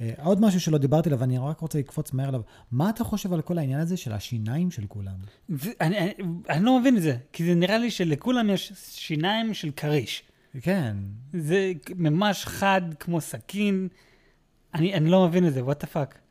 אה, 0.00 0.12
עוד 0.22 0.40
משהו 0.40 0.60
שלא 0.60 0.78
דיברתי 0.78 1.08
עליו, 1.08 1.24
אני 1.24 1.38
רק 1.38 1.60
רוצה 1.60 1.78
לקפוץ 1.78 2.12
מהר 2.12 2.28
עליו. 2.28 2.40
מה 2.72 2.90
אתה 2.90 3.04
חושב 3.04 3.32
על 3.32 3.42
כל 3.42 3.58
העניין 3.58 3.80
הזה 3.80 3.96
של 3.96 4.12
השיניים 4.12 4.70
של 4.70 4.86
כולם? 4.88 5.16
ו- 5.50 5.70
אני, 5.80 5.98
אני, 5.98 6.12
אני 6.48 6.64
לא 6.64 6.80
מבין 6.80 6.96
את 6.96 7.02
זה, 7.02 7.16
כי 7.32 7.44
זה 7.44 7.54
נראה 7.54 7.78
לי 7.78 7.90
שלכולם 7.90 8.50
יש 8.50 8.72
שיניים 8.76 9.54
של 9.54 9.70
כריש. 9.70 10.22
כן, 10.62 10.96
זה 11.32 11.72
ממש 11.96 12.44
חד 12.44 12.82
כמו 13.00 13.20
סכין. 13.20 13.88
אני, 14.74 14.94
אני 14.94 15.10
לא 15.10 15.28
מבין 15.28 15.46
את 15.46 15.54
זה, 15.54 15.60
what 15.60 15.84
the 15.84 15.86
fuck. 15.94 16.25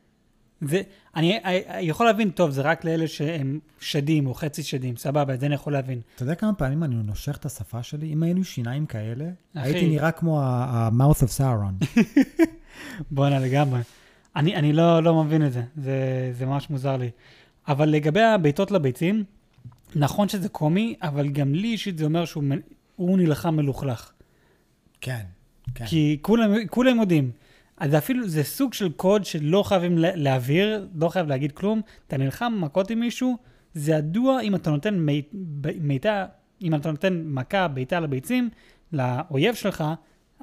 זה, 0.60 0.82
אני, 1.16 1.38
אני 1.44 1.82
יכול 1.82 2.06
להבין, 2.06 2.30
טוב, 2.30 2.50
זה 2.50 2.62
רק 2.62 2.84
לאלה 2.84 3.08
שהם 3.08 3.58
שדים 3.80 4.26
או 4.26 4.34
חצי 4.34 4.62
שדים, 4.62 4.96
סבבה, 4.96 5.34
את 5.34 5.40
זה 5.40 5.46
אני 5.46 5.54
יכול 5.54 5.72
להבין. 5.72 6.00
אתה 6.14 6.22
יודע 6.22 6.34
כמה 6.34 6.54
פעמים 6.54 6.84
אני 6.84 6.94
נושך 6.94 7.36
את 7.36 7.44
השפה 7.46 7.82
שלי? 7.82 8.12
אם 8.12 8.22
היינו 8.22 8.44
שיניים 8.44 8.86
כאלה, 8.86 9.24
אחי. 9.56 9.68
הייתי 9.68 9.88
נראה 9.88 10.10
כמו 10.10 10.42
ה-mouth 10.42 11.22
of 11.22 11.38
Sauron. 11.38 12.00
בואנה 13.10 13.38
לגמרי. 13.38 13.80
אני, 14.36 14.56
אני 14.56 14.72
לא, 14.72 15.02
לא 15.02 15.24
מבין 15.24 15.46
את 15.46 15.52
זה, 15.52 15.62
זה, 15.76 16.30
זה 16.32 16.46
ממש 16.46 16.70
מוזר 16.70 16.96
לי. 16.96 17.10
אבל 17.68 17.88
לגבי 17.88 18.22
הבעיטות 18.22 18.70
לביצים, 18.70 19.24
נכון 19.94 20.28
שזה 20.28 20.48
קומי, 20.48 20.94
אבל 21.02 21.28
גם 21.28 21.54
לי 21.54 21.68
אישית 21.68 21.98
זה 21.98 22.04
אומר 22.04 22.24
שהוא 22.24 23.18
נלחם 23.18 23.56
מלוכלך. 23.56 24.12
כן, 25.00 25.22
כן. 25.74 25.86
כי 25.86 26.18
כולם, 26.22 26.50
כולם 26.70 27.00
יודעים. 27.00 27.30
אז 27.76 27.90
זה 27.90 27.98
אפילו, 27.98 28.28
זה 28.28 28.42
סוג 28.44 28.74
של 28.74 28.92
קוד 28.92 29.24
שלא 29.24 29.62
חייבים 29.62 29.98
לה- 29.98 30.16
להעביר, 30.16 30.88
לא 30.94 31.08
חייב 31.08 31.26
להגיד 31.28 31.52
כלום. 31.52 31.80
אתה 32.06 32.16
נלחם 32.16 32.52
מכות 32.60 32.90
עם 32.90 33.00
מישהו, 33.00 33.36
זה 33.74 33.92
ידוע 33.92 34.40
אם 34.40 34.54
אתה 34.54 34.70
נותן 34.70 34.94
מי- 34.98 35.22
ב- 35.60 35.82
מיתה, 35.86 36.26
אם 36.62 36.74
אתה 36.74 36.90
נותן 36.90 37.22
מכה, 37.26 37.68
בעיטה 37.68 38.00
לביצים, 38.00 38.50
לאויב 38.92 39.54
שלך, 39.54 39.84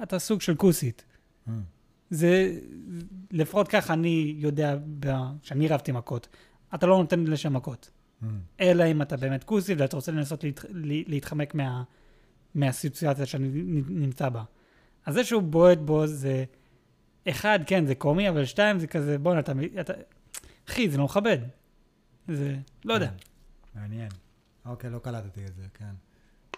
אתה 0.02 0.18
סוג 0.18 0.40
של 0.40 0.54
כוסית. 0.54 1.04
Mm. 1.48 1.50
זה, 2.10 2.58
לפחות 3.32 3.68
ככה 3.68 3.92
אני 3.92 4.34
יודע, 4.38 4.76
שאני 5.42 5.68
רבתי 5.68 5.92
מכות. 5.92 6.28
אתה 6.74 6.86
לא 6.86 6.98
נותן 6.98 7.24
לשם 7.24 7.52
מכות. 7.56 7.90
Mm. 8.22 8.26
אלא 8.60 8.84
אם 8.84 9.02
אתה 9.02 9.16
באמת 9.16 9.44
כוסי 9.44 9.74
ואתה 9.74 9.96
רוצה 9.96 10.12
לנסות 10.12 10.44
להת, 10.44 10.64
לה- 10.70 11.02
להתחמק 11.06 11.54
מה, 11.54 11.82
מהסיטואציה 12.54 13.26
שאני 13.26 13.48
נמצא 13.88 14.28
בה. 14.28 14.42
אז 15.06 15.14
זה 15.14 15.24
שהוא 15.24 15.42
בועט 15.42 15.78
בו 15.78 16.06
זה, 16.06 16.44
אחד, 17.28 17.58
כן, 17.66 17.86
זה 17.86 17.94
קומי, 17.94 18.28
אבל 18.28 18.44
שתיים, 18.44 18.78
זה 18.78 18.86
כזה, 18.86 19.18
בואנה, 19.18 19.40
אתה, 19.40 19.52
אתה, 19.80 19.92
אחי, 20.68 20.90
זה 20.90 20.98
לא 20.98 21.04
מכבד. 21.04 21.38
זה, 22.28 22.56
לא 22.84 22.94
יודע. 22.94 23.08
כן, 23.08 23.80
מעניין. 23.80 24.08
אוקיי, 24.66 24.90
לא 24.90 24.98
קלטתי 24.98 25.46
את 25.46 25.54
זה, 25.54 25.62
כן. 25.74 25.94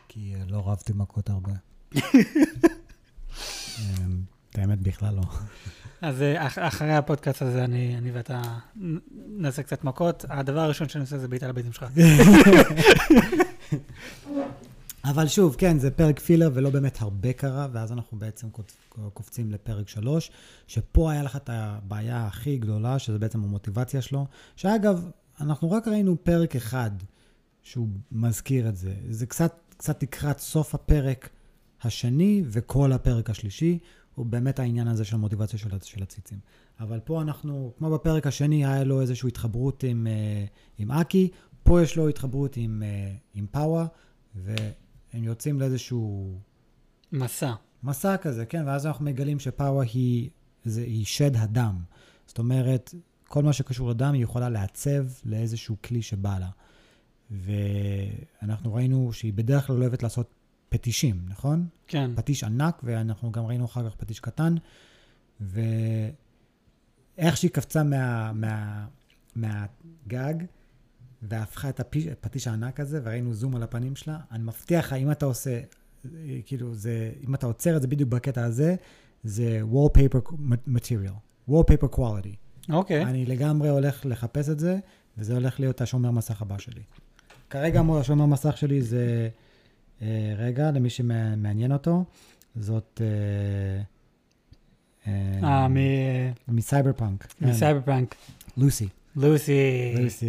כי 0.08 0.34
אה, 0.34 0.40
לא 0.46 0.68
רבתי 0.68 0.92
מכות 0.92 1.30
הרבה. 1.30 1.52
אמ, 3.78 4.20
את 4.50 4.58
האמת 4.58 4.80
בכלל 4.80 5.14
לא. 5.14 5.22
אז 6.02 6.22
אה, 6.22 6.46
אח, 6.46 6.58
אחרי 6.58 6.94
הפודקאסט 6.94 7.42
הזה, 7.42 7.64
אני, 7.64 7.96
אני 7.98 8.10
ואתה 8.10 8.42
נעשה 9.26 9.62
קצת 9.62 9.84
מכות. 9.84 10.24
הדבר 10.28 10.60
הראשון 10.60 10.88
שאני 10.88 11.02
עושה 11.02 11.18
זה 11.18 11.28
בעיטה 11.28 11.48
לביתים 11.48 11.72
שלך. 11.72 11.90
אבל 15.10 15.28
שוב, 15.28 15.54
כן, 15.58 15.78
זה 15.78 15.90
פרק 15.90 16.20
פילר 16.20 16.50
ולא 16.54 16.70
באמת 16.70 17.02
הרבה 17.02 17.32
קרה, 17.32 17.68
ואז 17.72 17.92
אנחנו 17.92 18.18
בעצם 18.18 18.48
קופ- 18.50 18.98
קופצים 19.14 19.52
לפרק 19.52 19.88
שלוש, 19.88 20.30
שפה 20.66 21.10
היה 21.10 21.22
לך 21.22 21.36
את 21.36 21.50
הבעיה 21.52 22.26
הכי 22.26 22.58
גדולה, 22.58 22.98
שזה 22.98 23.18
בעצם 23.18 23.44
המוטיבציה 23.44 24.02
שלו, 24.02 24.26
שאגב, 24.56 25.10
אנחנו 25.40 25.70
רק 25.70 25.88
ראינו 25.88 26.16
פרק 26.24 26.56
אחד 26.56 26.90
שהוא 27.62 27.88
מזכיר 28.12 28.68
את 28.68 28.76
זה. 28.76 28.94
זה 29.10 29.26
קצת, 29.26 29.74
קצת 29.76 30.02
לקראת 30.02 30.38
סוף 30.38 30.74
הפרק 30.74 31.28
השני 31.82 32.42
וכל 32.46 32.92
הפרק 32.92 33.30
השלישי, 33.30 33.78
הוא 34.14 34.26
באמת 34.26 34.58
העניין 34.58 34.88
הזה 34.88 35.04
של 35.04 35.16
המוטיבציה 35.16 35.58
של, 35.58 35.68
של 35.82 36.02
הציצים. 36.02 36.38
אבל 36.80 37.00
פה 37.00 37.22
אנחנו, 37.22 37.72
כמו 37.78 37.90
בפרק 37.90 38.26
השני, 38.26 38.66
היה 38.66 38.84
לו 38.84 39.00
איזושהי 39.00 39.28
התחברות 39.28 39.82
עם, 39.82 40.06
אה, 40.06 40.44
עם 40.78 40.90
אקי, 40.90 41.28
פה 41.62 41.82
יש 41.82 41.96
לו 41.96 42.08
התחברות 42.08 42.56
עם, 42.56 42.82
אה, 42.86 43.12
עם 43.34 43.46
פאווה, 43.50 43.86
והם 45.16 45.24
יוצאים 45.24 45.60
לאיזשהו 45.60 46.34
מסע. 47.12 47.52
מסע 47.82 48.16
כזה, 48.16 48.46
כן? 48.46 48.62
ואז 48.66 48.86
אנחנו 48.86 49.04
מגלים 49.04 49.38
שפאווה 49.38 49.84
היא, 49.84 50.30
זה, 50.64 50.80
היא 50.80 51.04
שד 51.04 51.36
הדם. 51.36 51.76
זאת 52.26 52.38
אומרת, 52.38 52.94
כל 53.28 53.42
מה 53.42 53.52
שקשור 53.52 53.90
לדם 53.90 54.12
היא 54.14 54.22
יכולה 54.22 54.48
לעצב 54.48 55.04
לאיזשהו 55.24 55.76
כלי 55.84 56.02
שבא 56.02 56.38
לה. 56.38 56.48
ואנחנו 57.30 58.74
ראינו 58.74 59.12
שהיא 59.12 59.32
בדרך 59.32 59.66
כלל 59.66 59.82
אוהבת 59.82 60.02
לעשות 60.02 60.34
פטישים, 60.68 61.22
נכון? 61.28 61.66
כן. 61.86 62.10
פטיש 62.16 62.44
ענק, 62.44 62.80
ואנחנו 62.84 63.32
גם 63.32 63.46
ראינו 63.46 63.64
אחר 63.64 63.90
כך 63.90 63.96
פטיש 63.96 64.20
קטן. 64.20 64.54
ואיך 65.40 67.36
שהיא 67.36 67.50
קפצה 67.50 67.82
מה, 67.82 68.32
מה, 68.32 68.86
מהגג, 69.36 70.34
והפכה 71.22 71.68
את 71.68 71.80
הפטיש 71.80 72.46
הענק 72.46 72.80
הזה, 72.80 73.00
וראינו 73.04 73.34
זום 73.34 73.56
על 73.56 73.62
הפנים 73.62 73.96
שלה, 73.96 74.18
אני 74.32 74.42
מבטיח 74.44 74.86
לך, 74.86 74.92
אם 74.92 75.10
אתה 75.10 75.26
עושה, 75.26 75.60
אה, 76.04 76.38
כאילו, 76.46 76.74
זה, 76.74 77.12
אם 77.26 77.34
אתה 77.34 77.46
עוצר 77.46 77.76
את 77.76 77.82
זה 77.82 77.88
בדיוק 77.88 78.10
בקטע 78.10 78.44
הזה, 78.44 78.74
זה 79.24 79.60
wallpaper 79.72 80.32
material, 80.68 81.48
wallpaper 81.50 81.96
quality. 81.96 82.36
אוקיי. 82.72 83.04
אני 83.04 83.26
לגמרי 83.26 83.68
הולך 83.68 84.06
לחפש 84.06 84.48
את 84.48 84.58
זה, 84.58 84.78
וזה 85.18 85.34
הולך 85.34 85.60
להיות 85.60 85.80
השומר 85.80 86.10
מסך 86.10 86.42
הבא 86.42 86.58
שלי. 86.58 86.82
כרגע 87.50 87.82
השומר 88.00 88.26
מסך 88.26 88.56
שלי 88.56 88.82
זה, 88.82 89.28
אה, 90.02 90.34
רגע, 90.38 90.70
למי 90.70 90.90
שמעניין 90.90 91.72
אותו, 91.72 92.04
זאת... 92.56 93.00
אה, 93.04 93.82
אה, 95.06 95.68
מ 96.48 96.92
Cyberpunk. 96.92 97.34
מ 97.40 97.80
Cyberpunk. 97.84 98.14
לוסי. 98.56 98.88
לוסי. 99.16 99.94
לוסי. 99.98 100.26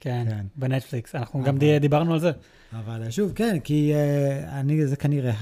כן, 0.00 0.26
כן. 0.30 0.46
בנטפליקס. 0.56 1.14
אנחנו 1.14 1.38
אבל- 1.40 1.48
גם 1.48 1.58
די- 1.58 1.78
דיברנו 1.78 2.12
על 2.12 2.20
זה. 2.20 2.30
אבל 2.72 3.10
שוב, 3.10 3.32
כן, 3.34 3.58
כי 3.64 3.94
אה, 3.94 4.60
אני, 4.60 4.86
זה 4.86 4.96
כנראה 4.96 5.32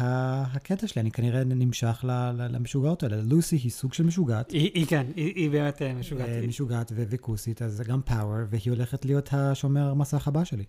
הקטע 0.52 0.86
שלי, 0.86 1.00
אני 1.02 1.10
כנראה 1.10 1.44
נמשך 1.44 2.04
ל- 2.04 2.10
ל- 2.10 2.48
למשוגעות 2.56 3.02
האלה. 3.02 3.16
לוסי 3.22 3.56
היא 3.56 3.70
סוג 3.70 3.92
של 3.92 4.04
משוגעת. 4.04 4.50
היא 4.50 4.70
היא 4.74 4.86
כן, 4.86 5.06
היא 5.16 5.32
היא 5.36 5.50
באמת 5.50 5.82
אה, 5.82 5.92
משוגעת. 5.94 6.28
אה, 6.28 6.46
משוגעת 6.48 6.92
ו- 6.94 7.04
וכוסית, 7.10 7.62
אז 7.62 7.72
זה 7.72 7.84
גם 7.84 8.00
פאוור, 8.02 8.36
והיא 8.50 8.62
הולכת 8.72 9.04
להיות 9.04 9.28
השומר 9.32 9.94
מסך 9.94 10.28
הבא 10.28 10.44
שלי. 10.44 10.64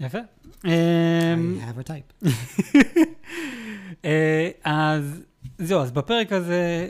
יפה. 0.00 0.18
I 0.18 0.66
אמ, 0.66 1.58
have 1.60 1.80
a 1.80 1.88
type. 1.88 2.26
אה, 4.04 4.50
אז 4.64 5.20
זהו, 5.58 5.80
אז 5.80 5.90
בפרק 5.90 6.32
הזה, 6.32 6.88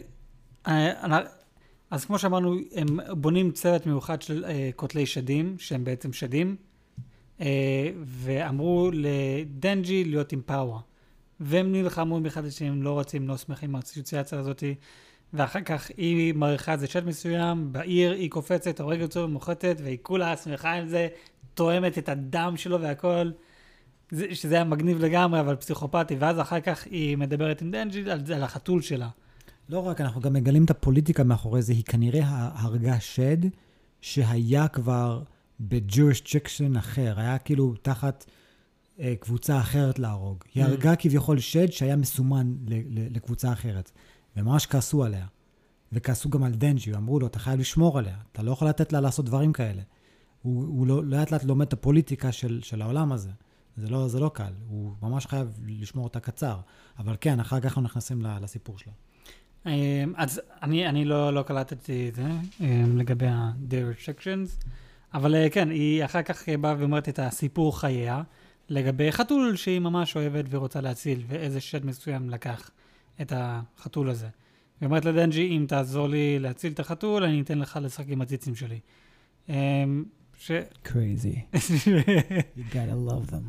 אז 1.93 2.05
כמו 2.05 2.19
שאמרנו, 2.19 2.55
הם 2.75 2.87
בונים 3.11 3.51
צוות 3.51 3.87
מיוחד 3.87 4.23
של 4.23 4.45
אה, 4.45 4.71
קוטלי 4.77 5.07
שדים, 5.07 5.57
שהם 5.59 5.85
בעצם 5.85 6.13
שדים, 6.13 6.57
אה, 7.41 7.91
ואמרו 8.05 8.91
לדנג'י 8.95 10.05
להיות 10.05 10.33
עם 10.33 10.41
פאווה. 10.47 10.79
והם 11.41 11.73
נלחמו 11.73 12.17
עם 12.17 12.27
אחד 12.27 12.45
לשני, 12.45 12.69
הם 12.69 12.83
לא 12.83 12.93
רוצים, 12.93 13.29
לא 13.29 13.37
שמחים 13.37 13.73
מהאסוציאציה 13.73 14.39
הזאתי. 14.39 14.75
ואחר 15.33 15.61
כך 15.61 15.91
היא 15.97 16.35
מריחה 16.35 16.73
איזה 16.73 16.87
שד 16.87 17.05
מסוים, 17.05 17.73
בעיר 17.73 18.13
היא 18.13 18.31
קופצת, 18.31 18.81
הורגת 18.81 19.03
אותו 19.03 19.21
ומוחצת, 19.21 19.77
והיא 19.83 19.99
כולה 20.03 20.37
שמחה 20.37 20.73
עם 20.73 20.89
זה, 20.89 21.09
טועמת 21.55 21.99
את 21.99 22.09
הדם 22.09 22.55
שלו 22.57 22.81
והכל. 22.81 23.31
זה, 24.11 24.35
שזה 24.35 24.55
היה 24.55 24.65
מגניב 24.65 25.05
לגמרי, 25.05 25.41
אבל 25.41 25.57
פסיכופתי, 25.57 26.17
ואז 26.19 26.41
אחר 26.41 26.61
כך 26.61 26.87
היא 26.87 27.17
מדברת 27.17 27.63
עם 27.63 27.71
דנג'י 27.71 28.11
על, 28.11 28.21
על 28.35 28.43
החתול 28.43 28.83
שלה. 28.83 29.09
לא 29.69 29.79
רק, 29.87 30.01
אנחנו 30.01 30.21
גם 30.21 30.33
מגלים 30.33 30.65
את 30.65 30.71
הפוליטיקה 30.71 31.25
מאחורי 31.25 31.63
זה, 31.63 31.73
היא 31.73 31.85
כנראה 31.85 32.23
הרגה 32.55 33.01
שד 33.01 33.37
שהיה 34.01 34.69
כבר 34.69 35.23
ב 35.61 35.70
jurisdiction 35.70 36.77
אחר, 36.77 37.15
היה 37.21 37.39
כאילו 37.39 37.75
תחת 37.83 38.25
אה, 39.01 39.15
קבוצה 39.21 39.61
אחרת 39.61 39.99
להרוג. 39.99 40.45
היא 40.55 40.65
Mm. 40.65 40.67
הרגה 40.67 40.97
כביכול 40.97 41.39
שד 41.39 41.73
שהיה 41.73 41.97
מסומן 41.97 42.55
ל- 42.67 42.75
ל- 42.99 43.17
לקבוצה 43.17 43.53
אחרת, 43.53 43.91
וממש 44.37 44.67
כעסו 44.67 45.05
עליה. 45.05 45.27
וכעסו 45.93 46.31
גם 46.31 46.43
על 46.43 46.53
דנג'י, 46.53 46.95
אמרו 46.95 47.21
לו, 47.21 47.27
אתה 47.27 47.39
חייב 47.39 47.61
לשמור 47.61 47.99
עליה, 47.99 48.17
אתה 48.33 48.43
לא 48.43 48.51
יכול 48.53 48.69
לתת 48.69 48.93
לה 48.93 49.01
לעשות 49.01 49.25
דברים 49.25 49.53
כאלה. 49.53 49.83
הוא, 50.43 50.65
הוא 50.65 50.87
לא, 50.87 51.05
לאט 51.05 51.31
לאט 51.31 51.45
לומד 51.45 51.67
את 51.67 51.73
הפוליטיקה 51.73 52.33
של, 52.33 52.61
של 52.63 52.83
העולם 52.83 53.13
הזה. 53.13 53.31
זה 53.77 53.89
לא, 53.89 54.09
זה 54.09 54.21
לא 54.21 54.31
קל, 54.35 54.53
הוא 54.69 54.93
ממש 55.03 55.27
חייב 55.27 55.49
לשמור 55.67 56.05
אותה 56.05 56.21
קצר. 56.21 56.57
אבל 56.99 57.17
כן, 57.21 57.41
אחר 57.41 57.61
כך 57.61 57.65
אנחנו 57.67 57.83
נכנסים 57.83 58.23
לסיפור 58.43 58.79
שלה. 58.79 58.93
אמ, 59.67 60.13
אז 60.17 60.41
אני, 60.63 60.89
אני 60.89 61.05
לא, 61.05 61.35
לא 61.35 61.43
קלטתי 61.43 62.09
את 62.09 62.15
זה 62.15 62.27
אמ, 62.61 62.99
לגבי 62.99 63.27
ה-day 63.27 63.75
restrictions, 63.75 64.67
אבל 65.15 65.35
אה, 65.35 65.51
כן, 65.51 65.71
היא 65.71 66.05
אחר 66.05 66.23
כך 66.23 66.49
באה 66.49 66.75
ואומרת 66.79 67.09
את 67.09 67.19
הסיפור 67.19 67.81
חייה 67.81 68.23
לגבי 68.69 69.13
חתול 69.13 69.57
שהיא 69.57 69.79
ממש 69.79 70.17
אוהבת 70.17 70.45
ורוצה 70.51 70.81
להציל, 70.81 71.23
ואיזה 71.29 71.61
שד 71.61 71.87
מסוים 71.87 72.31
לקח 72.31 72.71
את 73.21 73.33
החתול 73.37 74.11
הזה. 74.11 74.29
היא 74.81 74.87
אומרת 74.87 75.05
לדנג'י, 75.05 75.57
אם 75.57 75.65
תעזור 75.69 76.09
לי 76.09 76.39
להציל 76.39 76.73
את 76.73 76.81
החתול, 76.81 77.25
אני 77.25 77.41
אתן 77.41 77.59
לך 77.59 77.79
לשחק 77.83 78.05
עם 78.09 78.23
הציצים 78.23 78.55
שלי. 78.55 78.79
אמ, 79.49 80.05
ש... 80.39 80.51
crazy. 80.85 81.37
You 82.57 82.65
gotta 82.73 82.97
love 83.11 83.31
them. 83.31 83.45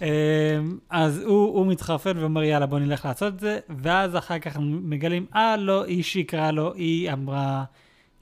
אמ, 0.00 0.78
אז 0.90 1.22
הוא, 1.22 1.58
הוא 1.58 1.66
מתחרפן 1.66 2.18
ואומר, 2.18 2.42
יאללה, 2.42 2.66
בוא 2.66 2.78
נלך 2.78 3.04
לעשות 3.04 3.34
את 3.34 3.40
זה, 3.40 3.58
ואז 3.68 4.16
אחר 4.16 4.38
כך 4.38 4.56
מגלים, 4.60 5.26
אה, 5.34 5.56
לא, 5.56 5.84
היא 5.84 6.02
שיקרה 6.02 6.50
לו, 6.50 6.74
היא 6.74 7.12
אמרה, 7.12 7.64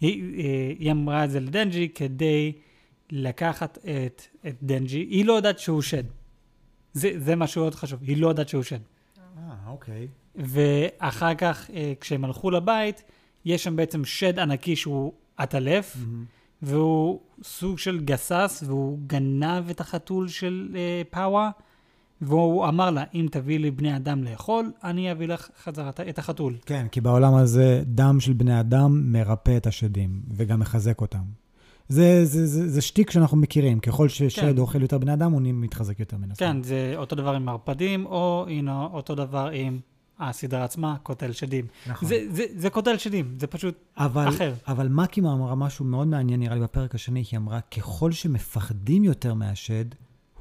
היא, 0.01 0.39
אה, 0.39 0.72
היא 0.79 0.93
אמרה 0.93 1.24
את 1.24 1.31
זה 1.31 1.41
לדנג'י 1.41 1.89
כדי 1.89 2.53
לקחת 3.11 3.79
את, 3.79 4.22
את 4.47 4.57
דנג'י. 4.62 4.99
היא 4.99 5.24
לא 5.24 5.33
יודעת 5.33 5.59
שהוא 5.59 5.83
שד. 5.83 6.05
זה, 6.93 7.11
זה 7.16 7.37
משהו 7.37 7.62
מאוד 7.62 7.74
חשוב, 7.74 8.03
היא 8.03 8.16
לא 8.16 8.29
יודעת 8.29 8.49
שהוא 8.49 8.62
שד. 8.62 8.79
אה, 9.39 9.55
אוקיי. 9.66 10.09
ואחר 10.35 11.35
כך, 11.35 11.70
אה, 11.74 11.93
כשהם 12.01 12.24
הלכו 12.24 12.51
לבית, 12.51 13.03
יש 13.45 13.64
שם 13.64 13.77
בעצם 13.77 14.05
שד 14.05 14.39
ענקי 14.39 14.77
שהוא 14.77 15.12
עטלף, 15.37 15.97
והוא 16.62 17.20
סוג 17.43 17.79
של 17.79 18.01
גסס, 18.01 18.62
והוא 18.66 18.99
גנב 19.07 19.70
את 19.70 19.81
החתול 19.81 20.29
של 20.29 20.68
אה, 20.77 21.03
פאווה, 21.11 21.51
והוא 22.20 22.68
אמר 22.68 22.90
לה, 22.90 23.04
אם 23.14 23.26
תביא 23.30 23.58
לי 23.58 23.70
בני 23.70 23.96
אדם 23.96 24.24
לאכול, 24.24 24.72
אני 24.84 25.12
אביא 25.12 25.28
לך 25.28 25.48
חזרה 25.64 25.90
את- 26.08 26.18
החתול. 26.18 26.56
כן, 26.66 26.86
כי 26.92 27.00
בעולם 27.00 27.34
הזה 27.34 27.82
דם 27.86 28.20
של 28.20 28.32
בני 28.32 28.60
אדם 28.60 29.12
מרפא 29.12 29.56
את 29.56 29.66
השדים, 29.66 30.22
וגם 30.34 30.60
מחזק 30.60 31.00
אותם. 31.00 31.22
זה, 31.88 32.24
זה, 32.24 32.46
זה, 32.46 32.68
זה 32.68 32.80
שטיק 32.80 33.10
שאנחנו 33.10 33.36
מכירים, 33.36 33.80
ככל 33.80 34.08
ששד 34.08 34.40
כן. 34.54 34.58
אוכל 34.58 34.82
יותר 34.82 34.98
בני 34.98 35.12
אדם, 35.12 35.32
הוא 35.32 35.42
מתחזק 35.44 36.00
יותר 36.00 36.16
מן 36.16 36.30
הסתם. 36.30 36.44
כן, 36.46 36.62
זה 36.62 36.92
אותו 36.96 37.16
דבר 37.16 37.34
עם 37.34 37.48
ערפדים, 37.48 38.06
או 38.06 38.46
הנה, 38.48 38.84
אותו 38.92 39.14
דבר 39.14 39.50
עם 39.52 39.78
הסדרה 40.18 40.64
עצמה, 40.64 40.96
קוטל 41.02 41.32
שדים. 41.32 41.64
נכון. 41.86 42.08
זה, 42.08 42.26
זה, 42.30 42.44
זה 42.56 42.70
קוטל 42.70 42.96
שדים, 42.98 43.34
זה 43.40 43.46
פשוט 43.46 43.74
אבל, 43.96 44.28
אחר. 44.28 44.54
אבל 44.68 44.88
מקימה 44.88 45.32
אמרה 45.32 45.54
משהו 45.54 45.84
מאוד 45.84 46.08
מעניין, 46.08 46.40
נראה 46.40 46.54
לי, 46.54 46.60
בפרק 46.60 46.94
השני, 46.94 47.24
היא 47.30 47.38
אמרה, 47.38 47.60
ככל 47.60 48.12
שמפחדים 48.12 49.04
יותר 49.04 49.34
מהשד, 49.34 49.84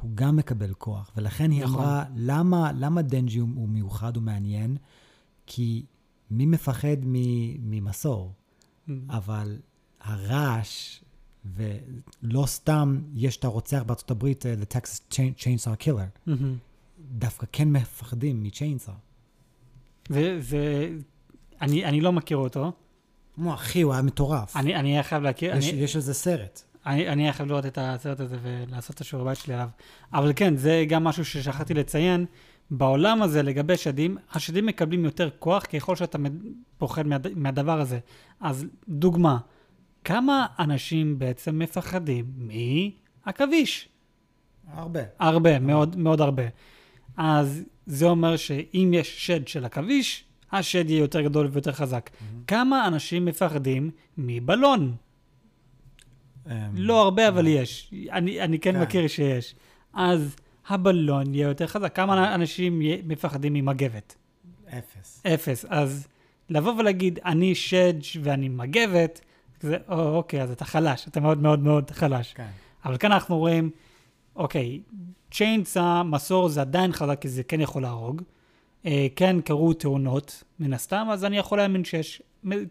הוא 0.06 0.12
גם 0.16 0.36
מקבל 0.36 0.74
כוח. 0.74 1.12
ולכן 1.18 1.51
היא 1.51 1.64
נכון. 1.64 1.76
אמרה, 1.80 2.03
למה, 2.16 2.72
למה 2.72 3.01
דנג'י 3.01 3.39
הוא, 3.39 3.70
מיוחד 3.70 4.18
ומעניין? 4.18 4.78
כי 5.45 5.86
מי 6.32 6.45
מפחד 6.45 6.97
מ- 7.06 7.72
ממסור? 7.72 8.32
אבל 9.10 9.58
הרעש, 10.01 11.01
ולא 11.56 12.43
סתם 12.45 13.01
יש 13.14 13.38
את 13.38 13.45
הרוצח 13.45 13.84
בארצות 13.86 14.12
הברית, 14.12 14.45
אה, 14.45 14.53
The 14.53 14.74
Texas 14.74 15.14
Chain- 15.14 15.39
Chainsaw 15.41 15.84
Killer, 15.84 16.20
מהמם. 16.26 16.58
דווקא 17.18 17.45
כן 17.51 17.72
מפחדים 17.72 18.43
מצ'יינסר. 18.43 18.91
וזה, 20.10 20.89
אני, 21.62 21.86
אני 21.86 22.01
לא 22.01 22.12
מכיר 22.14 22.38
אותו, 22.38 22.72
כמו 23.36 23.53
אחי, 23.53 23.82
הוא 23.82 23.93
היה 23.93 24.01
מטורף. 24.01 24.58
אני, 24.58 24.76
אני 24.76 25.03
חייב 25.03 25.24
להכיר, 25.24 25.56
יש, 25.58 25.70
אני, 25.70 25.80
יש 25.82 25.95
על 25.95 26.01
זה 26.01 26.14
סרט. 26.14 26.64
אני, 26.86 27.10
אני 27.10 27.34
חייב 27.34 27.50
לראות 27.50 27.66
את 27.66 27.78
הסרט 27.82 28.20
הזה 28.20 28.38
ולעשות 28.42 28.96
את 28.96 29.02
השיעור 29.02 29.26
בית 29.26 29.38
שלי 29.38 29.54
עליו. 29.54 29.70
אבל 30.14 30.32
כן, 30.36 30.56
זה 30.56 30.86
גם 30.88 31.04
משהו 31.04 31.26
ששכחתי 31.26 31.74
לציין. 31.74 32.26
בעולם 32.72 33.22
הזה, 33.22 33.44
לגבי 33.44 33.78
שדים, 33.78 34.18
השדים 34.34 34.66
מקבלים 34.66 35.06
יותר 35.06 35.30
כוח 35.40 35.66
ככל 35.66 35.96
שאתה 35.96 36.18
פוחד 36.78 37.08
מהד, 37.08 37.28
מהדבר 37.36 37.80
הזה. 37.80 38.00
אז 38.40 38.66
דוגמה, 38.90 39.38
כמה 40.04 40.46
אנשים 40.60 41.20
בעצם 41.20 41.60
מפחדים 41.60 42.26
מעכביש? 43.26 43.90
הרבה. 44.74 45.00
הרבה, 45.20 45.60
מאוד, 45.60 45.96
מאוד 45.96 46.22
הרבה. 46.22 46.44
אז 47.18 47.64
זה 47.86 48.06
אומר 48.06 48.38
שאם 48.38 48.92
יש 48.94 49.28
שד 49.28 49.48
של 49.48 49.66
עכביש, 49.66 50.24
השד 50.52 50.90
יהיה 50.90 51.00
יותר 51.00 51.22
גדול 51.22 51.50
ויותר 51.52 51.72
חזק. 51.72 52.10
כמה 52.48 52.88
אנשים 52.88 53.26
מפחדים 53.26 53.92
מבלון? 54.18 54.96
אמ, 56.52 56.54
לא 56.74 57.02
הרבה, 57.02 57.28
אבל 57.28 57.48
יש. 57.48 57.93
אני, 58.12 58.41
אני 58.41 58.60
כן 58.60 58.74
כן. 58.74 58.82
מכיר 58.82 59.08
שיש. 59.08 59.56
אז 59.93 60.36
הבלון 60.68 61.34
יהיה 61.36 61.48
יותר 61.48 61.68
חזק. 61.68 61.96
כמה 61.96 62.36
אנשים 62.36 62.82
יה- 62.82 62.98
מפחדים 63.06 63.54
ממגבת? 63.54 64.16
אפס. 64.70 65.22
אפס. 65.28 65.66
אז 65.70 66.08
לבוא 66.50 66.74
ולהגיד, 66.78 67.20
אני 67.26 67.56
שד 67.56 67.93
ואני 68.24 68.50
מגבת, 68.50 69.22
זה, 69.62 69.78
או, 69.89 70.16
אוקיי, 70.16 70.41
אז 70.41 70.52
אתה 70.52 70.66
חלש, 70.66 71.08
אתה 71.08 71.20
מאוד 71.20 71.41
מאוד 71.41 71.60
מאוד 71.60 71.91
חלש. 71.91 72.34
כן. 72.34 72.48
אבל 72.86 72.98
כאן 72.98 73.12
אנחנו 73.12 73.38
רואים, 73.38 73.70
אוקיי, 74.36 74.80
צ'יינסה, 75.32 76.04
מסור 76.04 76.50
זה 76.50 76.62
עדיין 76.62 76.91
חזק, 76.93 77.22
כי 77.22 77.30
זה 77.30 77.43
כן 77.43 77.62
יכול 77.62 77.82
להרוג. 77.82 78.22
אה, 78.86 79.08
כן 79.16 79.41
קרו 79.41 79.74
תאונות, 79.74 80.43
מן 80.60 80.74
הסתם, 80.74 81.08
אז 81.12 81.26
אני 81.26 81.38
יכול 81.38 81.58
להאמין 81.58 81.84
שיש 81.86 82.22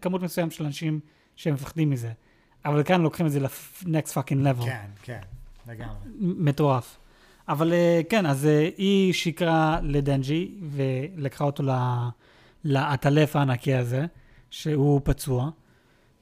כמות 0.01 0.21
מסוים 0.21 0.51
של 0.51 0.65
אנשים 0.65 0.99
שמפחדים 1.35 1.89
מזה. 1.89 2.11
אבל 2.65 2.83
כאן 2.83 3.01
לוקחים 3.01 3.25
את 3.25 3.31
זה 3.31 3.39
ל-next 3.39 4.11
fucking 4.13 4.43
level. 4.45 4.65
כן, 4.65 4.85
כן, 5.03 5.19
לגמרי. 5.67 5.95
מטורף. 6.19 6.97
אבל 7.47 7.73
אה, 7.73 8.01
כן, 8.09 8.25
אז 8.25 8.45
אה, 8.45 8.69
היא 8.77 9.13
שיקרה 9.13 9.79
לדנג'י 9.83 10.51
ולקחה 10.71 11.43
אותו 11.43 11.63
ל- 11.63 12.09
לעטלף 12.63 13.35
הענקי 13.35 13.73
הזה, 13.73 14.05
שהוא 14.49 15.01
פצוע, 15.03 15.49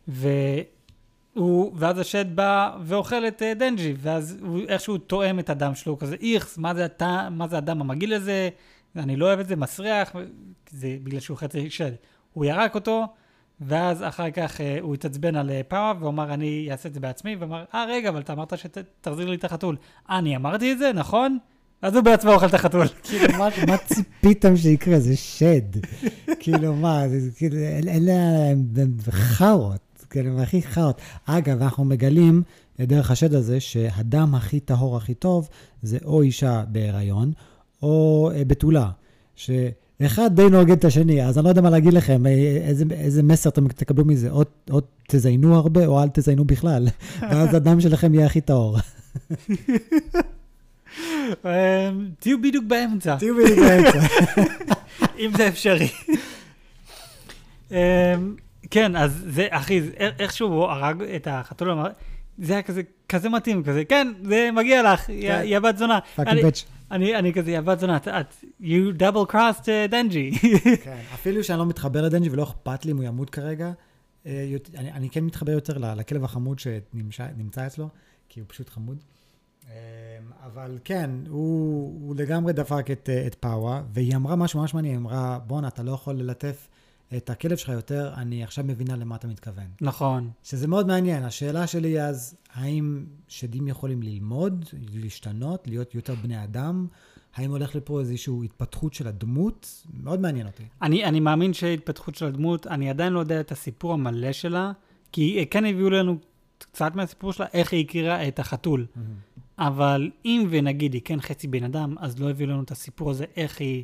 והוא, 0.08 1.72
ואז 1.76 2.00
השד 2.00 2.36
בא 2.36 2.78
ואוכל 2.84 3.28
את 3.28 3.42
אה, 3.42 3.54
דנג'י, 3.54 3.94
ואז 3.98 4.38
הוא 4.42 4.60
איכשהו 4.68 4.98
טועם 4.98 5.40
את 5.40 5.50
הדם 5.50 5.76
שלו, 5.76 5.98
כזה 6.00 6.16
איכס, 6.22 6.58
מה 6.58 6.74
זה, 6.74 6.86
אתה, 6.86 7.28
מה 7.32 7.48
זה 7.48 7.58
הדם 7.58 7.82
המגעיל 7.82 8.14
הזה, 8.14 8.50
אני 8.96 9.16
לא 9.16 9.26
אוהב 9.26 9.40
את 9.40 9.48
זה, 9.48 9.56
מסריח, 9.56 10.16
זה 10.70 10.98
בגלל 11.04 11.20
שהוא 11.20 11.38
חצי 11.38 11.70
שד. 11.70 11.92
הוא 12.34 12.46
ירק 12.46 12.76
אותו, 12.76 13.06
ואז 13.68 14.04
אחר 14.04 14.32
כך 14.32 14.62
אה, 14.62 14.78
הוא 14.82 14.94
התעצבן 14.94 15.36
על 15.36 15.50
אה, 15.50 15.62
פאווה, 15.68 15.94
והוא 16.00 16.10
אמר, 16.10 16.34
אני 16.34 16.68
אעשה 16.72 16.90
את 16.90 16.94
זה 16.94 17.00
בעצמי, 17.00 17.36
ואמר, 17.36 17.64
אה, 17.74 17.86
רגע, 17.90 18.10
אבל 18.10 18.20
אתה 18.22 18.34
אמרת 18.34 18.54
שתחזיר 18.58 19.30
לי 19.30 19.36
את 19.36 19.44
החתול. 19.44 19.76
אני 20.10 20.36
אמרתי 20.36 20.72
את 20.72 20.78
זה, 20.80 20.92
נכון? 20.94 21.38
אז 21.82 21.96
הוא 21.96 22.04
בעצמו 22.04 22.32
אוכל 22.34 22.46
את 22.46 22.54
החתול. 22.54 22.88
כאילו, 23.04 23.38
מה, 23.38 23.48
מה 23.68 23.78
ציפיתם 23.78 24.58
שיקרה? 24.58 25.00
זה 25.00 25.16
שד. 25.16 25.62
כאילו, 26.40 26.76
מה, 26.76 27.10
זה 27.10 27.32
כאילו, 27.38 27.58
אל- 27.58 27.90
אלה 27.90 28.14
הם 28.52 28.66
חארות, 29.10 30.06
כאילו, 30.10 30.30
הם 30.32 30.40
הכי 30.40 30.62
חארות. 30.62 31.02
אגב, 31.26 31.62
אנחנו 31.62 31.86
מגלים 31.86 32.44
אה, 32.80 32.86
דרך 32.86 33.12
השד 33.12 33.34
הזה 33.34 33.60
שהדם 33.60 34.36
הכי 34.36 34.60
טהור, 34.60 34.98
הכי 34.98 35.14
טוב, 35.14 35.50
זה 35.82 35.98
או 36.06 36.22
אישה 36.22 36.64
בהיריון, 36.68 37.32
או 37.82 38.30
אה, 38.36 38.46
בתולה. 38.46 38.90
שאחד 40.04 40.36
די 40.36 40.50
נוגד 40.50 40.72
את 40.72 40.86
השני, 40.86 41.26
אז 41.26 41.38
אני 41.38 41.44
לא 41.44 41.50
יודע 41.50 41.62
מה 41.62 41.70
להגיד 41.70 41.94
לכם, 41.94 42.26
אה, 42.28 42.32
איזה, 42.68 42.86
איזה 42.92 43.24
מסר 43.24 43.50
אתם 43.50 43.68
תקבלו 43.68 44.06
מזה, 44.06 44.30
או, 44.30 44.44
או 44.72 44.80
תזיינו 45.08 45.56
הרבה, 45.56 45.86
או 45.86 46.04
אל 46.04 46.08
תזיינו 46.14 46.46
בכלל, 46.46 46.88
ואז 47.30 47.54
הדם 47.54 47.82
שלכם 47.82 48.14
יהיה 48.14 48.26
הכי 48.26 48.42
טהור. 48.42 48.78
אה, 51.46 51.90
תהיו 52.20 52.42
בדיוק 52.42 52.66
באמצע, 52.68 53.16
תהיו 53.16 53.36
בדיוק 53.36 53.60
באמצע. 53.60 54.00
אם 55.20 55.32
זה 55.38 55.48
אפשרי. 55.48 55.88
אה, 57.72 58.14
כן, 58.72 58.96
אז 58.96 59.24
זה, 59.28 59.48
אחי, 59.50 59.82
איך- 59.98 60.14
איכשהו 60.20 60.48
הוא 60.48 60.64
הרג 60.66 61.04
את 61.16 61.28
החתול, 61.32 61.70
זה 62.40 62.54
היה 62.54 62.62
כזה, 62.62 62.82
כזה 63.10 63.30
מתאים, 63.30 63.64
כזה, 63.64 63.84
כן, 63.86 64.08
זה 64.24 64.50
מגיע 64.54 64.94
לך, 64.94 65.10
יא 65.10 65.34
יא 65.44 65.60
בת 65.60 65.78
זונה. 65.78 66.00
fucking 66.16 66.46
bitch. 66.46 66.66
אני 66.92 67.16
אני 67.16 67.34
כזה, 67.34 67.62
בת 67.62 67.80
זונה, 67.80 67.98
את- 67.98 68.08
you 68.62 69.00
double 69.00 69.32
crossed 69.32 69.64
uh, 69.64 69.92
דנג'י. 69.92 70.32
כן, 70.84 71.00
אפילו 71.14 71.44
שאני 71.44 71.60
לא 71.60 71.66
מתחבר 71.66 72.02
לדנג'י 72.02 72.30
ולא 72.30 72.44
אכפת 72.44 72.86
לי 72.86 72.92
אם 72.92 72.98
הוא 72.98 73.04
ימות 73.06 73.30
כרגע, 73.30 73.72
אה, 74.26 74.56
אני, 74.78 74.92
אני 74.92 75.10
כן 75.10 75.24
מתחבר 75.24 75.52
יותר 75.52 75.78
לכלב 75.96 76.24
החמוד 76.24 76.60
שנמצא 76.60 77.68
אצלו, 77.68 77.90
כי 78.30 78.40
הוא 78.40 78.48
פשוט 78.50 78.70
חמוד. 78.70 79.04
אה, 79.70 79.74
אבל 80.46 80.78
כן, 80.84 81.10
הוא, 81.30 82.00
הוא 82.08 82.16
לגמרי 82.16 82.54
דפק 82.54 82.92
את, 82.92 83.10
אה, 83.14 83.28
את 83.28 83.36
פאוור, 83.36 83.82
והיא 83.94 84.16
אמרה 84.16 84.36
משהו 84.36 84.60
ממש 84.60 84.74
מעניין, 84.74 84.94
היא 84.94 85.02
אמרה, 85.02 85.40
בואנה, 85.48 85.68
אתה 85.68 85.84
לא 85.84 85.92
יכול 85.92 86.16
ללטף 86.16 86.70
את 87.18 87.30
הכלב 87.30 87.58
שלך 87.58 87.70
יותר, 87.70 88.14
אני 88.18 88.44
עכשיו 88.44 88.66
מבינה 88.66 88.96
למה 88.96 89.16
אתה 89.16 89.28
מתכוון. 89.28 89.68
נכון. 89.82 90.30
שזה 90.44 90.68
מאוד 90.68 90.88
מעניין. 90.88 91.24
השאלה 91.24 91.68
שלי 91.68 91.88
היא 91.88 92.00
אז, 92.00 92.36
האם 92.54 93.06
שדים 93.28 93.68
יכולים 93.68 94.04
ללמוד, 94.04 94.66
להשתנות, 94.94 95.68
להיות 95.68 95.96
יותר 95.96 96.16
בני 96.16 96.44
אדם? 96.44 96.88
האם 97.36 97.52
הולך 97.52 97.76
לפה 97.76 98.00
איזושהי 98.00 98.34
התפתחות 98.44 98.94
של 98.94 99.08
הדמות? 99.08 99.84
מאוד 99.94 100.20
מעניין 100.20 100.48
אותי. 100.48 100.64
אני, 100.82 101.06
אני 101.06 101.20
מאמין 101.20 101.54
שהתפתחות 101.54 102.16
של 102.16 102.26
הדמות, 102.26 102.68
אני 102.68 102.90
עדיין 102.90 103.14
לא 103.14 103.20
יודע 103.20 103.40
את 103.40 103.52
הסיפור 103.52 103.94
המלא 103.94 104.32
שלה, 104.32 104.72
כי 105.12 105.46
כן 105.52 105.66
הביאו 105.66 105.90
לנו 105.90 106.18
קצת 106.58 106.96
מהסיפור 106.96 107.34
שלה, 107.34 107.46
איך 107.54 107.74
היא 107.74 107.86
הכירה 107.86 108.28
את 108.28 108.40
החתול. 108.40 108.86
אבל 109.58 110.12
אם 110.26 110.48
ונגיד 110.50 110.94
היא 110.94 111.02
כן 111.06 111.22
חצי 111.22 111.48
בן 111.48 111.64
אדם, 111.64 111.96
אז 112.00 112.20
לא 112.20 112.30
הביאו 112.30 112.50
לנו 112.50 112.64
את 112.64 112.72
הסיפור 112.72 113.12
הזה, 113.12 113.26
איך 113.36 113.62
היא 113.62 113.84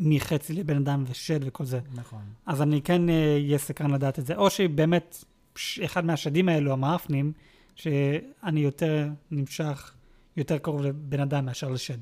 מחצי 0.00 0.52
לבן 0.52 0.76
אדם 0.76 1.04
ושד 1.06 1.40
וכל 1.42 1.64
זה. 1.64 1.80
נכון. 1.94 2.22
אז 2.46 2.62
אני 2.62 2.82
כן 2.82 3.08
אהיה 3.08 3.56
uh, 3.56 3.60
סקרן 3.60 3.90
לדעת 3.90 4.18
את 4.18 4.26
זה, 4.26 4.36
או 4.36 4.50
שהיא 4.50 4.68
באמת 4.68 5.24
ש- 5.56 5.80
אחד 5.80 6.04
מהשדים 6.04 6.48
האלו, 6.48 6.72
המאפנים, 6.72 7.32
שאני 7.74 8.60
יותר 8.60 9.08
נמשך, 9.30 9.92
יותר 10.36 10.58
קרוב 10.58 10.82
לבן 10.82 11.20
אדם 11.20 11.46
מאשר 11.46 11.68
לשד. 11.68 11.98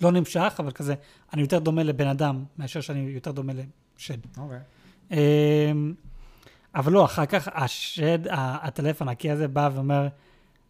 לא 0.00 0.12
נמשך, 0.12 0.56
אבל 0.58 0.70
כזה, 0.70 0.94
אני 1.32 1.42
יותר 1.42 1.58
דומה 1.58 1.82
לבן 1.82 2.06
אדם 2.06 2.44
מאשר 2.58 2.80
שאני 2.80 3.00
יותר 3.00 3.32
דומה 3.32 3.52
לשד. 3.98 4.18
אוקיי. 4.38 4.58
אמ, 5.10 5.94
אבל 6.74 6.92
לא, 6.92 7.04
אחר 7.04 7.26
כך 7.26 7.48
השד, 7.54 8.18
הטלפון 8.30 9.08
הנקי 9.08 9.30
הזה 9.30 9.48
בא 9.48 9.70
ואומר, 9.74 10.08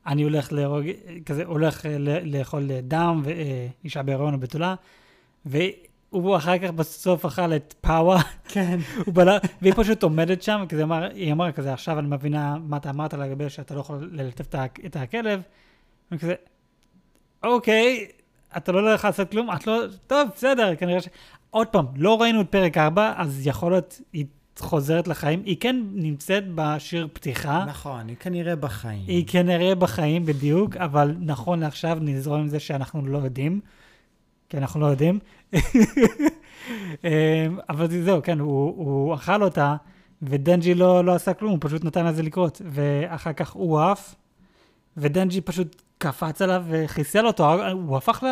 אני 0.07 0.23
הולך 0.23 0.53
להרוג, 0.53 0.85
כזה, 1.27 1.45
הולך 1.45 1.87
אה, 1.87 1.97
לאכול 2.25 2.71
אה, 2.71 2.81
דם 2.81 3.23
ואישה 3.25 4.03
בהיריון 4.03 4.35
או 4.35 4.39
בתולה, 4.39 4.75
והוא 6.13 6.37
אחר 6.37 6.59
כך 6.59 6.71
בסוף 6.71 7.27
אכל 7.27 7.57
את 7.57 7.75
פאווה, 7.81 8.23
כן. 8.49 8.79
הוא 9.07 9.15
בלה, 9.15 9.39
והיא 9.63 9.73
פשוט 9.77 10.03
עומדת 10.03 10.43
שם, 10.43 10.65
כזה 10.69 10.83
אמר, 10.83 11.09
היא 11.15 11.33
אמרה 11.33 11.53
כזה, 11.53 11.73
עכשיו 11.73 11.99
אני 11.99 12.09
מבינה 12.11 12.57
מה 12.61 12.77
אתה 12.77 12.91
אמרת 12.91 13.15
לגבי 13.15 13.51
שאתה 13.51 13.75
לא 13.75 13.81
יכול 13.81 14.11
ללטף 14.13 14.55
את 14.87 14.97
הכלב, 14.97 15.41
וכזה, 16.13 16.35
אוקיי, 17.43 18.07
אתה 18.57 18.73
לא 18.73 18.81
הולך 18.81 19.05
לעשות 19.05 19.31
כלום, 19.31 19.51
את 19.51 19.67
לא, 19.67 19.83
טוב, 20.07 20.29
בסדר, 20.35 20.75
כנראה 20.77 21.01
ש... 21.01 21.09
עוד 21.51 21.67
פעם, 21.67 21.87
לא 21.97 22.21
ראינו 22.21 22.41
את 22.41 22.47
פרק 22.51 22.79
4, 22.79 23.13
אז 23.17 23.47
יכול 23.47 23.73
להיות, 23.73 24.01
היא 24.13 24.27
חוזרת 24.59 25.09
לחיים, 25.09 25.43
היא 25.45 25.57
כן 25.61 25.77
נמצאת 25.93 26.45
בשיר 26.55 27.09
פתיחה, 27.13 27.65
נכון, 27.69 28.09
היא 28.09 28.17
כנראה 28.17 28.57
בחיים. 28.57 29.05
היא 29.07 29.25
כנראה 29.27 29.75
בחיים 29.75 30.27
בדיוק, 30.27 30.77
אבל 30.77 31.15
נכון 31.21 31.61
לעכשיו 31.61 31.99
נזרום 32.01 32.41
עם 32.41 32.49
זה 32.49 32.61
שאנחנו 32.61 33.07
לא 33.07 33.19
יודעים, 33.19 33.61
כי 34.51 34.57
אנחנו 34.59 34.81
לא 34.81 34.87
יודעים. 34.87 35.19
אמ, 35.55 35.59
אבל 37.69 37.91
זה- 37.91 38.05
זהו, 38.05 38.23
כן, 38.23 38.39
הוא, 38.39 38.75
הוא 38.77 39.15
אכל 39.15 39.43
אותה, 39.43 39.77
ודנג'י 40.23 40.75
לא, 40.75 41.05
לא 41.05 41.15
עשה 41.15 41.35
כלום, 41.35 41.51
הוא 41.51 41.59
פשוט 41.63 41.85
נתן 41.85 42.07
לזה 42.07 42.23
לקרות. 42.23 42.63
ואחר 42.71 43.33
כך 43.33 43.51
הוא 43.53 43.81
עף, 43.81 44.15
ודנג'י 44.97 45.41
פשוט 45.41 45.83
קפץ 45.99 46.43
עליו 46.43 46.65
וחיסל 46.69 47.27
אותו, 47.27 47.71
הוא 47.73 47.97
הפך 47.97 48.23
ל... 48.23 48.27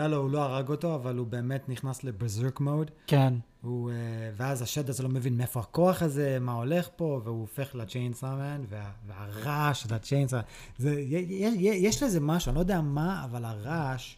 לא, 0.00 0.06
לא, 0.06 0.16
הוא 0.16 0.30
לא 0.30 0.42
הרג 0.42 0.68
אותו, 0.68 0.94
אבל 0.94 1.16
הוא 1.16 1.26
באמת 1.26 1.68
נכנס 1.68 2.04
לבזרק 2.04 2.60
מוד. 2.60 2.90
כן, 3.06 3.34
הוא, 3.62 3.90
אה, 3.90 3.94
ואז 4.36 4.62
השד 4.62 4.88
הזה 4.90 5.02
לא 5.02 5.08
מבין 5.08 5.36
מאיפה 5.36 5.60
הכוח 5.60 6.02
הזה, 6.02 6.38
מה 6.40 6.52
הולך 6.52 6.88
פה, 6.96 7.20
והוא 7.24 7.40
הופך 7.40 7.74
לצ'יינסאמן, 7.74 8.60
וה, 8.68 8.82
והרעש 9.06 9.82
של 9.82 9.94
הצ'יינסאמן, 9.94 10.42
זה, 10.78 11.00
י- 11.00 11.26
י- 11.28 11.56
י- 11.58 11.86
יש 11.86 12.02
לזה 12.02 12.20
משהו, 12.20 12.48
אני 12.50 12.54
לא 12.54 12.60
יודע 12.60 12.80
מה, 12.80 13.24
אבל 13.24 13.44
הרעש, 13.44 14.16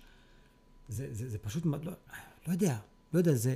זה, 0.88 1.06
זה, 1.10 1.28
זה 1.28 1.38
פשוט, 1.38 1.66
לא, 1.66 1.78
לא 2.46 2.52
יודע, 2.52 2.76
לא 3.12 3.18
יודע, 3.18 3.34
זה... 3.34 3.54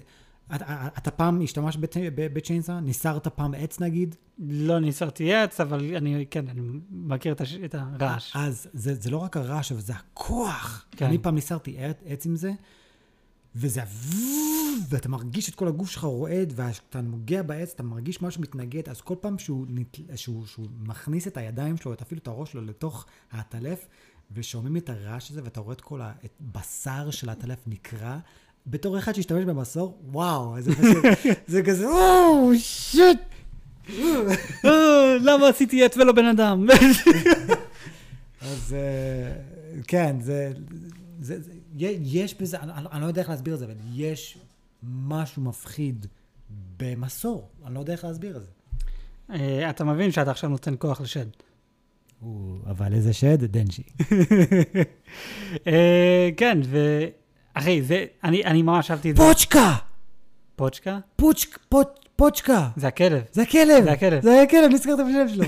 אתה, 0.54 0.88
אתה 0.98 1.10
פעם 1.10 1.40
השתמשת 1.42 1.78
בצ'יינסאמן? 2.14 2.84
ניסרת 2.84 3.28
פעם 3.28 3.54
עץ 3.54 3.80
נגיד? 3.80 4.16
לא 4.38 4.80
ניסרתי 4.80 5.34
עץ, 5.34 5.60
אבל 5.60 5.96
אני, 5.96 6.26
כן, 6.30 6.48
אני 6.48 6.60
מכיר 6.90 7.32
את, 7.32 7.40
הש... 7.40 7.54
את 7.54 7.74
הרעש. 7.74 8.36
אז 8.36 8.66
זה, 8.72 8.94
זה 8.94 9.10
לא 9.10 9.16
רק 9.16 9.36
הרעש, 9.36 9.72
אבל 9.72 9.80
זה 9.80 9.92
הכוח. 9.92 10.86
כן. 10.90 11.06
אני 11.06 11.18
פעם 11.18 11.34
ניסרתי 11.34 11.78
עץ, 11.78 11.96
עץ 12.04 12.26
עם 12.26 12.36
זה, 12.36 12.52
וזה 13.56 13.82
ואתה 14.88 15.08
מרגיש 15.08 15.48
את 15.48 15.54
כל 15.54 15.68
הגוף 15.68 15.90
שלך 15.90 16.04
רועד, 16.04 16.52
וכשאתה 16.56 17.00
נוגע 17.00 17.42
בעץ, 17.42 17.72
אתה 17.74 17.82
מרגיש 17.82 18.22
משהו 18.22 18.42
מתנגד, 18.42 18.88
אז 18.88 19.00
כל 19.00 19.14
פעם 19.20 19.38
שהוא, 19.38 19.66
נת... 19.68 19.98
שהוא, 20.14 20.46
שהוא 20.46 20.66
מכניס 20.80 21.26
את 21.26 21.36
הידיים 21.36 21.76
שלו, 21.76 21.92
את 21.92 22.02
אפילו 22.02 22.20
את 22.20 22.26
הראש 22.26 22.52
שלו 22.52 22.62
לתוך 22.62 23.06
העטלף, 23.30 23.88
ושומעים 24.32 24.76
את 24.76 24.90
הרעש 24.90 25.30
הזה, 25.30 25.40
ואתה 25.44 25.60
רואה 25.60 25.72
את 25.72 25.80
כל 25.80 26.00
הבשר 26.02 27.10
של 27.10 27.28
העטלף 27.28 27.58
נקרע, 27.66 28.18
בתור 28.66 28.98
אחד 28.98 29.12
שהשתמש 29.12 29.44
במסור, 29.44 29.98
וואו, 30.12 30.60
זה 30.60 30.72
פשוט, 30.72 31.04
זה 31.46 31.62
כזה, 31.62 31.88
וואו, 31.88 32.50
שיט. 32.58 33.20
אה, 34.64 35.16
למה 35.20 35.48
עשיתי 35.48 35.84
עץ 35.84 35.96
ולא 35.96 36.12
בן 36.12 36.24
אדם? 36.24 36.66
אז 38.40 38.74
אה, 38.74 39.32
כן, 39.86 40.20
זה, 40.20 40.52
זה, 41.20 41.40
זה, 41.42 41.52
יש 42.02 42.34
בזה, 42.34 42.60
אני, 42.60 42.72
אני 42.92 43.00
לא 43.00 43.06
יודע 43.06 43.22
איך 43.22 43.30
להסביר 43.30 43.54
את 43.54 43.58
זה, 43.58 43.64
אבל 43.64 43.74
יש 43.94 44.38
משהו 44.82 45.42
מפחיד 45.42 46.06
במסור, 46.76 47.48
אני 47.66 47.74
לא 47.74 47.80
יודע 47.80 47.92
איך 47.92 48.04
להסביר 48.04 48.36
את 48.36 48.42
זה. 48.42 48.48
אה, 49.30 49.70
אתה 49.70 49.84
מבין 49.84 50.12
שאתה 50.12 50.30
עכשיו 50.30 50.50
נותן 50.50 50.74
כוח 50.78 51.00
לשד. 51.00 51.26
אבל 52.66 52.94
איזה 52.94 53.12
שד? 53.12 53.44
דנג'י. 53.44 53.82
אה, 55.66 56.28
כן, 56.36 56.58
ואחי, 57.54 57.82
זה, 57.82 58.04
אני, 58.24 58.44
אני 58.44 58.62
ממש 58.62 58.90
אהבתי 58.90 59.10
את 59.10 59.16
זה. 59.16 59.22
פוצ'יטה! 59.22 59.76
פוצ'יטה? 60.56 60.98
פוצ'יט, 61.16 61.58
פוצ', 61.68 61.98
פוצ'יטה! 62.16 62.68
זה 62.76 62.88
הכלב. 62.88 63.22
זה 63.32 63.42
הכלב! 63.42 63.84
זה 63.84 63.92
הכלב. 63.92 64.22
זה 64.22 64.42
הכלב, 64.42 64.72
נזכרת 64.72 64.98
בשם 64.98 65.28
שלו. 65.28 65.44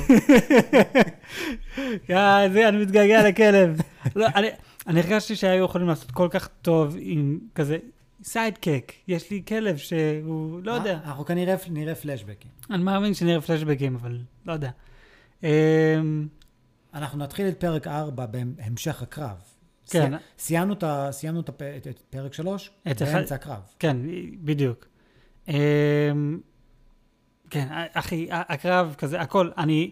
יא, 2.08 2.48
זה, 2.52 2.68
אני 2.68 2.76
מתגעגע 2.76 3.28
לכלב. 3.28 3.80
לא, 4.16 4.26
אני, 4.34 4.48
אני 4.86 5.00
הרגשתי 5.00 5.36
שהיו 5.36 5.64
יכולים 5.64 5.88
לעשות 5.88 6.10
כל 6.10 6.28
כך 6.30 6.48
טוב 6.62 6.96
עם 7.00 7.38
כזה 7.54 7.78
sidekick. 8.22 8.92
יש 9.08 9.30
לי 9.30 9.42
כלב 9.48 9.76
שהוא, 9.76 10.60
לא 10.64 10.72
יודע. 10.72 10.98
אנחנו 11.04 11.24
כנראה 11.24 11.54
נראה 11.70 11.94
פלשבקים. 11.94 12.50
אני 12.70 12.82
מאמין 12.82 13.14
שנראה 13.14 13.40
פלשבקים, 13.40 13.94
אבל 13.94 14.18
לא 14.46 14.52
יודע. 14.52 14.70
אנחנו 16.94 17.18
נתחיל 17.18 17.48
את 17.48 17.60
פרק 17.60 17.86
4 17.86 18.26
בהמשך 18.26 19.02
הקרב. 19.02 19.36
כן. 19.90 20.12
סי- 20.18 20.44
סיימנו 20.44 20.72
את 20.74 20.84
סיימנו 21.10 21.40
את 21.40 21.48
הפ- 21.48 21.62
את- 21.62 21.86
את 21.86 22.00
פרק 22.10 22.34
3 22.34 22.70
את 22.90 23.02
אחד- 23.02 23.12
באמצע 23.12 23.34
הקרב. 23.34 23.60
כן, 23.78 23.96
בדיוק. 24.44 24.86
אמ, 25.48 25.54
כן, 27.50 27.68
אחי, 27.92 28.28
הקרב 28.30 28.94
כזה, 28.98 29.20
הכל, 29.20 29.50
אני, 29.58 29.90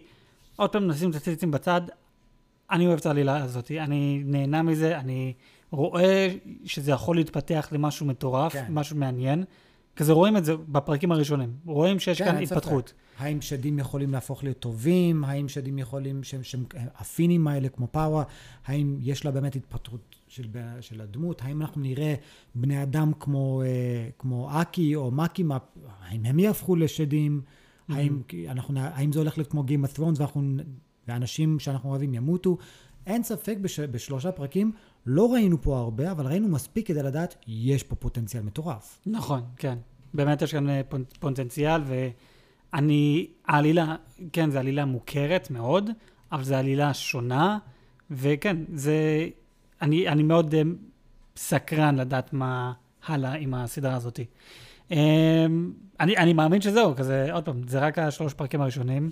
עוד 0.55 0.69
פעם 0.69 0.87
נשים 0.87 1.09
את 1.09 1.15
הציצים 1.15 1.51
בצד, 1.51 1.81
אני 2.71 2.87
אוהב 2.87 2.99
את 2.99 3.05
העלילה 3.05 3.43
הזאת, 3.43 3.71
אני 3.71 4.21
נהנה 4.25 4.61
מזה, 4.61 4.97
אני 4.99 5.33
רואה 5.71 6.27
שזה 6.65 6.91
יכול 6.91 7.15
להתפתח 7.15 7.69
למשהו 7.71 8.05
מטורף, 8.05 8.53
כן. 8.53 8.65
משהו 8.69 8.97
מעניין. 8.97 9.43
כזה 10.01 10.13
רואים 10.13 10.37
את 10.37 10.45
זה 10.45 10.55
בפרקים 10.57 11.11
הראשונים, 11.11 11.53
רואים 11.65 11.99
שיש 11.99 12.17
כן, 12.21 12.25
כאן 12.25 12.35
אין 12.37 12.45
ספק. 12.45 12.57
התפתחות. 12.57 12.93
האם 13.17 13.41
שדים 13.41 13.79
יכולים 13.79 14.11
להפוך 14.11 14.43
להיות 14.43 14.59
טובים? 14.59 15.23
האם 15.23 15.47
שדים 15.49 15.77
יכולים, 15.77 16.23
שהם, 16.23 16.43
שהם 16.43 16.63
הפינים 16.95 17.47
האלה 17.47 17.69
כמו 17.69 17.87
פאווה, 17.91 18.23
האם 18.65 18.97
יש 19.01 19.25
לה 19.25 19.31
באמת 19.31 19.55
התפתחות 19.55 20.15
של, 20.27 20.47
של 20.81 21.01
הדמות? 21.01 21.41
האם 21.41 21.61
אנחנו 21.61 21.81
נראה 21.81 22.15
בני 22.55 22.83
אדם 22.83 23.11
כמו, 23.19 23.61
אה, 23.61 23.67
כמו 24.19 24.61
אקי 24.61 24.95
או 24.95 25.11
מאקי, 25.11 25.43
מה- 25.43 25.57
האם 26.01 26.25
הם 26.25 26.39
יהפכו 26.39 26.75
לשדים? 26.75 27.41
האם, 27.89 28.21
כי 28.27 28.49
אנחנו, 28.49 28.79
האם 28.79 29.11
זה 29.11 29.19
הולך 29.19 29.37
להיות 29.37 29.51
כמו 29.51 29.63
Game 29.67 29.93
of 29.93 29.97
Thrones 29.97 30.17
ואנחנו, 30.17 30.41
ואנשים 31.07 31.59
שאנחנו 31.59 31.89
אוהבים 31.89 32.13
ימותו? 32.13 32.57
אין 33.05 33.23
ספק 33.23 33.57
בש, 33.61 33.79
בשלושה 33.79 34.31
פרקים, 34.31 34.71
לא 35.05 35.33
ראינו 35.33 35.61
פה 35.61 35.79
הרבה, 35.79 36.11
אבל 36.11 36.25
ראינו 36.27 36.47
מספיק 36.47 36.87
כדי 36.87 37.03
לדעת, 37.03 37.35
יש 37.47 37.83
פה 37.83 37.95
פוטנציאל 37.95 38.43
מטורף. 38.43 38.99
נכון, 39.05 39.41
כן. 39.57 39.77
באמת 40.13 40.41
יש 40.41 40.51
כאן 40.51 40.69
אה, 40.69 40.81
פוטנציאל, 41.19 41.81
ואני, 42.73 43.27
העלילה, 43.47 43.95
כן, 44.33 44.51
זו 44.51 44.59
עלילה 44.59 44.85
מוכרת 44.85 45.51
מאוד, 45.51 45.89
אבל 46.31 46.43
זו 46.43 46.55
עלילה 46.55 46.93
שונה, 46.93 47.57
וכן, 48.11 48.57
זה, 48.73 49.27
אני, 49.81 50.07
אני 50.07 50.23
מאוד 50.23 50.55
אה, 50.55 50.61
סקרן 51.35 51.95
לדעת 51.95 52.33
מה 52.33 52.73
הלאה 53.07 53.33
עם 53.33 53.53
הסדרה 53.53 53.95
הזאת. 53.95 54.19
אה, 54.91 55.45
אני, 55.99 56.17
אני 56.17 56.33
מאמין 56.33 56.61
שזהו, 56.61 56.95
כזה, 56.95 57.33
עוד 57.33 57.45
פעם, 57.45 57.61
זה 57.67 57.79
רק 57.79 57.99
השלוש 57.99 58.33
פרקים 58.33 58.61
הראשונים. 58.61 59.09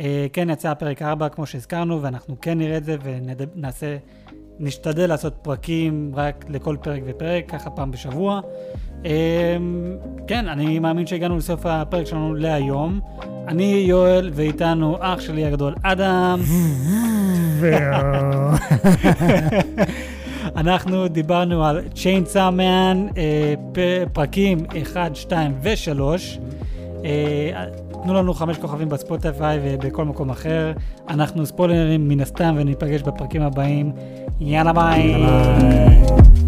אה, 0.00 0.26
כן 0.32 0.50
יצא 0.50 0.74
פרק 0.74 1.02
4, 1.02 1.28
כמו 1.28 1.46
שהזכרנו, 1.46 2.02
ואנחנו 2.02 2.40
כן 2.40 2.58
נראה 2.58 2.76
את 2.76 2.84
זה 2.84 2.96
ונעשה, 3.02 3.96
נשתדל 4.60 5.06
לעשות 5.08 5.34
פרקים 5.42 6.12
רק 6.14 6.44
לכל 6.48 6.76
פרק 6.82 7.02
ופרק, 7.06 7.44
ככה 7.50 7.70
פעם 7.70 7.90
בשבוע. 7.90 8.40
אה, 9.06 9.56
כן, 10.26 10.48
אני 10.48 10.78
מאמין 10.78 11.06
שהגענו 11.06 11.36
לסוף 11.36 11.66
הפרק 11.66 12.06
שלנו 12.06 12.34
להיום. 12.34 13.00
אני 13.48 13.84
יואל, 13.88 14.30
ואיתנו 14.34 14.96
אח 15.00 15.20
שלי 15.20 15.44
הגדול 15.44 15.74
אדם. 15.82 16.40
אנחנו 20.56 21.08
דיברנו 21.08 21.64
על 21.64 21.80
Man, 22.34 22.60
אה, 23.18 23.54
פ- 23.72 23.78
פרקים 24.12 24.58
1, 24.82 25.16
2 25.16 25.52
ו-3. 25.62 26.00
תנו 28.02 28.14
לנו 28.14 28.34
חמש 28.34 28.58
כוכבים 28.58 28.88
בספוטיפיי 28.88 29.58
ובכל 29.62 30.04
מקום 30.04 30.30
אחר. 30.30 30.72
אנחנו 31.08 31.46
ספוילרים 31.46 32.08
מן 32.08 32.20
הסתם 32.20 32.54
וניפגש 32.58 33.02
בפרקים 33.02 33.42
הבאים. 33.42 33.92
יאללה 34.40 34.72
ביי. 34.72 35.14
ביי. 35.14 36.45